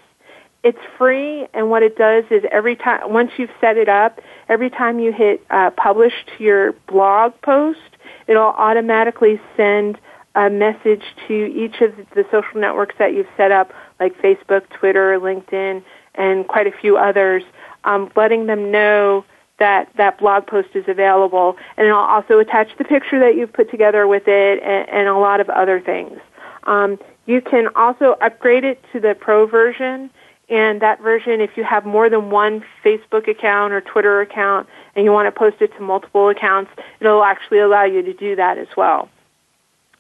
It's 0.63 0.79
free, 0.99 1.47
and 1.55 1.71
what 1.71 1.83
it 1.83 1.97
does 1.97 2.25
is 2.31 2.45
every 2.51 2.77
time, 2.77 3.11
once 3.11 3.33
you've 3.39 3.51
set 3.61 3.79
it 3.79 3.89
up, 3.89 4.21
every 4.51 4.69
time 4.69 4.99
you 4.99 5.13
hit 5.13 5.43
uh, 5.49 5.71
publish 5.71 6.13
to 6.37 6.45
your 6.45 6.73
blog 6.89 7.33
post, 7.41 7.79
it'll 8.27 8.43
automatically 8.43 9.41
send 9.57 9.99
a 10.35 10.51
message 10.51 11.03
to 11.27 11.35
each 11.35 11.81
of 11.81 11.95
the 12.15 12.25
social 12.31 12.61
networks 12.61 12.95
that 12.99 13.15
you've 13.15 13.29
set 13.37 13.51
up, 13.51 13.73
like 13.99 14.17
Facebook, 14.19 14.69
Twitter, 14.71 15.19
LinkedIn, 15.19 15.83
and 16.17 16.47
quite 16.47 16.67
a 16.67 16.73
few 16.73 16.97
others, 16.97 17.43
um, 17.85 18.11
letting 18.17 18.47
them 18.47 18.71
know 18.71 19.25
that 19.59 19.91
that 19.97 20.19
blog 20.19 20.47
post 20.47 20.69
is 20.75 20.85
available, 20.89 21.57
and 21.77 21.89
I'll 21.89 21.95
also 21.97 22.39
attach 22.39 22.69
the 22.79 22.85
picture 22.85 23.21
that 23.21 23.37
you've 23.37 23.53
put 23.53 23.71
together 23.71 24.07
with 24.07 24.27
it, 24.27 24.63
and, 24.63 24.89
and 24.89 25.09
a 25.09 25.17
lot 25.17 25.41
of 25.41 25.49
other 25.51 25.81
things. 25.81 26.19
Um, 26.65 26.99
you 27.27 27.41
can 27.41 27.69
also 27.77 28.17
upgrade 28.21 28.65
it 28.65 28.83
to 28.93 29.01
the 29.01 29.15
pro 29.15 29.47
version, 29.47 30.11
and 30.51 30.83
that 30.83 31.01
version, 31.01 31.41
if 31.41 31.57
you 31.57 31.63
have 31.63 31.87
more 31.87 32.11
than 32.11 32.31
one 32.31 32.65
Facebook 32.85 33.29
account 33.29 33.73
or 33.73 33.81
Twitter 33.81 34.21
account, 34.21 34.69
and 34.97 35.05
you 35.05 35.13
want 35.13 35.33
to 35.33 35.39
post 35.39 35.57
it 35.61 35.73
to 35.77 35.81
multiple 35.81 36.29
accounts, 36.29 36.73
it'll 36.99 37.23
actually 37.23 37.61
allow 37.61 37.85
you 37.85 38.03
to 38.03 38.13
do 38.13 38.35
that 38.35 38.59
as 38.59 38.67
well. 38.77 39.09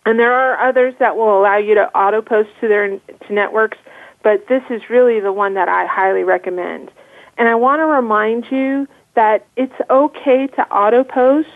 And 0.04 0.18
there 0.18 0.32
are 0.32 0.68
others 0.68 0.94
that 0.98 1.16
will 1.16 1.38
allow 1.38 1.58
you 1.58 1.76
to 1.76 1.96
auto 1.96 2.20
post 2.20 2.50
to 2.60 2.68
their 2.68 2.98
to 2.98 3.32
networks, 3.32 3.78
but 4.24 4.48
this 4.48 4.62
is 4.70 4.82
really 4.90 5.20
the 5.20 5.32
one 5.32 5.54
that 5.54 5.68
I 5.68 5.86
highly 5.86 6.24
recommend. 6.24 6.90
And 7.38 7.48
I 7.48 7.54
want 7.54 7.80
to 7.80 7.86
remind 7.86 8.50
you 8.50 8.88
that 9.14 9.46
it's 9.56 9.74
okay 9.88 10.48
to 10.48 10.62
auto 10.72 11.04
post 11.04 11.48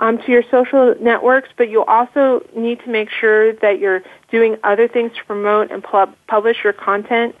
um, 0.00 0.18
to 0.18 0.32
your 0.32 0.42
social 0.50 0.94
networks, 1.00 1.48
but 1.56 1.70
you 1.70 1.84
also 1.84 2.44
need 2.56 2.80
to 2.80 2.90
make 2.90 3.08
sure 3.10 3.52
that 3.54 3.78
you're 3.78 4.02
doing 4.30 4.56
other 4.64 4.88
things 4.88 5.12
to 5.16 5.24
promote 5.24 5.70
and 5.70 5.82
pub- 5.82 6.14
publish 6.26 6.58
your 6.64 6.72
content. 6.72 7.34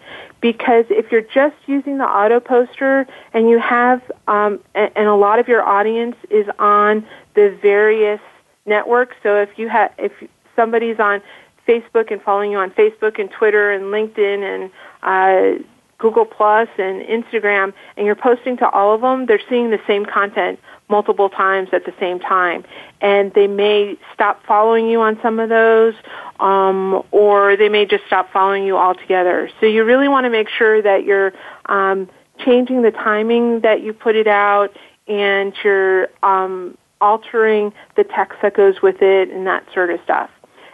Because 0.44 0.84
if 0.90 1.10
you're 1.10 1.22
just 1.22 1.56
using 1.64 1.96
the 1.96 2.04
auto 2.04 2.38
poster 2.38 3.06
and 3.32 3.48
you 3.48 3.58
have, 3.58 4.02
um, 4.28 4.60
and, 4.74 5.08
a 5.08 5.14
lot 5.14 5.38
of 5.38 5.48
your 5.48 5.62
audience 5.62 6.16
is 6.28 6.46
on 6.58 7.06
the 7.32 7.58
various 7.62 8.20
networks, 8.66 9.16
so 9.22 9.40
if 9.40 9.58
you 9.58 9.70
have, 9.70 9.94
if 9.96 10.12
somebody's 10.54 11.00
on 11.00 11.22
Facebook 11.66 12.12
and 12.12 12.20
following 12.20 12.52
you 12.52 12.58
on 12.58 12.70
Facebook 12.72 13.18
and 13.18 13.30
Twitter 13.30 13.72
and 13.72 13.84
LinkedIn 13.84 14.42
and 14.42 14.70
uh, 15.02 15.64
Google 15.96 16.26
Plus 16.26 16.68
and 16.76 17.00
Instagram, 17.06 17.72
and 17.96 18.04
you're 18.04 18.14
posting 18.14 18.58
to 18.58 18.68
all 18.68 18.94
of 18.94 19.00
them, 19.00 19.24
they're 19.24 19.40
seeing 19.48 19.70
the 19.70 19.80
same 19.86 20.04
content 20.04 20.60
multiple 20.88 21.28
times 21.28 21.70
at 21.72 21.84
the 21.84 21.94
same 21.98 22.20
time. 22.20 22.64
And 23.00 23.32
they 23.34 23.46
may 23.46 23.96
stop 24.12 24.44
following 24.46 24.88
you 24.88 25.00
on 25.00 25.18
some 25.22 25.38
of 25.38 25.48
those, 25.48 25.94
um, 26.40 27.02
or 27.10 27.56
they 27.56 27.68
may 27.68 27.86
just 27.86 28.04
stop 28.06 28.32
following 28.32 28.64
you 28.64 28.76
altogether. 28.76 29.50
So 29.60 29.66
you 29.66 29.84
really 29.84 30.08
want 30.08 30.24
to 30.24 30.30
make 30.30 30.48
sure 30.48 30.82
that 30.82 31.04
you're 31.04 31.32
um, 31.66 32.08
changing 32.38 32.82
the 32.82 32.90
timing 32.90 33.60
that 33.60 33.82
you 33.82 33.92
put 33.92 34.16
it 34.16 34.26
out, 34.26 34.76
and 35.06 35.52
you're 35.62 36.08
um, 36.22 36.76
altering 37.00 37.72
the 37.96 38.04
text 38.04 38.38
that 38.42 38.54
goes 38.54 38.82
with 38.82 39.02
it, 39.02 39.30
and 39.30 39.46
that 39.46 39.64
sort 39.72 39.90
of 39.90 40.00
stuff. 40.04 40.30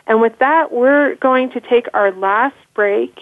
And 0.07 0.21
with 0.21 0.39
that, 0.39 0.73
we're 0.73 1.15
going 1.17 1.51
to 1.51 1.61
take 1.61 1.87
our 1.95 2.11
last 2.13 2.57
break. 2.75 3.21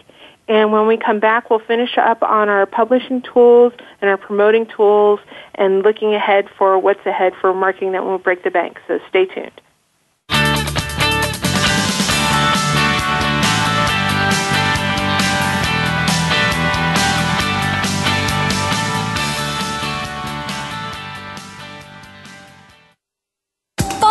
And 0.49 0.73
when 0.73 0.87
we 0.87 0.97
come 0.97 1.21
back, 1.21 1.51
we'll 1.51 1.59
finish 1.59 1.99
up 1.99 2.23
on 2.23 2.49
our 2.49 2.65
publishing 2.65 3.23
tools 3.23 3.75
and 4.01 4.09
our 4.09 4.17
promoting 4.17 4.67
tools 4.67 5.21
and 5.55 5.83
looking 5.83 6.15
ahead 6.15 6.49
for 6.57 6.79
what's 6.79 7.05
ahead 7.05 7.35
for 7.39 7.53
marketing 7.53 7.93
that 7.93 8.05
won't 8.05 8.25
break 8.25 8.43
the 8.45 8.51
bank. 8.51 8.79
So 8.89 8.99
stay 9.09 9.27
tuned. 9.27 9.61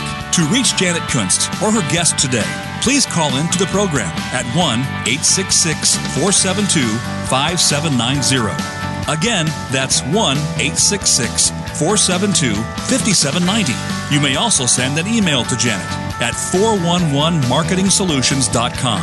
To 0.33 0.45
reach 0.47 0.75
Janet 0.77 1.03
Kunst 1.09 1.49
or 1.61 1.71
her 1.71 1.81
guest 1.91 2.17
today, 2.17 2.47
please 2.81 3.05
call 3.05 3.35
in 3.35 3.47
to 3.49 3.59
the 3.59 3.65
program 3.65 4.07
at 4.31 4.45
1 4.55 4.79
866 5.03 5.97
472 6.15 6.87
5790. 7.27 8.55
Again, 9.11 9.47
that's 9.71 10.01
1 10.03 10.15
866 10.15 11.49
472 11.75 12.55
5790. 12.87 13.73
You 14.13 14.21
may 14.21 14.37
also 14.37 14.65
send 14.65 14.97
an 14.97 15.05
email 15.07 15.43
to 15.43 15.57
Janet 15.57 15.85
at 16.21 16.33
411marketingsolutions.com. 16.33 19.01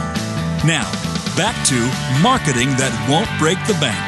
Now, 0.67 0.91
back 1.37 1.63
to 1.67 1.79
Marketing 2.23 2.69
That 2.81 2.91
Won't 3.09 3.29
Break 3.39 3.59
the 3.67 3.75
Bank. 3.85 4.01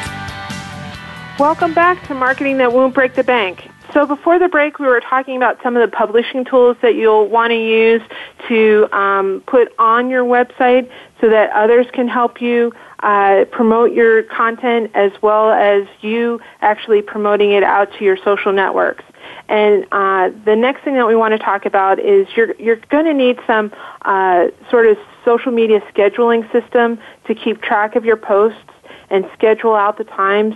Welcome 1.39 1.73
back 1.75 2.03
to 2.07 2.15
Marketing 2.15 2.57
That 2.57 2.73
Won't 2.73 2.95
Break 2.95 3.13
the 3.13 3.23
Bank. 3.23 3.70
So 3.93 4.05
before 4.05 4.39
the 4.39 4.47
break, 4.47 4.79
we 4.79 4.85
were 4.85 5.01
talking 5.01 5.35
about 5.35 5.61
some 5.61 5.75
of 5.75 5.81
the 5.81 5.95
publishing 5.95 6.45
tools 6.45 6.77
that 6.81 6.95
you'll 6.95 7.27
want 7.27 7.51
to 7.51 7.57
use 7.57 8.01
to 8.47 8.87
um, 8.95 9.43
put 9.45 9.73
on 9.77 10.09
your 10.09 10.23
website 10.23 10.89
so 11.19 11.29
that 11.29 11.51
others 11.51 11.85
can 11.91 12.07
help 12.07 12.41
you 12.41 12.71
uh, 12.99 13.45
promote 13.51 13.91
your 13.91 14.23
content 14.23 14.91
as 14.93 15.11
well 15.21 15.51
as 15.51 15.87
you 15.99 16.39
actually 16.61 17.01
promoting 17.01 17.51
it 17.51 17.63
out 17.63 17.91
to 17.97 18.05
your 18.05 18.15
social 18.23 18.53
networks. 18.53 19.03
And 19.49 19.85
uh, 19.91 20.29
the 20.45 20.55
next 20.55 20.83
thing 20.83 20.93
that 20.93 21.07
we 21.07 21.15
want 21.15 21.33
to 21.33 21.39
talk 21.39 21.65
about 21.65 21.99
is 21.99 22.27
you're 22.35 22.55
you're 22.55 22.77
going 22.89 23.05
to 23.05 23.13
need 23.13 23.37
some 23.45 23.73
uh, 24.03 24.47
sort 24.69 24.87
of 24.87 24.97
social 25.25 25.51
media 25.51 25.81
scheduling 25.93 26.49
system 26.51 26.97
to 27.25 27.35
keep 27.35 27.61
track 27.61 27.95
of 27.97 28.05
your 28.05 28.17
posts 28.17 28.57
and 29.09 29.29
schedule 29.33 29.75
out 29.75 29.97
the 29.97 30.05
times 30.05 30.55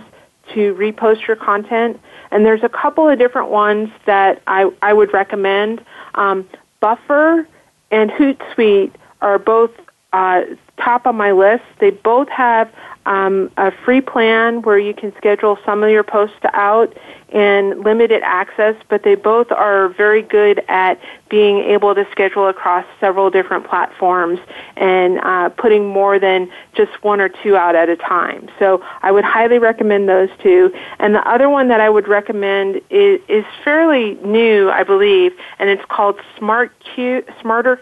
to 0.54 0.74
repost 0.74 1.26
your 1.26 1.36
content. 1.36 2.00
And 2.30 2.44
there's 2.44 2.62
a 2.62 2.68
couple 2.68 3.08
of 3.08 3.18
different 3.18 3.50
ones 3.50 3.90
that 4.06 4.42
I, 4.46 4.70
I 4.82 4.92
would 4.92 5.12
recommend. 5.12 5.84
Um, 6.14 6.48
Buffer 6.80 7.46
and 7.90 8.10
Hootsuite 8.10 8.92
are 9.22 9.38
both 9.38 9.70
uh, 10.12 10.42
top 10.78 11.06
on 11.06 11.16
my 11.16 11.32
list. 11.32 11.64
They 11.78 11.90
both 11.90 12.28
have 12.28 12.72
um, 13.06 13.50
a 13.56 13.72
free 13.84 14.00
plan 14.00 14.62
where 14.62 14.78
you 14.78 14.92
can 14.92 15.14
schedule 15.16 15.58
some 15.64 15.82
of 15.82 15.90
your 15.90 16.02
posts 16.02 16.36
out 16.52 16.92
and 17.30 17.80
limited 17.80 18.22
access, 18.22 18.74
but 18.88 19.02
they 19.02 19.14
both 19.14 19.50
are 19.52 19.88
very 19.88 20.22
good 20.22 20.62
at 20.68 20.98
being 21.28 21.58
able 21.58 21.94
to 21.94 22.06
schedule 22.10 22.48
across 22.48 22.84
several 23.00 23.30
different 23.30 23.66
platforms 23.66 24.38
and 24.76 25.18
uh, 25.20 25.48
putting 25.50 25.86
more 25.86 26.18
than 26.18 26.50
just 26.74 27.02
one 27.02 27.20
or 27.20 27.28
two 27.28 27.56
out 27.56 27.74
at 27.74 27.88
a 27.88 27.96
time. 27.96 28.48
So 28.58 28.82
I 29.02 29.12
would 29.12 29.24
highly 29.24 29.58
recommend 29.58 30.08
those 30.08 30.28
two. 30.42 30.72
And 30.98 31.14
the 31.14 31.28
other 31.28 31.48
one 31.48 31.68
that 31.68 31.80
I 31.80 31.88
would 31.88 32.08
recommend 32.08 32.80
is, 32.90 33.20
is 33.28 33.44
fairly 33.64 34.14
new, 34.24 34.70
I 34.70 34.82
believe, 34.82 35.32
and 35.58 35.70
it's 35.70 35.84
called 35.88 36.20
Smart 36.38 36.72
Q, 36.94 37.24
Smarter 37.40 37.76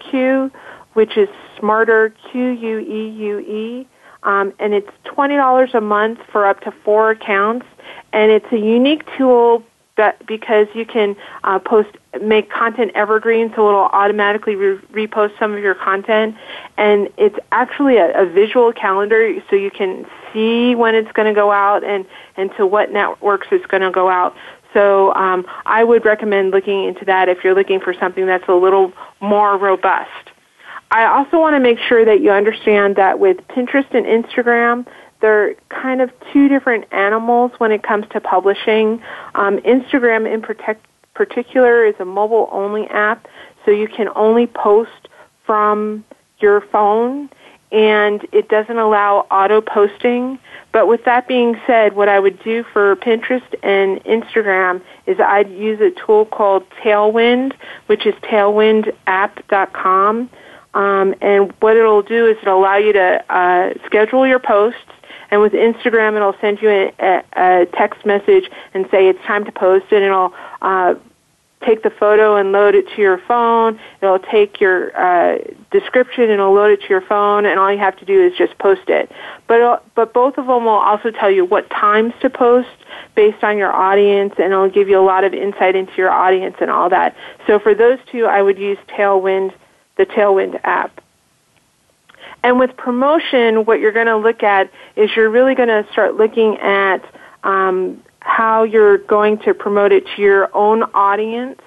which 0.94 1.16
is 1.16 1.28
Smarter 1.58 2.14
Q 2.30 2.48
U 2.48 2.78
E 2.78 3.08
U 3.08 3.38
E 3.40 3.86
um, 4.24 4.52
and 4.58 4.74
it's 4.74 4.90
twenty 5.04 5.36
dollars 5.36 5.70
a 5.74 5.80
month 5.80 6.20
for 6.30 6.46
up 6.46 6.60
to 6.62 6.70
four 6.70 7.10
accounts, 7.10 7.66
and 8.12 8.30
it's 8.30 8.50
a 8.52 8.58
unique 8.58 9.04
tool 9.16 9.62
that 9.96 10.24
because 10.26 10.66
you 10.74 10.84
can 10.84 11.14
uh, 11.44 11.58
post 11.58 11.90
make 12.20 12.50
content 12.50 12.90
evergreen 12.94 13.52
so 13.54 13.68
it'll 13.68 13.82
automatically 13.86 14.56
re- 14.56 14.78
repost 15.06 15.38
some 15.38 15.52
of 15.52 15.62
your 15.62 15.74
content. 15.74 16.36
And 16.76 17.08
it's 17.16 17.38
actually 17.52 17.98
a, 17.98 18.22
a 18.22 18.26
visual 18.26 18.72
calendar 18.72 19.40
so 19.48 19.56
you 19.56 19.70
can 19.70 20.06
see 20.32 20.74
when 20.74 20.94
it's 20.94 21.12
going 21.12 21.32
to 21.32 21.34
go 21.34 21.52
out 21.52 21.84
and 21.84 22.04
and 22.36 22.50
to 22.56 22.66
what 22.66 22.90
networks 22.90 23.48
it's 23.52 23.66
going 23.66 23.82
to 23.82 23.90
go 23.90 24.08
out. 24.08 24.34
So 24.72 25.14
um, 25.14 25.46
i 25.66 25.84
would 25.84 26.04
recommend 26.04 26.50
looking 26.50 26.84
into 26.84 27.04
that 27.04 27.28
if 27.28 27.44
you're 27.44 27.54
looking 27.54 27.78
for 27.78 27.94
something 27.94 28.26
that's 28.26 28.48
a 28.48 28.54
little 28.54 28.92
more 29.20 29.56
robust 29.56 30.33
I 30.90 31.06
also 31.06 31.40
want 31.40 31.54
to 31.54 31.60
make 31.60 31.78
sure 31.78 32.04
that 32.04 32.20
you 32.20 32.30
understand 32.30 32.96
that 32.96 33.18
with 33.18 33.38
Pinterest 33.48 33.90
and 33.92 34.04
Instagram, 34.06 34.86
they're 35.20 35.54
kind 35.70 36.00
of 36.00 36.10
two 36.32 36.48
different 36.48 36.86
animals 36.92 37.52
when 37.58 37.72
it 37.72 37.82
comes 37.82 38.06
to 38.10 38.20
publishing. 38.20 39.02
Um, 39.34 39.58
Instagram, 39.60 40.32
in 40.32 40.42
protect, 40.42 40.86
particular, 41.14 41.86
is 41.86 41.94
a 41.98 42.04
mobile 42.04 42.48
only 42.52 42.86
app, 42.88 43.26
so 43.64 43.70
you 43.70 43.88
can 43.88 44.08
only 44.14 44.46
post 44.46 45.08
from 45.46 46.04
your 46.40 46.60
phone, 46.60 47.30
and 47.72 48.26
it 48.32 48.48
doesn't 48.48 48.76
allow 48.76 49.26
auto 49.30 49.62
posting. 49.62 50.38
But 50.72 50.88
with 50.88 51.04
that 51.04 51.26
being 51.26 51.58
said, 51.66 51.96
what 51.96 52.08
I 52.08 52.20
would 52.20 52.42
do 52.42 52.64
for 52.72 52.96
Pinterest 52.96 53.54
and 53.62 54.02
Instagram 54.04 54.82
is 55.06 55.18
I'd 55.20 55.50
use 55.50 55.80
a 55.80 55.90
tool 55.90 56.26
called 56.26 56.68
Tailwind, 56.82 57.54
which 57.86 58.06
is 58.06 58.14
tailwindapp.com. 58.16 60.30
Um, 60.74 61.14
and 61.20 61.52
what 61.60 61.76
it'll 61.76 62.02
do 62.02 62.26
is 62.26 62.36
it'll 62.42 62.60
allow 62.60 62.76
you 62.76 62.92
to 62.92 63.24
uh, 63.32 63.74
schedule 63.86 64.26
your 64.26 64.40
posts. 64.40 64.80
And 65.30 65.40
with 65.40 65.52
Instagram, 65.52 66.16
it'll 66.16 66.36
send 66.40 66.60
you 66.60 66.70
a, 66.70 67.22
a, 67.32 67.66
text 67.66 68.04
message 68.04 68.50
and 68.72 68.86
say 68.90 69.08
it's 69.08 69.22
time 69.24 69.44
to 69.44 69.52
post 69.52 69.86
it. 69.90 69.96
And 69.96 70.04
it'll 70.04 70.34
uh, 70.62 70.94
take 71.64 71.82
the 71.82 71.90
photo 71.90 72.36
and 72.36 72.52
load 72.52 72.74
it 72.74 72.86
to 72.94 73.00
your 73.00 73.18
phone. 73.18 73.80
It'll 74.02 74.18
take 74.18 74.60
your 74.60 74.96
uh, 74.96 75.38
description 75.70 76.24
and 76.24 76.34
it'll 76.34 76.54
load 76.54 76.72
it 76.72 76.82
to 76.82 76.88
your 76.88 77.00
phone. 77.00 77.46
And 77.46 77.58
all 77.58 77.72
you 77.72 77.78
have 77.78 77.96
to 77.98 78.04
do 78.04 78.22
is 78.22 78.36
just 78.36 78.58
post 78.58 78.88
it. 78.88 79.10
But 79.46 79.84
but 79.94 80.12
both 80.12 80.38
of 80.38 80.46
them 80.46 80.64
will 80.64 80.72
also 80.72 81.10
tell 81.10 81.30
you 81.30 81.44
what 81.44 81.70
times 81.70 82.12
to 82.20 82.30
post 82.30 82.68
based 83.14 83.42
on 83.42 83.58
your 83.58 83.72
audience, 83.72 84.34
and 84.38 84.52
it'll 84.52 84.70
give 84.70 84.88
you 84.88 84.98
a 84.98 85.06
lot 85.06 85.24
of 85.24 85.32
insight 85.34 85.76
into 85.76 85.92
your 85.96 86.10
audience 86.10 86.56
and 86.60 86.70
all 86.70 86.90
that. 86.90 87.16
So 87.46 87.58
for 87.58 87.74
those 87.74 87.98
two, 88.10 88.26
I 88.26 88.42
would 88.42 88.58
use 88.58 88.78
Tailwind 88.88 89.52
the 89.96 90.06
Tailwind 90.06 90.60
app. 90.64 91.00
And 92.42 92.58
with 92.58 92.76
promotion, 92.76 93.64
what 93.64 93.80
you're 93.80 93.92
going 93.92 94.06
to 94.06 94.16
look 94.16 94.42
at 94.42 94.70
is 94.96 95.10
you're 95.16 95.30
really 95.30 95.54
going 95.54 95.70
to 95.70 95.86
start 95.92 96.16
looking 96.16 96.58
at 96.58 97.02
um, 97.42 98.02
how 98.20 98.64
you're 98.64 98.98
going 98.98 99.38
to 99.38 99.54
promote 99.54 99.92
it 99.92 100.06
to 100.14 100.22
your 100.22 100.54
own 100.54 100.82
audience. 100.94 101.60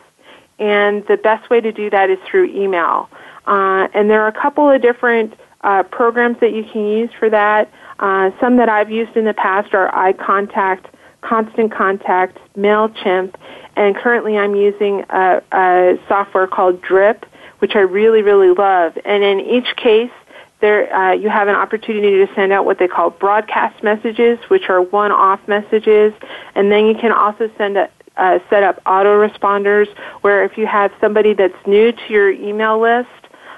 And 0.60 1.06
the 1.08 1.18
best 1.18 1.50
way 1.50 1.62
to 1.62 1.72
do 1.72 1.90
that 1.90 2.10
is 2.10 2.20
through 2.30 2.46
email. 2.46 3.10
Uh, 3.46 3.88
and 3.94 4.10
there 4.10 4.22
are 4.22 4.28
a 4.28 4.40
couple 4.40 4.70
of 4.70 4.82
different 4.82 5.34
uh, 5.62 5.84
programs 5.84 6.40
that 6.42 6.54
you 6.54 6.64
can 6.64 6.86
use 6.86 7.10
for 7.18 7.30
that. 7.30 7.72
Uh, 8.00 8.32
some 8.40 8.58
that 8.58 8.70
I've 8.70 8.92
used 8.92 9.16
in 9.18 9.26
the 9.26 9.34
past 9.34 9.74
are 9.74 9.92
iContact, 9.92 10.86
Constant 11.22 11.72
Contact, 11.72 12.38
MailChimp, 12.56 13.34
and 13.76 13.96
currently 13.96 14.38
I'm 14.38 14.56
using 14.56 15.04
a, 15.10 15.42
a 15.52 16.00
software 16.08 16.48
called 16.48 16.82
Drip 16.82 17.26
which 17.60 17.76
I 17.76 17.80
really, 17.80 18.22
really 18.22 18.54
love. 18.54 18.98
And 19.06 19.24
in 19.24 19.40
each 19.40 19.76
case, 19.76 20.12
there 20.60 20.94
uh, 20.94 21.14
you 21.14 21.30
have 21.30 21.48
an 21.48 21.56
opportunity 21.56 22.26
to 22.26 22.34
send 22.34 22.52
out 22.52 22.66
what 22.66 22.80
they 22.80 22.88
call 22.88 23.12
broadcast 23.12 23.84
messages, 23.84 24.40
which 24.48 24.70
are 24.70 24.82
one-off 24.82 25.40
messages, 25.48 26.14
and 26.56 26.72
then 26.72 26.88
you 26.88 26.96
can 26.96 27.12
also 27.12 27.50
send 27.58 27.78
a, 27.78 27.90
uh, 28.18 28.40
set 28.50 28.64
up 28.64 28.84
autoresponders 28.86 29.88
where 30.22 30.44
if 30.44 30.58
you 30.58 30.66
have 30.66 30.92
somebody 31.00 31.34
that's 31.34 31.68
new 31.68 31.92
to 31.92 32.02
your 32.10 32.32
email 32.32 32.80
list, 32.80 33.10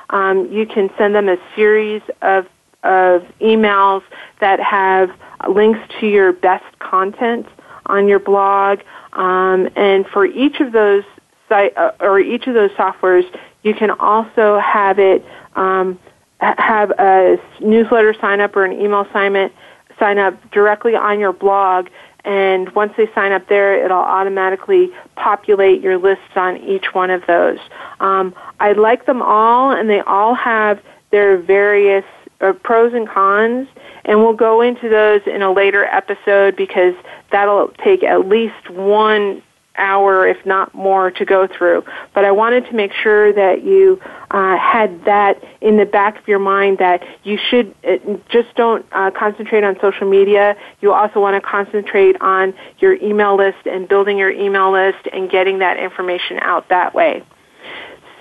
um, 0.10 0.52
you 0.52 0.66
can 0.66 0.90
send 0.98 1.16
them 1.16 1.30
a 1.30 1.38
series 1.56 2.02
of 2.22 2.46
of 2.84 3.24
emails 3.42 4.02
that 4.40 4.60
have 4.60 5.12
links 5.50 5.80
to 6.00 6.08
your 6.08 6.32
best 6.32 6.80
content 6.80 7.46
on 7.88 8.08
your 8.08 8.20
blog. 8.20 8.80
Um, 9.14 9.70
and 9.76 10.08
for 10.08 10.26
each 10.26 10.62
of 10.62 10.72
those 10.72 11.04
site 11.50 11.76
uh, 11.78 11.92
or 12.00 12.20
each 12.20 12.48
of 12.48 12.54
those 12.54 12.72
softwares, 12.72 13.26
you 13.64 13.74
can 13.74 13.92
also 13.92 14.60
have 14.60 15.00
it 15.00 15.26
um, 15.56 16.00
have 16.40 16.92
a 16.92 17.38
newsletter 17.60 18.14
sign 18.14 18.40
up 18.40 18.56
or 18.56 18.64
an 18.64 18.80
email 18.80 19.06
sign 19.12 19.52
sign 20.00 20.18
up 20.18 20.52
directly 20.52 20.96
on 20.96 21.20
your 21.20 21.34
blog. 21.34 21.90
And 22.26 22.70
once 22.72 22.94
they 22.98 23.10
sign 23.14 23.32
up 23.32 23.48
there, 23.48 23.84
it'll 23.84 23.98
automatically 23.98 24.92
populate 25.16 25.82
your 25.82 25.98
lists 25.98 26.36
on 26.36 26.58
each 26.58 26.94
one 26.94 27.10
of 27.10 27.26
those. 27.28 27.60
Um, 28.00 28.36
I 28.60 28.74
like 28.74 29.06
them 29.06 29.22
all, 29.22 29.72
and 29.72 29.90
they 29.90 30.02
all 30.02 30.34
have 30.36 30.82
their 31.12 31.38
various 31.38 32.06
uh, 32.42 32.54
pros 32.54 32.94
and 32.94 33.08
cons. 33.08 33.68
And 34.06 34.20
we'll 34.20 34.34
go 34.34 34.62
into 34.62 34.90
those 34.90 35.22
in 35.26 35.42
a 35.42 35.52
later 35.52 35.86
episode 35.86 36.56
because 36.56 36.96
that'll 37.32 37.70
take 37.84 38.04
at 38.04 38.28
least 38.28 38.70
one 38.70 39.42
hour, 39.80 40.28
if 40.28 40.46
not 40.46 40.74
more, 40.76 41.12
to 41.12 41.26
go 41.26 41.48
through. 41.48 41.84
But 42.14 42.26
I 42.26 42.32
wanted 42.32 42.66
to 42.68 42.74
make 42.74 42.92
sure 42.94 43.34
that 43.34 43.64
you 43.64 44.00
uh, 44.32 44.58
had 44.58 45.06
that 45.06 45.44
in 45.62 45.78
the 45.78 45.86
back 45.86 46.20
of 46.20 46.28
your 46.28 46.40
mind 46.40 46.78
that 46.80 47.04
you 47.24 47.38
should 47.50 47.74
uh, 47.88 47.98
just 48.30 48.54
don't 48.56 48.86
uh, 48.92 49.12
concentrate 49.12 49.64
on 49.64 49.78
social 49.82 50.10
media. 50.10 50.56
You 50.82 50.94
also 50.94 51.20
want 51.20 51.42
to 51.42 51.48
concentrate 51.48 52.22
on 52.22 52.54
your 52.80 52.94
email 52.96 53.36
list 53.36 53.66
and 53.66 53.88
building 53.88 54.18
your 54.18 54.32
email 54.32 54.72
list 54.72 55.08
and 55.12 55.30
getting 55.30 55.60
that 55.60 55.78
information 55.78 56.40
out 56.40 56.70
that 56.70 56.94
way. 56.94 57.24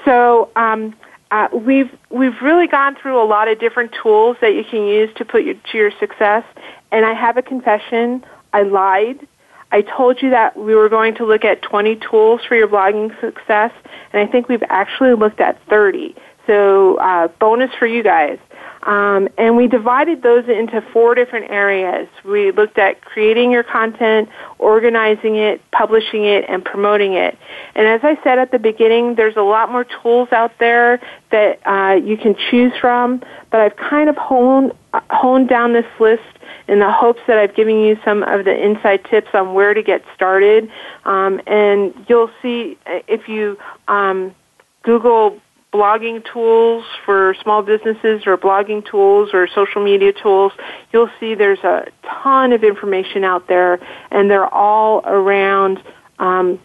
So. 0.05 0.51
Um, 0.57 0.95
uh, 1.31 1.49
we've 1.53 1.91
we've 2.09 2.41
really 2.41 2.67
gone 2.67 2.97
through 2.97 3.23
a 3.23 3.27
lot 3.27 3.49
of 3.49 3.61
different 3.61 3.95
tools 4.03 4.37
that 4.41 4.55
you 4.55 4.65
can 4.65 4.87
use 4.87 5.11
to 5.17 5.27
put 5.27 5.45
you 5.45 5.61
to 5.71 5.77
your 5.77 5.91
success. 6.01 6.43
And 6.91 7.05
I 7.05 7.13
have 7.13 7.37
a 7.37 7.43
confession: 7.43 8.25
I 8.53 8.63
lied 8.63 9.28
I 9.71 9.83
told 9.83 10.23
you 10.23 10.31
that 10.31 10.57
we 10.57 10.75
were 10.75 10.89
going 10.89 11.15
to 11.17 11.27
look 11.27 11.45
at 11.45 11.63
20 11.63 11.97
tools 11.97 12.41
for 12.47 12.57
your 12.57 12.69
blogging 12.69 13.19
success, 13.21 13.73
and 14.13 14.27
I 14.27 14.31
think 14.31 14.49
we've 14.49 14.63
actually 14.69 15.15
looked 15.15 15.41
at 15.41 15.61
30. 15.69 16.15
So, 16.47 16.97
uh, 16.97 17.29
bonus 17.39 17.71
for 17.79 17.87
you 17.87 18.03
guys. 18.03 18.39
Um, 18.85 19.29
and 19.37 19.57
we 19.57 19.67
divided 19.67 20.23
those 20.23 20.49
into 20.49 20.81
four 20.93 21.15
different 21.15 21.51
areas. 21.51 22.09
We 22.25 22.53
looked 22.53 22.79
at 22.79 23.03
creating 23.03 23.51
your 23.51 23.63
content, 23.63 24.31
organizing 24.59 25.37
it, 25.37 25.61
publishing 25.73 26.25
it, 26.25 26.45
and 26.49 26.65
promoting 26.65 27.15
it. 27.15 27.37
And 27.75 27.87
as 27.87 28.01
I 28.03 28.19
said 28.23 28.39
at 28.39 28.51
the 28.51 28.59
beginning, 28.59 29.17
there's 29.17 29.37
a 29.37 29.43
lot 29.43 29.71
more 29.71 29.85
tools 29.85 30.29
out 30.33 30.53
there 30.59 31.01
that 31.31 31.61
uh, 31.67 31.97
you 31.97 32.17
can 32.17 32.37
choose 32.51 32.73
from, 32.81 33.23
but 33.51 33.61
I've 33.61 33.77
kind 33.77 34.09
of 34.09 34.17
honed, 34.17 34.73
uh, 34.95 35.01
honed 35.11 35.49
down 35.49 35.73
this 35.73 35.87
list 35.99 36.23
in 36.69 36.79
the 36.79 36.93
hopes 36.93 37.21
that 37.27 37.39
I've 37.39 37.55
given 37.55 37.81
you 37.81 37.99
some 38.05 38.23
of 38.23 38.45
the 38.45 38.55
inside 38.55 39.05
tips 39.07 39.29
on 39.33 39.55
where 39.55 39.75
to 39.75 39.83
get 39.83 40.03
started. 40.15 40.71
Um, 41.05 41.41
and 41.47 41.95
you'll 42.09 42.31
see 42.43 42.79
uh, 42.87 43.01
if 43.09 43.29
you 43.29 43.59
um, 43.89 44.35
Google 44.83 45.41
blogging 45.73 46.25
tools 46.31 46.85
for 47.05 47.35
small 47.43 47.63
businesses 47.63 48.27
or 48.27 48.37
blogging 48.37 48.85
tools 48.89 49.31
or 49.33 49.49
social 49.49 49.83
media 49.83 50.13
tools, 50.13 50.53
you'll 50.93 51.11
see 51.19 51.35
there's 51.35 51.59
a 51.61 51.87
ton 52.03 52.53
of 52.53 52.65
information 52.65 53.25
out 53.25 53.49
there, 53.49 53.79
and 54.11 54.31
they're 54.31 54.53
all 54.53 55.03
around, 55.05 55.83
um, 56.19 56.59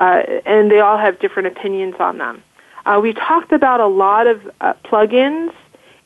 uh, 0.00 0.22
and 0.46 0.70
they 0.70 0.80
all 0.80 0.98
have 0.98 1.18
different 1.18 1.48
opinions 1.48 1.94
on 1.98 2.18
them. 2.18 2.42
Uh, 2.86 2.98
we 3.02 3.12
talked 3.12 3.52
about 3.52 3.80
a 3.80 3.86
lot 3.86 4.26
of 4.26 4.40
uh, 4.60 4.72
plugins, 4.84 5.52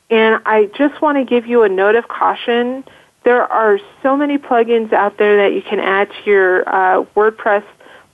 and 0.09 0.43
I 0.45 0.71
just 0.77 1.01
want 1.01 1.19
to 1.19 1.25
give 1.25 1.47
you 1.47 1.63
a 1.63 1.69
note 1.69 1.95
of 1.95 2.09
caution 2.09 2.85
there 3.25 3.43
are 3.43 3.79
so 4.03 4.16
many 4.16 4.39
plugins 4.39 4.93
out 4.93 5.18
there 5.18 5.37
that 5.39 5.55
you 5.55 5.62
can 5.62 5.79
add 5.81 6.09
to 6.11 6.31
your 6.31 6.68
uh, 6.68 7.05
WordPress 7.14 7.64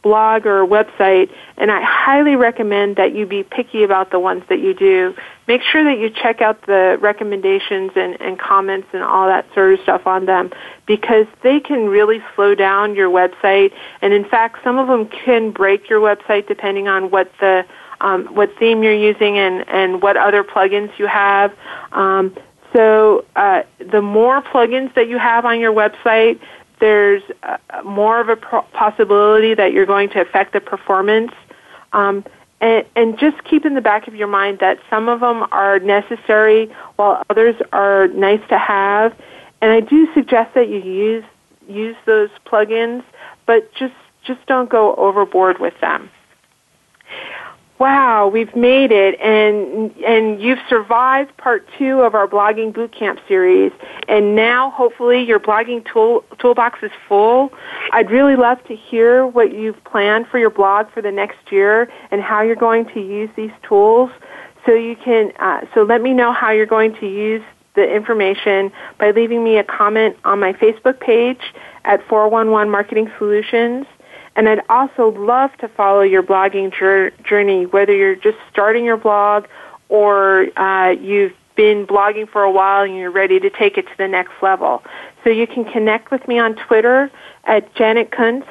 blog 0.02 0.46
or 0.46 0.64
website, 0.64 1.32
and 1.56 1.70
I 1.70 1.82
highly 1.82 2.36
recommend 2.36 2.94
that 2.96 3.12
you 3.14 3.26
be 3.26 3.42
picky 3.42 3.82
about 3.82 4.12
the 4.12 4.20
ones 4.20 4.44
that 4.48 4.60
you 4.60 4.72
do. 4.72 5.16
Make 5.48 5.62
sure 5.62 5.82
that 5.82 5.98
you 5.98 6.10
check 6.10 6.40
out 6.40 6.64
the 6.66 6.96
recommendations 7.00 7.90
and, 7.96 8.20
and 8.20 8.38
comments 8.38 8.88
and 8.92 9.02
all 9.02 9.26
that 9.26 9.46
sort 9.52 9.74
of 9.74 9.80
stuff 9.80 10.06
on 10.06 10.26
them 10.26 10.52
because 10.86 11.26
they 11.42 11.58
can 11.58 11.88
really 11.88 12.22
slow 12.34 12.54
down 12.54 12.94
your 12.94 13.10
website. 13.10 13.72
And 14.00 14.12
in 14.12 14.24
fact, 14.24 14.62
some 14.62 14.78
of 14.78 14.86
them 14.86 15.08
can 15.08 15.50
break 15.50 15.88
your 15.88 16.00
website 16.00 16.46
depending 16.46 16.86
on 16.86 17.10
what 17.10 17.32
the 17.40 17.64
um, 18.00 18.26
what 18.26 18.50
theme 18.58 18.82
you're 18.82 18.94
using 18.94 19.38
and, 19.38 19.68
and 19.68 20.02
what 20.02 20.16
other 20.16 20.44
plugins 20.44 20.96
you 20.98 21.06
have. 21.06 21.52
Um, 21.92 22.36
so 22.76 23.24
uh, 23.36 23.62
the 23.78 24.02
more 24.02 24.42
plugins 24.42 24.92
that 24.96 25.08
you 25.08 25.16
have 25.16 25.46
on 25.46 25.58
your 25.60 25.72
website, 25.72 26.38
there's 26.78 27.22
uh, 27.42 27.56
more 27.86 28.20
of 28.20 28.28
a 28.28 28.36
pro- 28.36 28.62
possibility 28.74 29.54
that 29.54 29.72
you're 29.72 29.86
going 29.86 30.10
to 30.10 30.20
affect 30.20 30.52
the 30.52 30.60
performance. 30.60 31.32
Um, 31.94 32.22
and, 32.60 32.84
and, 32.94 33.18
just 33.18 33.42
keep 33.44 33.64
in 33.64 33.74
the 33.74 33.80
back 33.80 34.08
of 34.08 34.14
your 34.14 34.28
mind 34.28 34.58
that 34.58 34.78
some 34.90 35.08
of 35.08 35.20
them 35.20 35.46
are 35.52 35.78
necessary 35.78 36.70
while 36.96 37.22
others 37.30 37.54
are 37.72 38.08
nice 38.08 38.46
to 38.50 38.58
have. 38.58 39.14
And 39.62 39.72
I 39.72 39.80
do 39.80 40.12
suggest 40.12 40.52
that 40.52 40.68
you 40.68 40.80
use 40.80 41.24
use 41.66 41.96
those 42.04 42.28
plugins, 42.44 43.04
but 43.46 43.72
just 43.72 43.94
just 44.22 44.44
don't 44.46 44.68
go 44.68 44.94
overboard 44.96 45.60
with 45.60 45.78
them 45.80 46.10
wow, 47.78 48.28
we've 48.28 48.54
made 48.56 48.90
it, 48.90 49.20
and 49.20 49.94
and 50.04 50.40
you've 50.40 50.58
survived 50.68 51.36
part 51.36 51.66
two 51.78 52.00
of 52.00 52.14
our 52.14 52.26
blogging 52.26 52.72
bootcamp 52.72 53.18
series, 53.28 53.72
and 54.08 54.34
now 54.34 54.70
hopefully 54.70 55.22
your 55.22 55.38
blogging 55.38 55.84
tool 55.90 56.24
toolbox 56.38 56.78
is 56.82 56.90
full. 57.08 57.52
I'd 57.92 58.10
really 58.10 58.36
love 58.36 58.62
to 58.64 58.76
hear 58.76 59.26
what 59.26 59.52
you've 59.52 59.82
planned 59.84 60.26
for 60.28 60.38
your 60.38 60.50
blog 60.50 60.90
for 60.92 61.02
the 61.02 61.12
next 61.12 61.52
year 61.52 61.90
and 62.10 62.22
how 62.22 62.42
you're 62.42 62.56
going 62.56 62.86
to 62.94 63.00
use 63.00 63.30
these 63.36 63.52
tools. 63.62 64.10
So 64.64 64.74
you 64.74 64.96
can 64.96 65.32
uh, 65.38 65.66
so 65.74 65.82
let 65.82 66.00
me 66.00 66.12
know 66.12 66.32
how 66.32 66.50
you're 66.50 66.66
going 66.66 66.94
to 66.96 67.06
use 67.06 67.42
the 67.74 67.94
information 67.94 68.72
by 68.98 69.10
leaving 69.10 69.44
me 69.44 69.58
a 69.58 69.64
comment 69.64 70.16
on 70.24 70.40
my 70.40 70.54
Facebook 70.54 70.98
page 70.98 71.52
at 71.84 72.06
411 72.08 72.70
Marketing 72.70 73.10
Solutions 73.18 73.86
and 74.36 74.48
I'd 74.48 74.62
also 74.68 75.08
love 75.08 75.50
to 75.58 75.68
follow 75.68 76.02
your 76.02 76.22
blogging 76.22 76.72
journey, 77.24 77.66
whether 77.66 77.94
you're 77.94 78.14
just 78.14 78.38
starting 78.50 78.84
your 78.84 78.98
blog 78.98 79.46
or 79.88 80.46
uh, 80.58 80.90
you've 80.90 81.32
been 81.56 81.86
blogging 81.86 82.28
for 82.28 82.42
a 82.42 82.50
while 82.50 82.84
and 82.84 82.94
you're 82.94 83.10
ready 83.10 83.40
to 83.40 83.48
take 83.48 83.78
it 83.78 83.86
to 83.86 83.96
the 83.96 84.06
next 84.06 84.32
level. 84.42 84.82
So 85.24 85.30
you 85.30 85.46
can 85.46 85.64
connect 85.64 86.10
with 86.10 86.28
me 86.28 86.38
on 86.38 86.54
Twitter 86.54 87.10
at 87.44 87.74
Janet 87.74 88.10
Kunst 88.10 88.46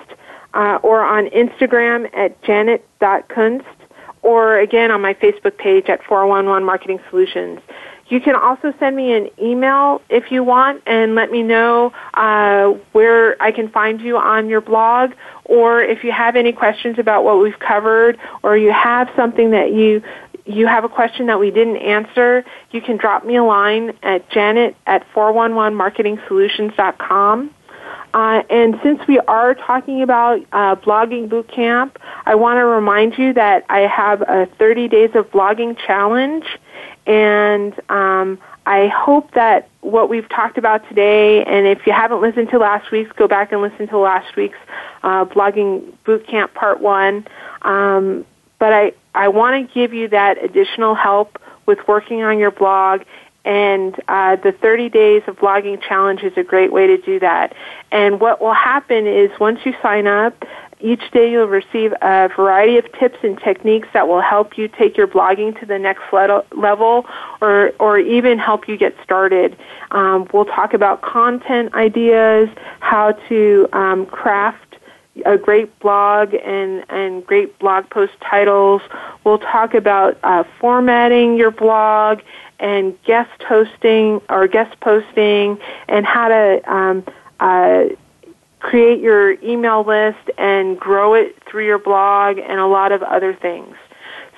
uh, 0.55 0.79
or 0.81 1.03
on 1.03 1.27
Instagram 1.27 2.09
at 2.15 2.41
janet.kunst 2.41 3.65
or 4.23 4.57
again 4.57 4.89
on 4.89 5.01
my 5.01 5.13
Facebook 5.13 5.57
page 5.57 5.85
at 5.87 6.03
411 6.03 6.65
Marketing 6.65 6.99
Solutions. 7.11 7.59
You 8.07 8.21
can 8.21 8.35
also 8.35 8.71
send 8.79 8.95
me 8.95 9.13
an 9.13 9.29
email 9.41 9.99
if 10.09 10.31
you 10.31 10.43
want 10.43 10.83
and 10.85 11.15
let 11.15 11.31
me 11.31 11.41
know 11.41 11.91
uh, 12.13 12.67
where 12.91 13.41
I 13.41 13.51
can 13.51 13.69
find 13.69 13.99
you 13.99 14.17
on 14.17 14.47
your 14.47 14.61
blog 14.61 15.13
or 15.45 15.81
if 15.81 16.03
you 16.03 16.11
have 16.11 16.35
any 16.35 16.51
questions 16.51 16.99
about 16.99 17.23
what 17.23 17.39
we've 17.39 17.57
covered 17.57 18.19
or 18.43 18.57
you 18.57 18.71
have 18.71 19.09
something 19.15 19.49
that 19.51 19.73
you 19.73 20.03
you 20.45 20.67
have 20.67 20.83
a 20.83 20.89
question 20.89 21.25
that 21.25 21.39
we 21.39 21.49
didn't 21.49 21.77
answer, 21.77 22.45
you 22.69 22.79
can 22.79 22.97
drop 22.97 23.25
me 23.25 23.35
a 23.35 23.43
line 23.43 23.97
at 24.03 24.29
janet 24.29 24.75
at 24.85 25.03
411marketingsolutions.com. 25.13 27.49
Uh, 28.13 28.43
and 28.49 28.79
since 28.81 29.01
we 29.07 29.19
are 29.19 29.53
talking 29.55 30.01
about 30.01 30.39
uh, 30.53 30.75
blogging 30.75 31.27
bootcamp, 31.27 31.97
I 32.25 32.35
want 32.35 32.55
to 32.57 32.65
remind 32.65 33.17
you 33.17 33.33
that 33.33 33.65
I 33.69 33.81
have 33.81 34.21
a 34.21 34.47
30 34.57 34.87
days 34.87 35.09
of 35.15 35.29
blogging 35.31 35.77
challenge, 35.85 36.45
and 37.05 37.73
um, 37.89 38.39
I 38.65 38.87
hope 38.87 39.31
that 39.31 39.69
what 39.81 40.09
we've 40.09 40.27
talked 40.29 40.57
about 40.57 40.87
today, 40.89 41.43
and 41.43 41.67
if 41.67 41.85
you 41.85 41.93
haven't 41.93 42.21
listened 42.21 42.49
to 42.49 42.57
last 42.57 42.91
week's, 42.91 43.11
go 43.13 43.27
back 43.27 43.51
and 43.51 43.61
listen 43.61 43.87
to 43.89 43.97
last 43.97 44.35
week's 44.35 44.57
uh, 45.03 45.25
blogging 45.25 45.93
bootcamp 46.05 46.53
part 46.53 46.81
one. 46.81 47.27
Um, 47.61 48.25
but 48.57 48.73
I, 48.73 48.93
I 49.13 49.27
want 49.27 49.67
to 49.67 49.73
give 49.73 49.93
you 49.93 50.07
that 50.09 50.43
additional 50.43 50.95
help 50.95 51.39
with 51.65 51.79
working 51.87 52.23
on 52.23 52.39
your 52.39 52.51
blog 52.51 53.01
and 53.45 53.95
uh, 54.07 54.37
the 54.37 54.51
30 54.51 54.89
days 54.89 55.21
of 55.27 55.37
blogging 55.37 55.79
challenge 55.79 56.23
is 56.23 56.33
a 56.35 56.43
great 56.43 56.73
way 56.73 56.87
to 56.87 56.97
do 56.97 57.19
that. 57.19 57.55
And 57.91 58.19
what 58.19 58.41
will 58.41 58.55
happen 58.55 59.05
is 59.05 59.29
once 59.39 59.59
you 59.63 59.75
sign 59.83 60.07
up, 60.07 60.43
each 60.81 61.09
day 61.11 61.31
you'll 61.31 61.47
receive 61.47 61.93
a 62.01 62.29
variety 62.35 62.77
of 62.77 62.91
tips 62.99 63.17
and 63.23 63.39
techniques 63.39 63.87
that 63.93 64.07
will 64.07 64.21
help 64.21 64.57
you 64.57 64.67
take 64.67 64.97
your 64.97 65.07
blogging 65.07 65.57
to 65.59 65.65
the 65.65 65.79
next 65.79 66.03
level 66.11 67.05
or, 67.41 67.71
or 67.79 67.97
even 67.97 68.37
help 68.37 68.67
you 68.67 68.77
get 68.77 68.95
started. 69.03 69.57
Um, 69.91 70.27
we'll 70.33 70.45
talk 70.45 70.73
about 70.73 71.01
content 71.01 71.73
ideas, 71.73 72.49
how 72.79 73.13
to 73.29 73.69
um, 73.73 74.05
craft 74.05 74.65
a 75.25 75.37
great 75.37 75.79
blog 75.79 76.33
and, 76.33 76.83
and 76.89 77.25
great 77.25 77.57
blog 77.59 77.89
post 77.89 78.13
titles. 78.19 78.81
We'll 79.23 79.39
talk 79.39 79.73
about 79.73 80.17
uh, 80.23 80.43
formatting 80.59 81.37
your 81.37 81.51
blog 81.51 82.19
and 82.59 83.01
guest 83.03 83.41
hosting 83.43 84.21
or 84.29 84.47
guest 84.47 84.77
posting 84.81 85.57
and 85.87 86.05
how 86.05 86.27
to 86.27 86.73
um, 86.73 87.05
uh, 87.39 87.85
create 88.65 88.99
your 88.99 89.33
email 89.43 89.85
list 89.85 90.31
and 90.39 90.79
grow 90.79 91.13
it 91.13 91.37
through 91.47 91.67
your 91.67 91.77
blog 91.77 92.39
and 92.39 92.59
a 92.59 92.65
lot 92.65 92.91
of 92.91 93.03
other 93.03 93.31
things. 93.33 93.75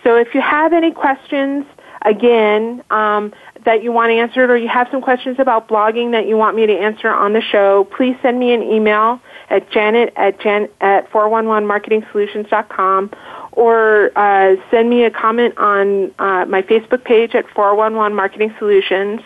So 0.05 0.17
if 0.17 0.35
you 0.35 0.41
have 0.41 0.73
any 0.73 0.93
questions, 0.93 1.65
again, 2.03 2.83
um, 2.91 3.33
that 3.65 3.83
you 3.83 3.91
want 3.93 4.11
answered 4.11 4.51
or 4.51 4.57
you 4.57 4.69
have 4.69 4.89
some 4.91 5.03
questions 5.03 5.37
about 5.39 5.69
blogging 5.69 6.13
that 6.13 6.27
you 6.27 6.35
want 6.37 6.57
me 6.57 6.67
to 6.67 6.73
answer 6.73 7.09
on 7.09 7.35
the 7.35 7.43
show, 7.43 7.87
please 7.97 8.17
send 8.23 8.41
me 8.41 8.55
an 8.55 8.63
email 8.63 9.21
at 9.51 9.71
janet 9.71 10.15
at, 10.17 10.41
jan- 10.41 10.71
at 10.81 11.11
411marketingsolutions.com 11.11 13.11
or 13.53 14.13
uh, 14.17 14.57
send 14.71 14.89
me 14.89 15.05
a 15.05 15.11
comment 15.11 15.59
on 15.59 16.11
uh, 16.19 16.47
my 16.47 16.63
Facebook 16.63 17.05
page 17.05 17.35
at 17.35 17.47
411 17.51 18.17
Marketing 18.17 18.55
Solutions. 18.59 19.21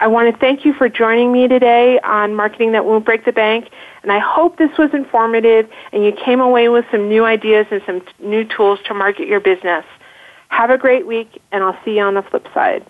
I 0.00 0.06
want 0.06 0.32
to 0.32 0.40
thank 0.40 0.64
you 0.64 0.72
for 0.72 0.88
joining 0.88 1.30
me 1.32 1.48
today 1.48 2.00
on 2.00 2.34
Marketing 2.34 2.72
That 2.72 2.86
Won't 2.86 3.04
Break 3.04 3.26
the 3.26 3.32
Bank. 3.32 3.68
And 4.02 4.10
I 4.12 4.20
hope 4.20 4.56
this 4.56 4.70
was 4.78 4.94
informative 4.94 5.68
and 5.92 6.02
you 6.04 6.12
came 6.12 6.40
away 6.40 6.70
with 6.70 6.86
some 6.90 7.06
new 7.08 7.26
ideas 7.26 7.66
and 7.70 7.82
some 7.84 8.00
new 8.20 8.44
tools 8.44 8.78
to 8.86 8.94
market 8.94 9.28
your 9.28 9.40
business. 9.40 9.84
Have 10.54 10.70
a 10.70 10.78
great 10.78 11.04
week, 11.04 11.42
and 11.50 11.64
I'll 11.64 11.76
see 11.84 11.96
you 11.96 12.02
on 12.02 12.14
the 12.14 12.22
flip 12.22 12.46
side. 12.54 12.86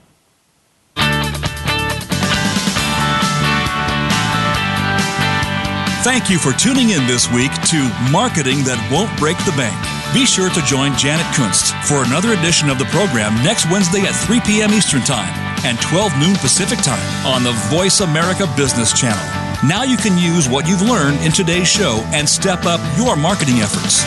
Thank 6.04 6.28
you 6.28 6.36
for 6.36 6.52
tuning 6.52 6.90
in 6.90 7.06
this 7.06 7.32
week 7.32 7.50
to 7.72 7.80
Marketing 8.12 8.60
That 8.68 8.76
Won't 8.92 9.08
Break 9.16 9.40
the 9.48 9.56
Bank. 9.56 9.72
Be 10.12 10.28
sure 10.28 10.52
to 10.52 10.60
join 10.68 10.92
Janet 11.00 11.24
Kunst 11.32 11.72
for 11.88 12.04
another 12.04 12.36
edition 12.36 12.68
of 12.68 12.76
the 12.76 12.84
program 12.92 13.32
next 13.40 13.64
Wednesday 13.72 14.04
at 14.04 14.12
3 14.12 14.44
p.m. 14.44 14.76
Eastern 14.76 15.00
Time 15.00 15.32
and 15.64 15.80
12 15.80 16.12
noon 16.20 16.36
Pacific 16.44 16.84
Time 16.84 17.00
on 17.24 17.40
the 17.40 17.56
Voice 17.72 18.04
America 18.04 18.44
Business 18.60 18.92
Channel. 18.92 19.24
Now 19.64 19.88
you 19.88 19.96
can 19.96 20.20
use 20.20 20.52
what 20.52 20.68
you've 20.68 20.84
learned 20.84 21.24
in 21.24 21.32
today's 21.32 21.66
show 21.66 22.04
and 22.12 22.28
step 22.28 22.68
up 22.68 22.84
your 23.00 23.16
marketing 23.16 23.64
efforts. 23.64 24.04